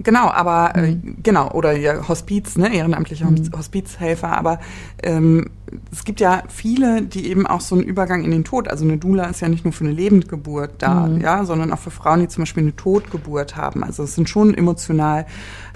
Genau, 0.00 0.28
aber 0.28 0.74
äh, 0.74 0.92
mhm. 0.92 1.16
genau, 1.22 1.50
oder 1.52 1.76
ja, 1.76 2.08
Hospiz, 2.08 2.56
ne, 2.56 2.74
ehrenamtliche 2.74 3.24
mhm. 3.24 3.50
Hospizhelfer, 3.56 4.36
aber 4.36 4.58
ähm, 5.02 5.50
es 5.92 6.04
gibt 6.04 6.20
ja 6.20 6.42
viele, 6.48 7.02
die 7.02 7.28
eben 7.28 7.46
auch 7.46 7.60
so 7.60 7.74
einen 7.74 7.84
Übergang 7.84 8.24
in 8.24 8.30
den 8.30 8.44
Tod, 8.44 8.68
also 8.68 8.84
eine 8.84 8.98
Dula 8.98 9.24
ist 9.24 9.40
ja 9.40 9.48
nicht 9.48 9.64
nur 9.64 9.72
für 9.72 9.84
eine 9.84 9.92
Lebendgeburt 9.92 10.74
da, 10.78 11.06
mhm. 11.06 11.20
ja, 11.20 11.44
sondern 11.44 11.72
auch 11.72 11.78
für 11.78 11.90
Frauen, 11.90 12.20
die 12.20 12.28
zum 12.28 12.42
Beispiel 12.42 12.64
eine 12.64 12.76
Totgeburt 12.76 13.56
haben. 13.56 13.84
Also 13.84 14.02
es 14.02 14.14
sind 14.14 14.28
schon 14.28 14.54
emotional 14.54 15.26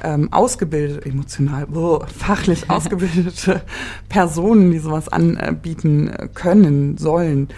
ähm, 0.03 0.33
ausgebildete, 0.33 1.09
emotional, 1.09 1.67
oh, 1.73 2.01
fachlich 2.07 2.69
ausgebildete 2.71 3.63
Personen, 4.09 4.71
die 4.71 4.79
sowas 4.79 5.09
anbieten 5.09 6.13
können, 6.35 6.99
sollen. 6.99 7.49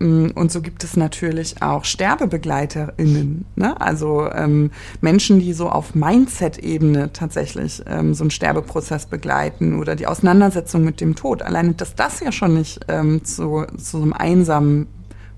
Mm, 0.00 0.28
und 0.34 0.50
so 0.50 0.62
gibt 0.62 0.82
es 0.82 0.96
natürlich 0.96 1.62
auch 1.62 1.84
SterbebegleiterInnen, 1.84 3.44
ne? 3.54 3.80
also 3.80 4.28
ähm, 4.32 4.70
Menschen, 5.02 5.40
die 5.40 5.52
so 5.52 5.68
auf 5.68 5.94
Mindset-Ebene 5.94 7.12
tatsächlich 7.12 7.82
ähm, 7.86 8.14
so 8.14 8.24
einen 8.24 8.30
Sterbeprozess 8.30 9.06
begleiten 9.06 9.78
oder 9.78 9.96
die 9.96 10.06
Auseinandersetzung 10.06 10.84
mit 10.84 11.02
dem 11.02 11.14
Tod. 11.14 11.42
Alleine, 11.42 11.74
dass 11.74 11.94
das 11.94 12.20
ja 12.20 12.32
schon 12.32 12.54
nicht 12.54 12.80
ähm, 12.88 13.24
zu, 13.24 13.66
zu 13.76 13.98
so 13.98 14.02
einem 14.02 14.14
einsamen 14.14 14.86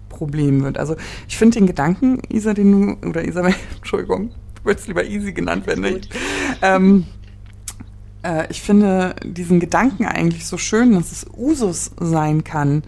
Problem 0.09 0.63
wird. 0.63 0.79
Also 0.79 0.95
ich 1.27 1.37
finde 1.37 1.59
den 1.59 1.67
Gedanken, 1.67 2.21
Isa, 2.29 2.55
den 2.55 2.99
du, 3.01 3.09
oder 3.09 3.25
Isabel, 3.25 3.55
Entschuldigung, 3.77 4.29
du 4.55 4.65
würdest 4.65 4.87
lieber 4.87 5.05
Easy 5.05 5.33
genannt 5.33 5.67
werden, 5.67 5.83
nicht? 5.83 6.09
Ähm, 6.63 7.07
äh, 8.23 8.47
ich 8.49 8.63
finde 8.63 9.17
diesen 9.25 9.59
Gedanken 9.59 10.07
eigentlich 10.07 10.47
so 10.47 10.57
schön, 10.57 10.93
dass 10.93 11.11
es 11.11 11.27
Usus 11.37 11.91
sein 11.99 12.45
kann, 12.45 12.85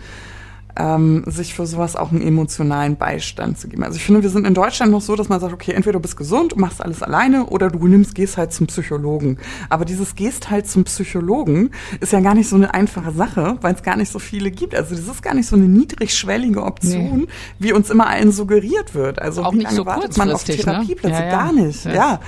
ähm, 0.77 1.22
sich 1.27 1.55
für 1.55 1.66
sowas 1.66 1.97
auch 1.97 2.11
einen 2.11 2.22
emotionalen 2.22 2.97
Beistand 2.97 3.59
zu 3.59 3.68
geben. 3.68 3.85
Also 3.85 3.97
ich 3.97 4.05
finde, 4.05 4.22
wir 4.22 4.31
sind 4.31 4.47
in 4.47 4.55
Deutschland 4.55 4.91
noch 4.91 5.01
so, 5.01 5.14
dass 5.14 5.29
man 5.29 5.41
sagt, 5.41 5.53
okay, 5.53 5.72
entweder 5.72 5.95
du 5.95 6.01
bist 6.01 6.16
gesund 6.16 6.53
und 6.53 6.61
machst 6.61 6.83
alles 6.83 7.03
alleine 7.03 7.47
oder 7.47 7.70
du 7.70 7.87
nimmst, 7.87 8.14
gehst 8.14 8.37
halt 8.37 8.53
zum 8.53 8.66
Psychologen. 8.66 9.39
Aber 9.68 9.85
dieses 9.85 10.14
gehst 10.14 10.51
halt 10.51 10.66
zum 10.66 10.85
Psychologen 10.85 11.70
ist 12.01 12.12
ja 12.12 12.20
gar 12.20 12.35
nicht 12.35 12.49
so 12.49 12.57
eine 12.57 12.75
einfache 12.75 13.12
Sache, 13.12 13.59
weil 13.61 13.75
es 13.75 13.83
gar 13.83 13.97
nicht 13.97 14.11
so 14.11 14.18
viele 14.18 14.51
gibt. 14.51 14.75
Also 14.75 14.95
das 14.95 15.07
ist 15.07 15.22
gar 15.22 15.35
nicht 15.35 15.47
so 15.47 15.57
eine 15.57 15.66
niedrigschwellige 15.66 16.62
Option, 16.62 17.20
nee. 17.20 17.27
wie 17.59 17.72
uns 17.72 17.91
immer 17.91 18.09
allen 18.09 18.33
suggeriert 18.33 18.95
wird. 18.95 19.22
Also 19.22 19.45
auch 19.45 19.53
wie 19.53 19.59
nicht 19.59 19.66
lange 19.66 19.77
so 19.77 19.87
wartet 19.87 20.16
man 20.16 20.33
auf 20.33 20.47
ne? 20.47 20.57
Therapieplätze? 20.57 21.20
Ne? 21.20 21.27
Ja, 21.27 21.31
ja. 21.31 21.43
Gar 21.45 21.53
nicht, 21.53 21.85
ja. 21.85 21.95
ja. 21.95 22.20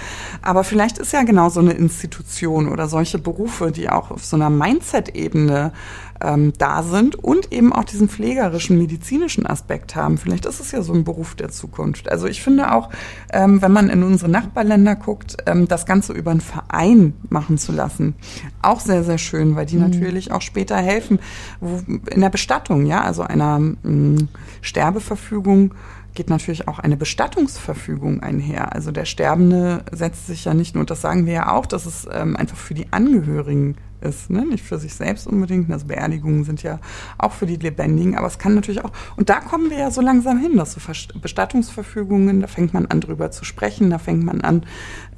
Aber 0.43 0.63
vielleicht 0.65 0.99
ist 0.99 1.13
ja 1.13 1.25
genau 1.25 1.49
so 1.49 1.61
eine 1.61 1.73
Institution 1.73 2.69
oder 2.69 2.89
solche 2.89 3.19
Berufe, 3.19 3.73
die 3.73 3.89
auch 3.89 4.11
auf 4.11 4.25
so 4.25 4.37
einer 4.37 4.51
Mindset-Ebene 4.51 5.73
ähm, 6.21 6.53
da 6.59 6.83
sind 6.83 7.17
und 7.17 7.53
eben 7.53 7.73
auch 7.73 7.85
diesen 7.85 8.09
pflegerischen, 8.09 8.79
medizinischen 8.79 9.47
Aspekt 9.47 9.97
haben. 9.97 10.19
Vielleicht 10.19 10.47
ist 10.47 10.61
es 10.61 10.73
ja 10.73 10.83
so 10.83 10.93
ein 10.93 11.05
Beruf 11.05 11.35
der 11.35 11.51
Zukunft. 11.51 12.11
Also 12.11 12.27
ich 12.27 12.43
finde 12.43 12.73
auch, 12.73 12.91
ähm, 13.33 13.63
wenn 13.63 13.73
man 13.73 13.91
in 13.91 14.03
unsere 14.03 14.31
Nachbarländer 14.31 14.97
guckt, 14.97 15.37
ähm, 15.47 15.69
das 15.69 15.87
Ganze 15.87 16.13
über 16.13 16.31
einen 16.31 16.41
Verein 16.41 17.15
machen 17.29 17.59
zu 17.59 17.73
lassen, 17.73 18.15
auch 18.63 18.81
sehr, 18.81 19.05
sehr 19.05 19.19
schön, 19.19 19.57
weil 19.57 19.67
die 19.67 19.77
mhm. 19.77 19.91
natürlich 19.91 20.33
auch 20.33 20.43
später 20.43 20.77
helfen 20.77 21.19
wo, 21.61 21.81
in 22.11 22.21
der 22.21 22.31
Bestattung, 22.31 22.87
ja, 22.87 23.03
also 23.03 23.23
einer 23.23 23.59
mh, 23.59 23.75
mm, 23.83 24.29
Sterbeverfügung 24.63 25.73
geht 26.17 26.31
natürlich 26.31 26.67
auch 26.67 26.81
eine 26.81 26.97
Bestattungsverfügung 26.97 28.21
einher. 28.21 28.73
Also 28.75 28.91
der 28.91 29.05
Sterbende 29.05 29.85
setzt 29.93 30.27
sich 30.27 30.45
ja 30.45 30.55
nicht 30.55 30.75
nur, 30.75 30.81
und 30.81 30.91
das 30.91 31.01
sagen 31.01 31.27
wir 31.27 31.33
ja 31.33 31.53
auch, 31.53 31.67
dass 31.67 31.87
es 31.87 32.09
ähm, 32.11 32.37
einfach 32.37 32.57
für 32.57 32.75
die 32.75 32.93
Angehörigen 32.93 33.77
ist, 34.01 34.31
ne? 34.31 34.45
nicht 34.45 34.65
für 34.65 34.79
sich 34.79 34.95
selbst 34.95 35.27
unbedingt. 35.27 35.71
Also 35.71 35.87
Beerdigungen 35.87 36.45
sind 36.45 36.63
ja 36.63 36.81
auch 37.19 37.33
für 37.33 37.47
die 37.47 37.57
Lebendigen, 37.57 38.17
aber 38.17 38.27
es 38.27 38.39
kann 38.39 38.55
natürlich 38.55 38.85
auch, 38.85 38.93
und 39.17 39.29
da 39.29 39.41
kommen 39.41 39.71
wir 39.71 39.79
ja 39.79 39.91
so 39.91 40.01
langsam 40.01 40.39
hin, 40.39 40.57
dass 40.57 40.73
so 40.73 40.81
Bestattungsverfügungen, 41.21 42.41
da 42.41 42.47
fängt 42.47 42.75
man 42.75 42.87
an 42.87 43.01
drüber 43.01 43.31
zu 43.31 43.45
sprechen, 43.45 43.91
da 43.91 43.99
fängt 43.99 44.25
man 44.25 44.41
an, 44.41 44.65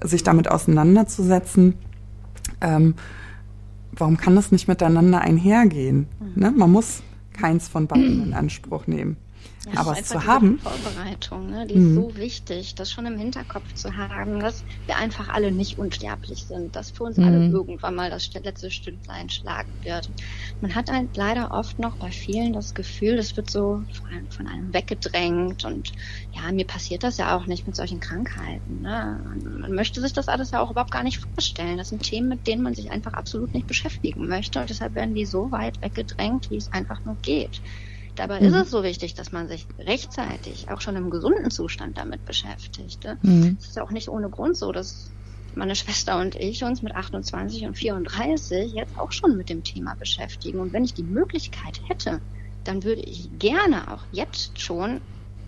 sich 0.03 0.22
damit 0.22 0.51
auseinanderzusetzen. 0.51 1.74
Ähm, 2.61 2.94
warum 3.92 4.16
kann 4.16 4.36
das 4.36 4.53
nicht 4.53 4.68
miteinander 4.68 5.20
einhergehen? 5.20 6.09
Ne? 6.34 6.53
Man 6.55 6.70
muss 6.70 7.03
keins 7.32 7.68
von 7.68 7.86
beiden 7.86 8.24
in 8.24 8.34
Anspruch 8.34 8.86
nehmen. 8.86 9.16
Ja, 9.72 9.80
aber 9.80 9.99
es 9.99 10.07
zu 10.07 10.24
haben. 10.24 10.59
Vorbereitung, 10.61 11.51
ne? 11.51 11.66
die 11.66 11.74
mhm. 11.74 11.88
ist 11.88 11.94
so 11.94 12.16
wichtig, 12.16 12.74
das 12.76 12.90
schon 12.90 13.07
im 13.07 13.18
Hinterkopf 13.18 13.74
zu 13.74 13.96
haben, 13.96 14.40
dass 14.40 14.64
wir 14.86 14.96
einfach 14.96 15.28
alle 15.28 15.51
nicht 15.51 15.78
unsterblich 15.78 16.44
sind, 16.44 16.76
dass 16.76 16.90
für 16.92 17.05
uns 17.05 17.16
mhm. 17.16 17.24
alle 17.24 17.46
irgendwann 17.49 17.94
mal 17.94 18.09
das 18.09 18.32
letzte 18.32 18.70
Stündlein 18.70 19.28
schlagen 19.28 19.72
wird. 19.82 20.11
Man 20.61 20.74
hat 20.74 20.90
halt 20.90 21.16
leider 21.16 21.51
oft 21.51 21.78
noch 21.78 21.96
bei 21.96 22.11
vielen 22.11 22.53
das 22.53 22.74
Gefühl, 22.74 23.18
es 23.18 23.36
wird 23.36 23.51
so 23.51 23.82
von 24.30 24.46
einem 24.46 24.72
weggedrängt 24.72 25.64
und 25.64 25.92
ja, 26.32 26.53
mir 26.53 26.66
passiert 26.66 27.03
das 27.03 27.18
ja 27.18 27.36
auch 27.36 27.46
nicht 27.46 27.66
mit 27.66 27.74
solchen 27.74 28.01
Krankheiten. 28.01 28.82
Ne? 28.82 29.20
Man 29.61 29.74
möchte 29.74 30.01
sich 30.01 30.12
das 30.12 30.28
alles 30.28 30.53
ja 30.53 30.61
auch 30.61 30.70
überhaupt 30.70 30.92
gar 30.92 31.03
nicht 31.03 31.18
vorstellen. 31.18 31.78
Das 31.78 31.88
sind 31.88 32.03
Themen, 32.03 32.28
mit 32.28 32.46
denen 32.46 32.62
man 32.62 32.74
sich 32.74 32.90
einfach 32.90 33.14
absolut 33.14 33.53
nicht 33.55 33.66
beschäftigen 33.66 34.28
möchte 34.28 34.61
und 34.61 34.70
deshalb 34.70 34.94
werden 34.94 35.14
die 35.14 35.26
so 35.26 35.51
weit 35.51 35.82
weggedrängt, 35.82 36.51
wie 36.51 36.57
es 36.57 36.72
einfach 36.72 37.05
nur 37.05 37.16
geht. 37.22 37.61
Dabei 38.19 38.41
mhm. 38.41 38.47
ist 38.47 38.55
es 38.55 38.71
so 38.71 38.83
wichtig, 38.83 39.14
dass 39.14 39.31
man 39.31 39.47
sich 39.47 39.64
rechtzeitig, 39.79 40.69
auch 40.71 40.81
schon 40.81 40.97
im 40.97 41.09
gesunden 41.09 41.51
Zustand 41.53 41.97
damit 41.99 42.25
beschäftigt. 42.27 43.05
Ne? 43.05 43.16
Mhm. 43.23 43.57
Es 43.61 43.69
ist 43.69 43.77
ja 43.77 43.85
auch 43.85 43.93
nicht 43.93 44.09
ohne 44.09 44.29
Grund 44.29 44.57
so, 44.57 44.73
dass 44.73 45.11
meine 45.55 45.77
Schwester 45.77 46.19
und 46.19 46.35
ich 46.35 46.64
uns 46.64 46.83
mit 46.83 46.95
28 46.95 47.66
und 47.66 47.77
34 47.77 48.73
jetzt 48.73 48.99
auch 48.99 49.12
schon 49.12 49.37
mit 49.37 49.49
dem 49.49 49.62
Thema 49.62 49.95
beschäftigen. 49.95 50.59
Und 50.59 50.73
wenn 50.73 50.85
ich 50.85 50.95
die 50.95 51.05
Möglichkeit 51.05 51.81
hätte, 51.87 52.21
dann 52.64 52.83
würde 52.83 53.03
ich 53.03 53.31
gerne 53.39 53.93
auch 53.93 54.03
jetzt 54.11 54.61
schon 54.61 55.01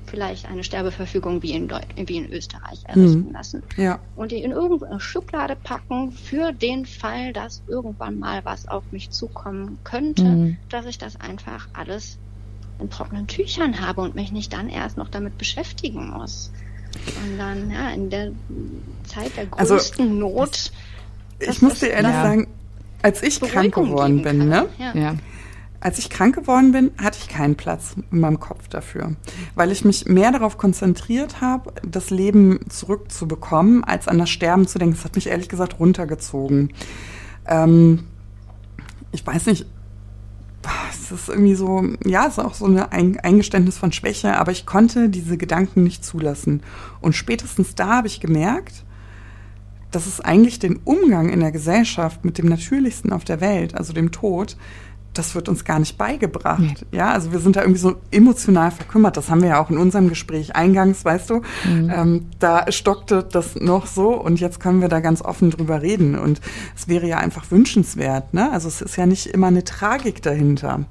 vielleicht 0.06 0.48
eine 0.48 0.64
Sterbeverfügung 0.64 1.42
wie 1.42 1.52
in, 1.52 1.66
Deu 1.68 1.80
wie 1.96 2.16
in 2.16 2.32
Österreich 2.32 2.84
errichten 2.84 3.26
mhm. 3.26 3.32
lassen. 3.32 3.62
Ja. 3.76 3.98
Und 4.16 4.30
die 4.30 4.42
in 4.42 4.52
irgendeine 4.52 5.00
Schublade 5.00 5.56
packen 5.56 6.12
für 6.12 6.52
den 6.52 6.86
Fall, 6.86 7.32
dass 7.32 7.62
irgendwann 7.66 8.18
mal 8.18 8.44
was 8.44 8.68
auf 8.68 8.84
mich 8.92 9.10
zukommen 9.10 9.78
könnte, 9.82 10.24
mhm. 10.24 10.56
dass 10.68 10.86
ich 10.86 10.98
das 10.98 11.20
einfach 11.20 11.68
alles 11.72 12.18
in 12.80 12.90
trockenen 12.90 13.26
Tüchern 13.26 13.80
habe 13.80 14.00
und 14.00 14.14
mich 14.14 14.32
nicht 14.32 14.52
dann 14.52 14.68
erst 14.68 14.96
noch 14.96 15.08
damit 15.08 15.38
beschäftigen 15.38 16.10
muss. 16.10 16.50
Und 17.24 17.38
dann, 17.38 17.70
ja, 17.70 17.90
in 17.90 18.10
der 18.10 18.32
Zeit 19.04 19.36
der 19.36 19.46
also, 19.52 19.74
größten 19.74 20.06
also, 20.06 20.18
Not. 20.18 20.72
Ich 21.38 21.62
muss 21.62 21.78
dir 21.78 21.90
ehrlich 21.90 22.12
ja. 22.12 22.22
sagen, 22.22 22.48
als 23.02 23.22
ich 23.22 23.40
Beruhigung 23.40 23.70
krank 23.70 23.74
geworden 23.74 24.22
bin, 24.22 24.48
ne? 24.48 24.68
Ja. 24.78 24.94
ja. 24.94 25.14
Als 25.82 25.98
ich 25.98 26.10
krank 26.10 26.34
geworden 26.34 26.72
bin, 26.72 26.90
hatte 26.98 27.18
ich 27.22 27.28
keinen 27.28 27.54
Platz 27.54 27.94
in 28.10 28.20
meinem 28.20 28.38
Kopf 28.38 28.68
dafür, 28.68 29.16
weil 29.54 29.72
ich 29.72 29.82
mich 29.82 30.04
mehr 30.04 30.30
darauf 30.30 30.58
konzentriert 30.58 31.40
habe, 31.40 31.72
das 31.82 32.10
Leben 32.10 32.60
zurückzubekommen, 32.68 33.82
als 33.82 34.06
an 34.06 34.18
das 34.18 34.28
Sterben 34.28 34.66
zu 34.66 34.78
denken. 34.78 34.94
Das 34.94 35.06
hat 35.06 35.14
mich 35.14 35.28
ehrlich 35.28 35.48
gesagt 35.48 35.80
runtergezogen. 35.80 36.74
Ähm, 37.46 38.04
ich 39.12 39.26
weiß 39.26 39.46
nicht, 39.46 39.64
es 40.90 41.10
ist 41.10 41.28
irgendwie 41.28 41.54
so, 41.54 41.84
ja, 42.04 42.26
es 42.26 42.38
ist 42.38 42.44
auch 42.44 42.54
so 42.54 42.66
ein 42.66 43.18
Eingeständnis 43.20 43.78
von 43.78 43.92
Schwäche, 43.92 44.36
aber 44.36 44.52
ich 44.52 44.66
konnte 44.66 45.08
diese 45.08 45.36
Gedanken 45.38 45.82
nicht 45.82 46.04
zulassen. 46.04 46.62
Und 47.00 47.14
spätestens 47.14 47.74
da 47.74 47.96
habe 47.96 48.08
ich 48.08 48.20
gemerkt, 48.20 48.84
dass 49.90 50.06
es 50.06 50.20
eigentlich 50.20 50.58
den 50.58 50.78
Umgang 50.84 51.30
in 51.30 51.40
der 51.40 51.50
Gesellschaft 51.50 52.24
mit 52.24 52.38
dem 52.38 52.46
Natürlichsten 52.46 53.12
auf 53.12 53.24
der 53.24 53.40
Welt, 53.40 53.74
also 53.74 53.92
dem 53.92 54.12
Tod, 54.12 54.56
das 55.14 55.34
wird 55.34 55.48
uns 55.48 55.64
gar 55.64 55.78
nicht 55.80 55.98
beigebracht. 55.98 56.60
Nee. 56.60 56.98
Ja, 56.98 57.10
also 57.10 57.32
wir 57.32 57.40
sind 57.40 57.56
da 57.56 57.62
irgendwie 57.62 57.80
so 57.80 57.96
emotional 58.12 58.70
verkümmert. 58.70 59.16
Das 59.16 59.28
haben 59.28 59.42
wir 59.42 59.50
ja 59.50 59.60
auch 59.60 59.70
in 59.70 59.76
unserem 59.76 60.08
Gespräch 60.08 60.54
eingangs, 60.54 61.04
weißt 61.04 61.30
du. 61.30 61.42
Mhm. 61.64 61.92
Ähm, 61.94 62.26
da 62.38 62.70
stockte 62.70 63.24
das 63.24 63.56
noch 63.56 63.86
so 63.86 64.10
und 64.10 64.38
jetzt 64.38 64.60
können 64.60 64.80
wir 64.80 64.88
da 64.88 65.00
ganz 65.00 65.20
offen 65.20 65.50
drüber 65.50 65.82
reden. 65.82 66.16
Und 66.16 66.40
es 66.76 66.86
wäre 66.86 67.08
ja 67.08 67.18
einfach 67.18 67.50
wünschenswert. 67.50 68.34
Ne? 68.34 68.52
Also 68.52 68.68
es 68.68 68.80
ist 68.80 68.96
ja 68.96 69.06
nicht 69.06 69.26
immer 69.26 69.48
eine 69.48 69.64
Tragik 69.64 70.22
dahinter. 70.22 70.84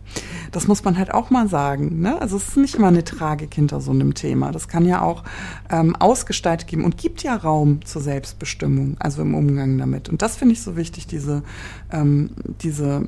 Das 0.52 0.68
muss 0.68 0.84
man 0.84 0.98
halt 0.98 1.14
auch 1.14 1.30
mal 1.30 1.48
sagen. 1.48 2.02
Ne? 2.02 2.22
Also 2.22 2.36
es 2.38 2.50
ist 2.50 2.58
nicht 2.58 2.76
immer 2.76 2.88
eine 2.88 3.06
Tragik 3.06 3.54
hinter 3.54 3.80
so 3.80 3.92
einem 3.92 4.16
Thema. 4.16 4.52
Das 4.52 4.68
kann 4.68 4.86
ja 4.86 5.02
auch 5.02 5.24
ähm, 5.70 5.96
ausgestaltet 5.96 6.68
geben 6.68 6.84
und 6.84 6.98
gibt 6.98 7.24
ja 7.24 7.36
Raum 7.36 7.86
zur 7.86 8.02
Selbstbestimmung, 8.02 8.98
also 9.00 9.22
im 9.22 9.34
Umgang 9.34 9.78
damit. 9.78 10.10
Und 10.10 10.22
das 10.22 10.36
finde 10.36 10.54
ich 10.54 10.62
so 10.62 10.76
wichtig, 10.76 11.08
diese, 11.08 11.44
ähm, 11.92 12.32
diese 12.62 13.06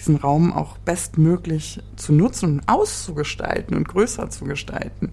diesen 0.00 0.16
Raum 0.16 0.52
auch 0.52 0.78
bestmöglich 0.78 1.80
zu 1.96 2.12
nutzen 2.12 2.58
und 2.58 2.68
auszugestalten 2.68 3.76
und 3.76 3.86
größer 3.86 4.30
zu 4.30 4.44
gestalten. 4.46 5.12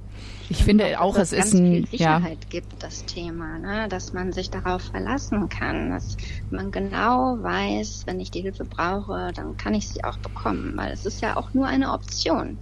Ich 0.49 0.63
finde 0.63 1.01
auch, 1.01 1.17
es 1.17 1.33
ist 1.33 1.53
ein 1.53 1.73
viel 1.73 1.87
Sicherheit 1.87 2.39
ja. 2.45 2.49
gibt 2.49 2.81
das 2.81 3.03
Thema, 3.05 3.59
ne? 3.59 3.87
dass 3.89 4.13
man 4.13 4.31
sich 4.31 4.49
darauf 4.49 4.81
verlassen 4.81 5.49
kann, 5.49 5.89
dass 5.89 6.15
man 6.49 6.71
genau 6.71 7.37
weiß, 7.41 8.03
wenn 8.05 8.21
ich 8.21 8.31
die 8.31 8.41
Hilfe 8.41 8.63
brauche, 8.63 9.31
dann 9.35 9.57
kann 9.57 9.73
ich 9.73 9.89
sie 9.89 10.05
auch 10.05 10.17
bekommen, 10.17 10.71
weil 10.75 10.93
es 10.93 11.05
ist 11.05 11.21
ja 11.21 11.35
auch 11.35 11.53
nur 11.53 11.67
eine 11.67 11.91
Option. 11.91 12.57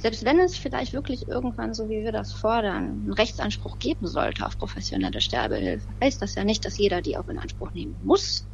Selbst 0.00 0.24
wenn 0.24 0.40
es 0.40 0.56
vielleicht 0.56 0.92
wirklich 0.92 1.28
irgendwann, 1.28 1.72
so 1.72 1.88
wie 1.88 2.02
wir 2.02 2.10
das 2.10 2.32
fordern, 2.32 3.02
einen 3.04 3.12
Rechtsanspruch 3.12 3.78
geben 3.78 4.08
sollte 4.08 4.44
auf 4.44 4.58
professionelle 4.58 5.20
Sterbehilfe, 5.20 5.86
heißt 6.02 6.20
das 6.20 6.34
ja 6.34 6.42
nicht, 6.42 6.64
dass 6.64 6.78
jeder 6.78 7.00
die 7.00 7.16
auch 7.16 7.28
in 7.28 7.38
Anspruch 7.38 7.70
nehmen 7.72 7.94
muss 8.02 8.44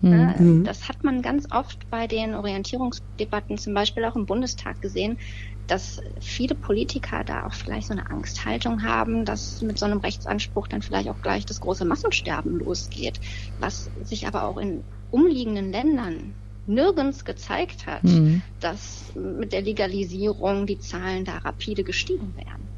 Mhm. 0.00 0.64
Das 0.64 0.88
hat 0.88 1.02
man 1.02 1.22
ganz 1.22 1.50
oft 1.50 1.90
bei 1.90 2.06
den 2.06 2.34
Orientierungsdebatten, 2.34 3.58
zum 3.58 3.74
Beispiel 3.74 4.04
auch 4.04 4.16
im 4.16 4.26
Bundestag 4.26 4.80
gesehen, 4.80 5.18
dass 5.66 6.00
viele 6.20 6.54
Politiker 6.54 7.24
da 7.24 7.46
auch 7.46 7.52
vielleicht 7.52 7.88
so 7.88 7.92
eine 7.92 8.10
Angsthaltung 8.10 8.82
haben, 8.82 9.24
dass 9.24 9.60
mit 9.60 9.78
so 9.78 9.86
einem 9.86 9.98
Rechtsanspruch 9.98 10.66
dann 10.68 10.82
vielleicht 10.82 11.08
auch 11.08 11.20
gleich 11.22 11.44
das 11.44 11.60
große 11.60 11.84
Massensterben 11.84 12.58
losgeht, 12.58 13.20
was 13.60 13.90
sich 14.02 14.26
aber 14.26 14.44
auch 14.44 14.56
in 14.56 14.82
umliegenden 15.10 15.70
Ländern 15.70 16.34
nirgends 16.66 17.24
gezeigt 17.24 17.86
hat, 17.86 18.04
mhm. 18.04 18.42
dass 18.60 19.12
mit 19.14 19.52
der 19.52 19.62
Legalisierung 19.62 20.66
die 20.66 20.78
Zahlen 20.78 21.24
da 21.24 21.38
rapide 21.38 21.82
gestiegen 21.82 22.34
wären. 22.36 22.68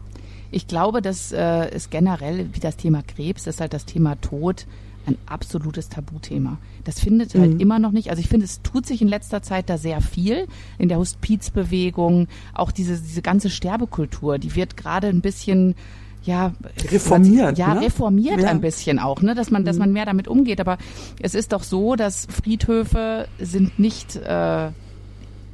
Ich 0.53 0.67
glaube, 0.67 1.01
dass 1.01 1.33
äh, 1.33 1.71
es 1.71 1.91
generell, 1.91 2.49
wie 2.53 2.61
das 2.61 2.77
Thema 2.77 3.03
Krebs, 3.03 3.47
ist 3.47 3.61
halt 3.61 3.73
das 3.73 3.85
Thema 3.85 4.21
Tod 4.21 4.67
ein 5.11 5.19
absolutes 5.27 5.89
Tabuthema. 5.89 6.59
Das 6.85 7.01
findet 7.01 7.35
halt 7.35 7.55
mhm. 7.55 7.61
immer 7.61 7.79
noch 7.79 7.93
nicht. 7.93 8.11
Also 8.11 8.21
ich 8.21 8.29
finde, 8.29 8.47
es 8.47 8.63
tut 8.63 8.87
sich 8.87 9.03
in 9.03 9.09
letzter 9.09 9.43
Zeit 9.43 9.69
da 9.69 9.79
sehr 9.79 10.01
viel 10.01 10.47
in 10.79 10.89
der 10.89 10.99
Hospizbewegung, 10.99 12.29
auch 12.55 12.71
diese 12.71 12.99
diese 13.01 13.23
ganze 13.23 13.51
Sterbekultur, 13.51 14.39
die 14.39 14.55
wird 14.55 14.77
gerade 14.77 15.09
ein 15.09 15.21
bisschen 15.21 15.75
ja 16.23 16.53
reformiert 16.91 17.57
ja 17.57 17.73
ne? 17.73 17.81
reformiert 17.81 18.41
ja. 18.43 18.51
ein 18.51 18.61
bisschen 18.61 18.99
auch 18.99 19.23
ne 19.23 19.35
dass 19.35 19.51
man 19.51 19.65
dass 19.65 19.77
mhm. 19.77 19.81
man 19.81 19.93
mehr 19.95 20.05
damit 20.05 20.29
umgeht 20.29 20.61
aber 20.61 20.77
es 21.19 21.35
ist 21.35 21.53
doch 21.53 21.63
so 21.63 21.97
dass 21.97 22.27
Friedhöfe 22.27 23.27
sind 23.39 23.79
nicht 23.79 24.17
äh, 24.17 24.71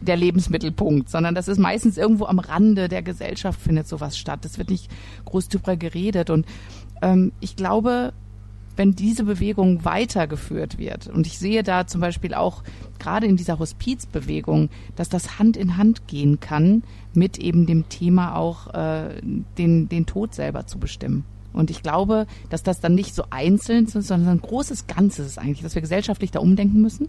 der 0.00 0.16
Lebensmittelpunkt, 0.16 1.08
sondern 1.08 1.34
das 1.34 1.48
ist 1.48 1.58
meistens 1.58 1.98
irgendwo 1.98 2.26
am 2.26 2.38
Rande 2.38 2.88
der 2.88 3.02
Gesellschaft 3.02 3.60
findet 3.60 3.88
sowas 3.88 4.16
statt. 4.16 4.44
Es 4.44 4.58
wird 4.58 4.70
nicht 4.70 4.90
groß 5.24 5.48
drüber 5.48 5.76
geredet 5.76 6.30
und 6.30 6.46
ähm, 7.02 7.32
ich 7.40 7.56
glaube, 7.56 8.12
wenn 8.76 8.92
diese 8.92 9.24
Bewegung 9.24 9.84
weitergeführt 9.84 10.78
wird, 10.78 11.08
und 11.08 11.26
ich 11.26 11.38
sehe 11.38 11.62
da 11.62 11.86
zum 11.86 12.00
Beispiel 12.00 12.34
auch 12.34 12.62
gerade 12.98 13.26
in 13.26 13.36
dieser 13.36 13.58
Hospizbewegung, 13.58 14.68
dass 14.94 15.08
das 15.08 15.38
Hand 15.38 15.56
in 15.56 15.76
Hand 15.76 16.06
gehen 16.06 16.40
kann 16.40 16.82
mit 17.14 17.38
eben 17.38 17.66
dem 17.66 17.88
Thema 17.88 18.36
auch 18.36 18.72
äh, 18.74 19.20
den, 19.58 19.88
den 19.88 20.06
Tod 20.06 20.34
selber 20.34 20.66
zu 20.66 20.78
bestimmen. 20.78 21.24
Und 21.52 21.70
ich 21.70 21.82
glaube, 21.82 22.26
dass 22.50 22.62
das 22.62 22.80
dann 22.80 22.94
nicht 22.94 23.14
so 23.14 23.24
einzeln 23.30 23.86
ist, 23.86 23.92
sondern 23.92 24.28
ein 24.28 24.42
großes 24.42 24.86
Ganzes 24.86 25.26
ist 25.26 25.38
eigentlich, 25.38 25.62
dass 25.62 25.74
wir 25.74 25.82
gesellschaftlich 25.82 26.30
da 26.30 26.40
umdenken 26.40 26.82
müssen. 26.82 27.08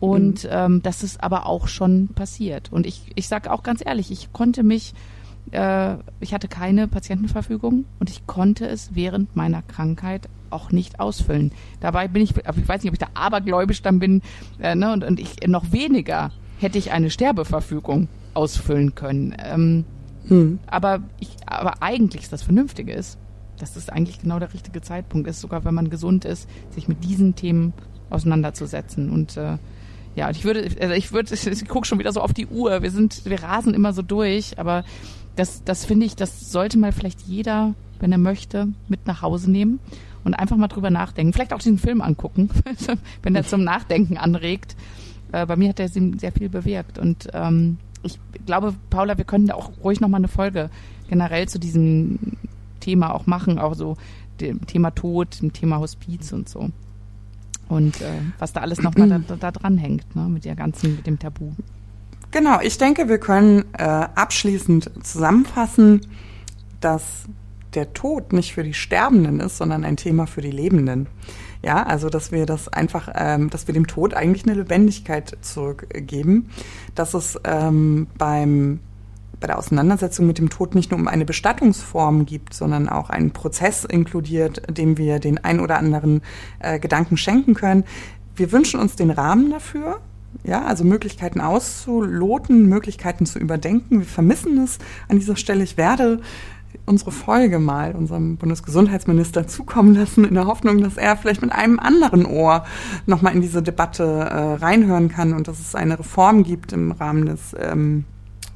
Und 0.00 0.44
mhm. 0.44 0.50
ähm, 0.50 0.82
das 0.82 1.04
ist 1.04 1.22
aber 1.22 1.46
auch 1.46 1.68
schon 1.68 2.08
passiert. 2.08 2.72
Und 2.72 2.86
ich, 2.86 3.02
ich 3.14 3.28
sage 3.28 3.52
auch 3.52 3.62
ganz 3.62 3.82
ehrlich, 3.84 4.10
ich 4.10 4.32
konnte 4.32 4.62
mich 4.62 4.94
äh, 5.50 5.96
ich 6.20 6.32
hatte 6.32 6.48
keine 6.48 6.88
Patientenverfügung 6.88 7.84
und 7.98 8.10
ich 8.10 8.26
konnte 8.26 8.66
es 8.66 8.94
während 8.94 9.34
meiner 9.36 9.62
Krankheit 9.62 10.28
auch 10.50 10.70
nicht 10.70 11.00
ausfüllen. 11.00 11.50
Dabei 11.80 12.08
bin 12.08 12.22
ich, 12.22 12.36
ich 12.36 12.68
weiß 12.68 12.82
nicht, 12.82 12.90
ob 12.90 12.94
ich 12.94 12.98
da 12.98 13.08
abergläubisch 13.14 13.82
dann 13.82 13.98
bin, 13.98 14.22
äh, 14.60 14.74
ne, 14.74 14.92
und, 14.92 15.04
und 15.04 15.18
ich 15.18 15.46
noch 15.46 15.72
weniger 15.72 16.30
hätte 16.58 16.78
ich 16.78 16.92
eine 16.92 17.10
Sterbeverfügung 17.10 18.08
ausfüllen 18.34 18.94
können. 18.94 19.34
Ähm, 19.38 19.84
hm. 20.28 20.60
Aber 20.66 21.00
ich, 21.18 21.30
aber 21.46 21.82
eigentlich 21.82 22.22
ist 22.22 22.32
das 22.32 22.42
Vernünftige 22.42 22.92
ist, 22.92 23.18
dass 23.58 23.74
das 23.74 23.88
eigentlich 23.88 24.20
genau 24.20 24.38
der 24.38 24.52
richtige 24.54 24.80
Zeitpunkt 24.80 25.28
ist, 25.28 25.40
sogar 25.40 25.64
wenn 25.64 25.74
man 25.74 25.90
gesund 25.90 26.24
ist, 26.24 26.48
sich 26.70 26.88
mit 26.88 27.04
diesen 27.04 27.34
Themen 27.34 27.72
auseinanderzusetzen 28.10 29.10
und 29.10 29.36
äh, 29.36 29.58
ja, 30.14 30.28
ich 30.30 30.44
würde, 30.44 30.68
also 30.80 30.94
ich 30.94 31.12
würde, 31.12 31.34
ich 31.50 31.68
gucke 31.68 31.86
schon 31.86 31.98
wieder 31.98 32.12
so 32.12 32.20
auf 32.20 32.34
die 32.34 32.46
Uhr. 32.46 32.82
Wir 32.82 32.90
sind, 32.90 33.24
wir 33.24 33.42
rasen 33.42 33.74
immer 33.74 33.92
so 33.92 34.02
durch, 34.02 34.58
aber 34.58 34.84
das, 35.36 35.64
das 35.64 35.84
finde 35.84 36.06
ich, 36.06 36.16
das 36.16 36.50
sollte 36.50 36.78
mal 36.78 36.92
vielleicht 36.92 37.22
jeder, 37.22 37.74
wenn 38.00 38.12
er 38.12 38.18
möchte, 38.18 38.68
mit 38.88 39.06
nach 39.06 39.22
Hause 39.22 39.50
nehmen 39.50 39.80
und 40.24 40.34
einfach 40.34 40.56
mal 40.56 40.68
drüber 40.68 40.90
nachdenken. 40.90 41.32
Vielleicht 41.32 41.52
auch 41.52 41.58
diesen 41.58 41.78
Film 41.78 42.00
angucken, 42.00 42.50
wenn 43.22 43.34
er 43.34 43.44
zum 43.44 43.64
Nachdenken 43.64 44.16
anregt. 44.16 44.76
Äh, 45.32 45.46
bei 45.46 45.56
mir 45.56 45.70
hat 45.70 45.80
er 45.80 45.88
sehr 45.88 46.32
viel 46.32 46.48
bewirkt 46.48 46.98
und 46.98 47.28
ähm, 47.32 47.78
ich 48.02 48.18
glaube, 48.46 48.74
Paula, 48.90 49.16
wir 49.16 49.24
können 49.24 49.46
da 49.46 49.54
auch 49.54 49.70
ruhig 49.82 50.00
noch 50.00 50.08
mal 50.08 50.16
eine 50.16 50.28
Folge 50.28 50.70
generell 51.08 51.48
zu 51.48 51.58
diesem 51.58 52.18
Thema 52.80 53.14
auch 53.14 53.26
machen, 53.26 53.58
auch 53.58 53.74
so 53.74 53.96
dem 54.40 54.66
Thema 54.66 54.90
Tod, 54.90 55.40
dem 55.40 55.52
Thema 55.52 55.78
Hospiz 55.78 56.32
und 56.32 56.48
so. 56.48 56.70
Und 57.68 58.00
äh, 58.00 58.20
was 58.38 58.52
da 58.52 58.60
alles 58.60 58.82
noch 58.82 58.96
mal 58.96 59.08
da, 59.08 59.36
da 59.36 59.50
dran 59.50 59.78
hängt, 59.78 60.16
ne, 60.16 60.28
mit 60.28 60.44
der 60.44 60.56
ganzen, 60.56 60.96
mit 60.96 61.06
dem 61.06 61.18
Tabu. 61.18 61.52
Genau, 62.32 62.60
ich 62.62 62.78
denke, 62.78 63.08
wir 63.10 63.18
können 63.18 63.66
äh, 63.76 63.82
abschließend 63.84 64.90
zusammenfassen, 65.04 66.00
dass 66.80 67.04
der 67.74 67.92
Tod 67.92 68.32
nicht 68.32 68.54
für 68.54 68.64
die 68.64 68.74
Sterbenden 68.74 69.38
ist, 69.38 69.58
sondern 69.58 69.84
ein 69.84 69.96
Thema 69.96 70.26
für 70.26 70.40
die 70.40 70.50
Lebenden. 70.50 71.08
Ja, 71.62 71.82
also 71.82 72.08
dass 72.08 72.32
wir 72.32 72.46
das 72.46 72.68
einfach, 72.68 73.10
ähm, 73.14 73.50
dass 73.50 73.66
wir 73.66 73.74
dem 73.74 73.86
Tod 73.86 74.14
eigentlich 74.14 74.44
eine 74.44 74.54
Lebendigkeit 74.54 75.36
zurückgeben, 75.42 76.50
dass 76.94 77.14
es 77.14 77.38
ähm, 77.44 78.08
beim 78.16 78.80
bei 79.38 79.48
der 79.48 79.58
Auseinandersetzung 79.58 80.26
mit 80.26 80.38
dem 80.38 80.50
Tod 80.50 80.76
nicht 80.76 80.92
nur 80.92 81.00
um 81.00 81.08
eine 81.08 81.24
Bestattungsform 81.24 82.26
gibt, 82.26 82.54
sondern 82.54 82.88
auch 82.88 83.10
einen 83.10 83.32
Prozess 83.32 83.84
inkludiert, 83.84 84.62
dem 84.70 84.96
wir 84.96 85.18
den 85.18 85.36
ein 85.38 85.58
oder 85.58 85.78
anderen 85.78 86.22
äh, 86.60 86.78
Gedanken 86.78 87.16
schenken 87.16 87.54
können. 87.54 87.84
Wir 88.36 88.52
wünschen 88.52 88.78
uns 88.78 88.94
den 88.94 89.10
Rahmen 89.10 89.50
dafür, 89.50 90.00
ja, 90.44 90.64
also 90.64 90.84
Möglichkeiten 90.84 91.40
auszuloten, 91.40 92.68
Möglichkeiten 92.68 93.26
zu 93.26 93.38
überdenken. 93.38 94.00
Wir 94.00 94.06
vermissen 94.06 94.58
es 94.58 94.78
an 95.08 95.18
dieser 95.18 95.36
Stelle. 95.36 95.62
Ich 95.62 95.76
werde 95.76 96.20
unsere 96.86 97.12
Folge 97.12 97.58
mal 97.58 97.94
unserem 97.94 98.36
Bundesgesundheitsminister 98.36 99.46
zukommen 99.46 99.94
lassen, 99.94 100.24
in 100.24 100.34
der 100.34 100.46
Hoffnung, 100.46 100.80
dass 100.80 100.96
er 100.96 101.16
vielleicht 101.16 101.42
mit 101.42 101.52
einem 101.52 101.78
anderen 101.78 102.26
Ohr 102.26 102.64
nochmal 103.06 103.34
in 103.34 103.40
diese 103.40 103.62
Debatte 103.62 104.04
äh, 104.04 104.54
reinhören 104.54 105.08
kann 105.08 105.32
und 105.32 105.48
dass 105.48 105.60
es 105.60 105.74
eine 105.74 105.98
Reform 105.98 106.42
gibt 106.42 106.72
im 106.72 106.92
Rahmen 106.92 107.26
des 107.26 107.54
ähm, 107.58 108.04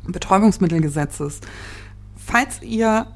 Betäubungsmittelgesetzes. 0.08 1.40
Falls 2.16 2.62
ihr 2.62 3.06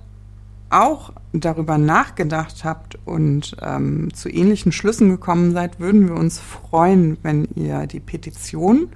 auch 0.71 1.13
darüber 1.33 1.79
nachgedacht 1.79 2.65
habt 2.65 2.99
und 3.05 3.57
ähm, 3.61 4.13
zu 4.15 4.29
ähnlichen 4.29 4.73
Schlüssen 4.73 5.11
gekommen 5.11 5.53
seid, 5.53 5.79
würden 5.81 6.09
wir 6.09 6.17
uns 6.17 6.41
freuen, 6.41 7.19
wenn 7.23 7.45
ihr 7.55 7.87
die 7.87 8.01
Petition 8.01 8.89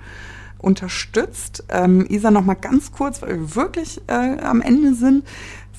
unterstützt. 0.59 1.65
Ähm, 1.69 2.07
Isa, 2.09 2.31
noch 2.31 2.45
mal 2.45 2.55
ganz 2.55 2.93
kurz, 2.93 3.21
weil 3.23 3.41
wir 3.41 3.55
wirklich 3.55 4.01
äh, 4.07 4.39
am 4.41 4.63
Ende 4.63 4.95
sind. 4.95 5.25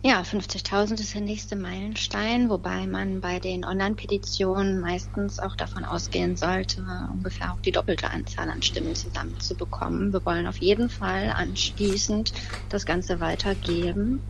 Ja, 0.05 0.23
50.000 0.23 0.95
ist 0.95 1.15
der 1.15 1.21
nächste 1.21 1.55
Meilenstein, 1.55 2.51
wobei 2.51 2.89
man 2.89 3.21
bei 3.21 3.39
den 3.39 3.65
Online-Petitionen 3.65 4.81
meistens 4.81 5.39
auch 5.39 5.55
davon 5.55 5.85
ausgehen 5.85 6.37
sollte, 6.37 6.85
ungefähr 7.13 7.53
auch 7.53 7.61
die 7.61 7.71
doppelte 7.71 8.11
Anzahl 8.11 8.51
an 8.51 8.63
Stimmen 8.63 8.97
zusammenzubekommen. 8.97 10.13
Wir 10.13 10.27
wollen 10.27 10.49
auf 10.49 10.57
jeden 10.57 10.89
Fall 10.89 11.33
anschließend 11.37 12.33
das 12.69 12.85
Ganze 12.85 13.21
weitergeben 13.21 14.21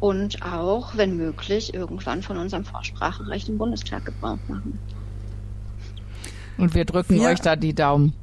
und 0.00 0.42
auch, 0.42 0.96
wenn 0.96 1.16
möglich, 1.16 1.74
irgendwann 1.74 2.24
von 2.24 2.36
unserem 2.36 2.64
Vorspracherecht 2.64 3.48
im 3.48 3.56
Bundestag 3.56 4.04
Gebrauch 4.06 4.38
machen. 4.48 4.80
Und 6.58 6.74
wir 6.74 6.84
drücken 6.84 7.14
wir, 7.14 7.28
euch 7.28 7.40
da 7.40 7.54
die 7.54 7.72
Daumen. 7.72 8.14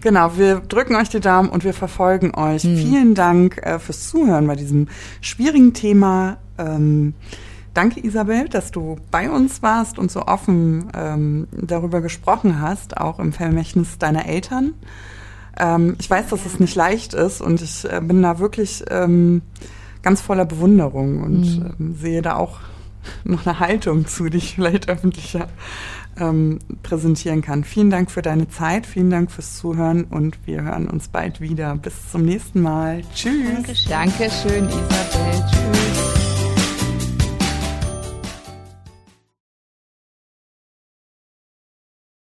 Genau, 0.00 0.36
wir 0.36 0.60
drücken 0.60 0.96
euch 0.96 1.10
die 1.10 1.20
Daumen 1.20 1.48
und 1.48 1.64
wir 1.64 1.74
verfolgen 1.74 2.34
euch. 2.34 2.62
Hm. 2.62 2.76
Vielen 2.76 3.14
Dank 3.14 3.58
äh, 3.58 3.78
fürs 3.78 4.08
Zuhören 4.08 4.46
bei 4.46 4.56
diesem 4.56 4.88
schwierigen 5.20 5.74
Thema. 5.74 6.38
Ähm, 6.58 7.14
danke, 7.74 8.04
Isabel, 8.04 8.48
dass 8.48 8.70
du 8.70 8.96
bei 9.10 9.30
uns 9.30 9.62
warst 9.62 9.98
und 9.98 10.10
so 10.10 10.26
offen 10.26 10.88
ähm, 10.94 11.48
darüber 11.52 12.00
gesprochen 12.00 12.60
hast, 12.60 12.96
auch 12.96 13.18
im 13.18 13.32
Vermächtnis 13.32 13.98
deiner 13.98 14.26
Eltern. 14.26 14.72
Ähm, 15.58 15.96
ich 15.98 16.08
weiß, 16.08 16.28
dass 16.28 16.46
es 16.46 16.58
nicht 16.58 16.74
leicht 16.74 17.12
ist 17.12 17.42
und 17.42 17.60
ich 17.60 17.84
äh, 17.84 18.00
bin 18.02 18.22
da 18.22 18.38
wirklich 18.38 18.84
ähm, 18.88 19.42
ganz 20.02 20.22
voller 20.22 20.46
Bewunderung 20.46 21.22
und 21.22 21.44
hm. 21.44 21.94
sehe 21.94 22.22
da 22.22 22.36
auch 22.36 22.60
noch 23.24 23.46
eine 23.46 23.60
Haltung 23.60 24.06
zu, 24.06 24.28
die 24.28 24.38
ich 24.38 24.54
vielleicht 24.54 24.88
öffentlicher 24.88 25.48
ähm, 26.18 26.58
präsentieren 26.82 27.42
kann. 27.42 27.64
Vielen 27.64 27.90
Dank 27.90 28.10
für 28.10 28.22
deine 28.22 28.48
Zeit, 28.48 28.86
vielen 28.86 29.10
Dank 29.10 29.30
fürs 29.30 29.56
Zuhören 29.56 30.04
und 30.04 30.38
wir 30.46 30.62
hören 30.62 30.88
uns 30.88 31.08
bald 31.08 31.40
wieder. 31.40 31.74
Bis 31.76 32.10
zum 32.10 32.22
nächsten 32.22 32.60
Mal. 32.60 33.02
Tschüss. 33.14 33.84
Dankeschön, 33.88 33.88
Dankeschön 33.90 34.68
Isabel. 34.68 35.44
Tschüss. 35.50 36.19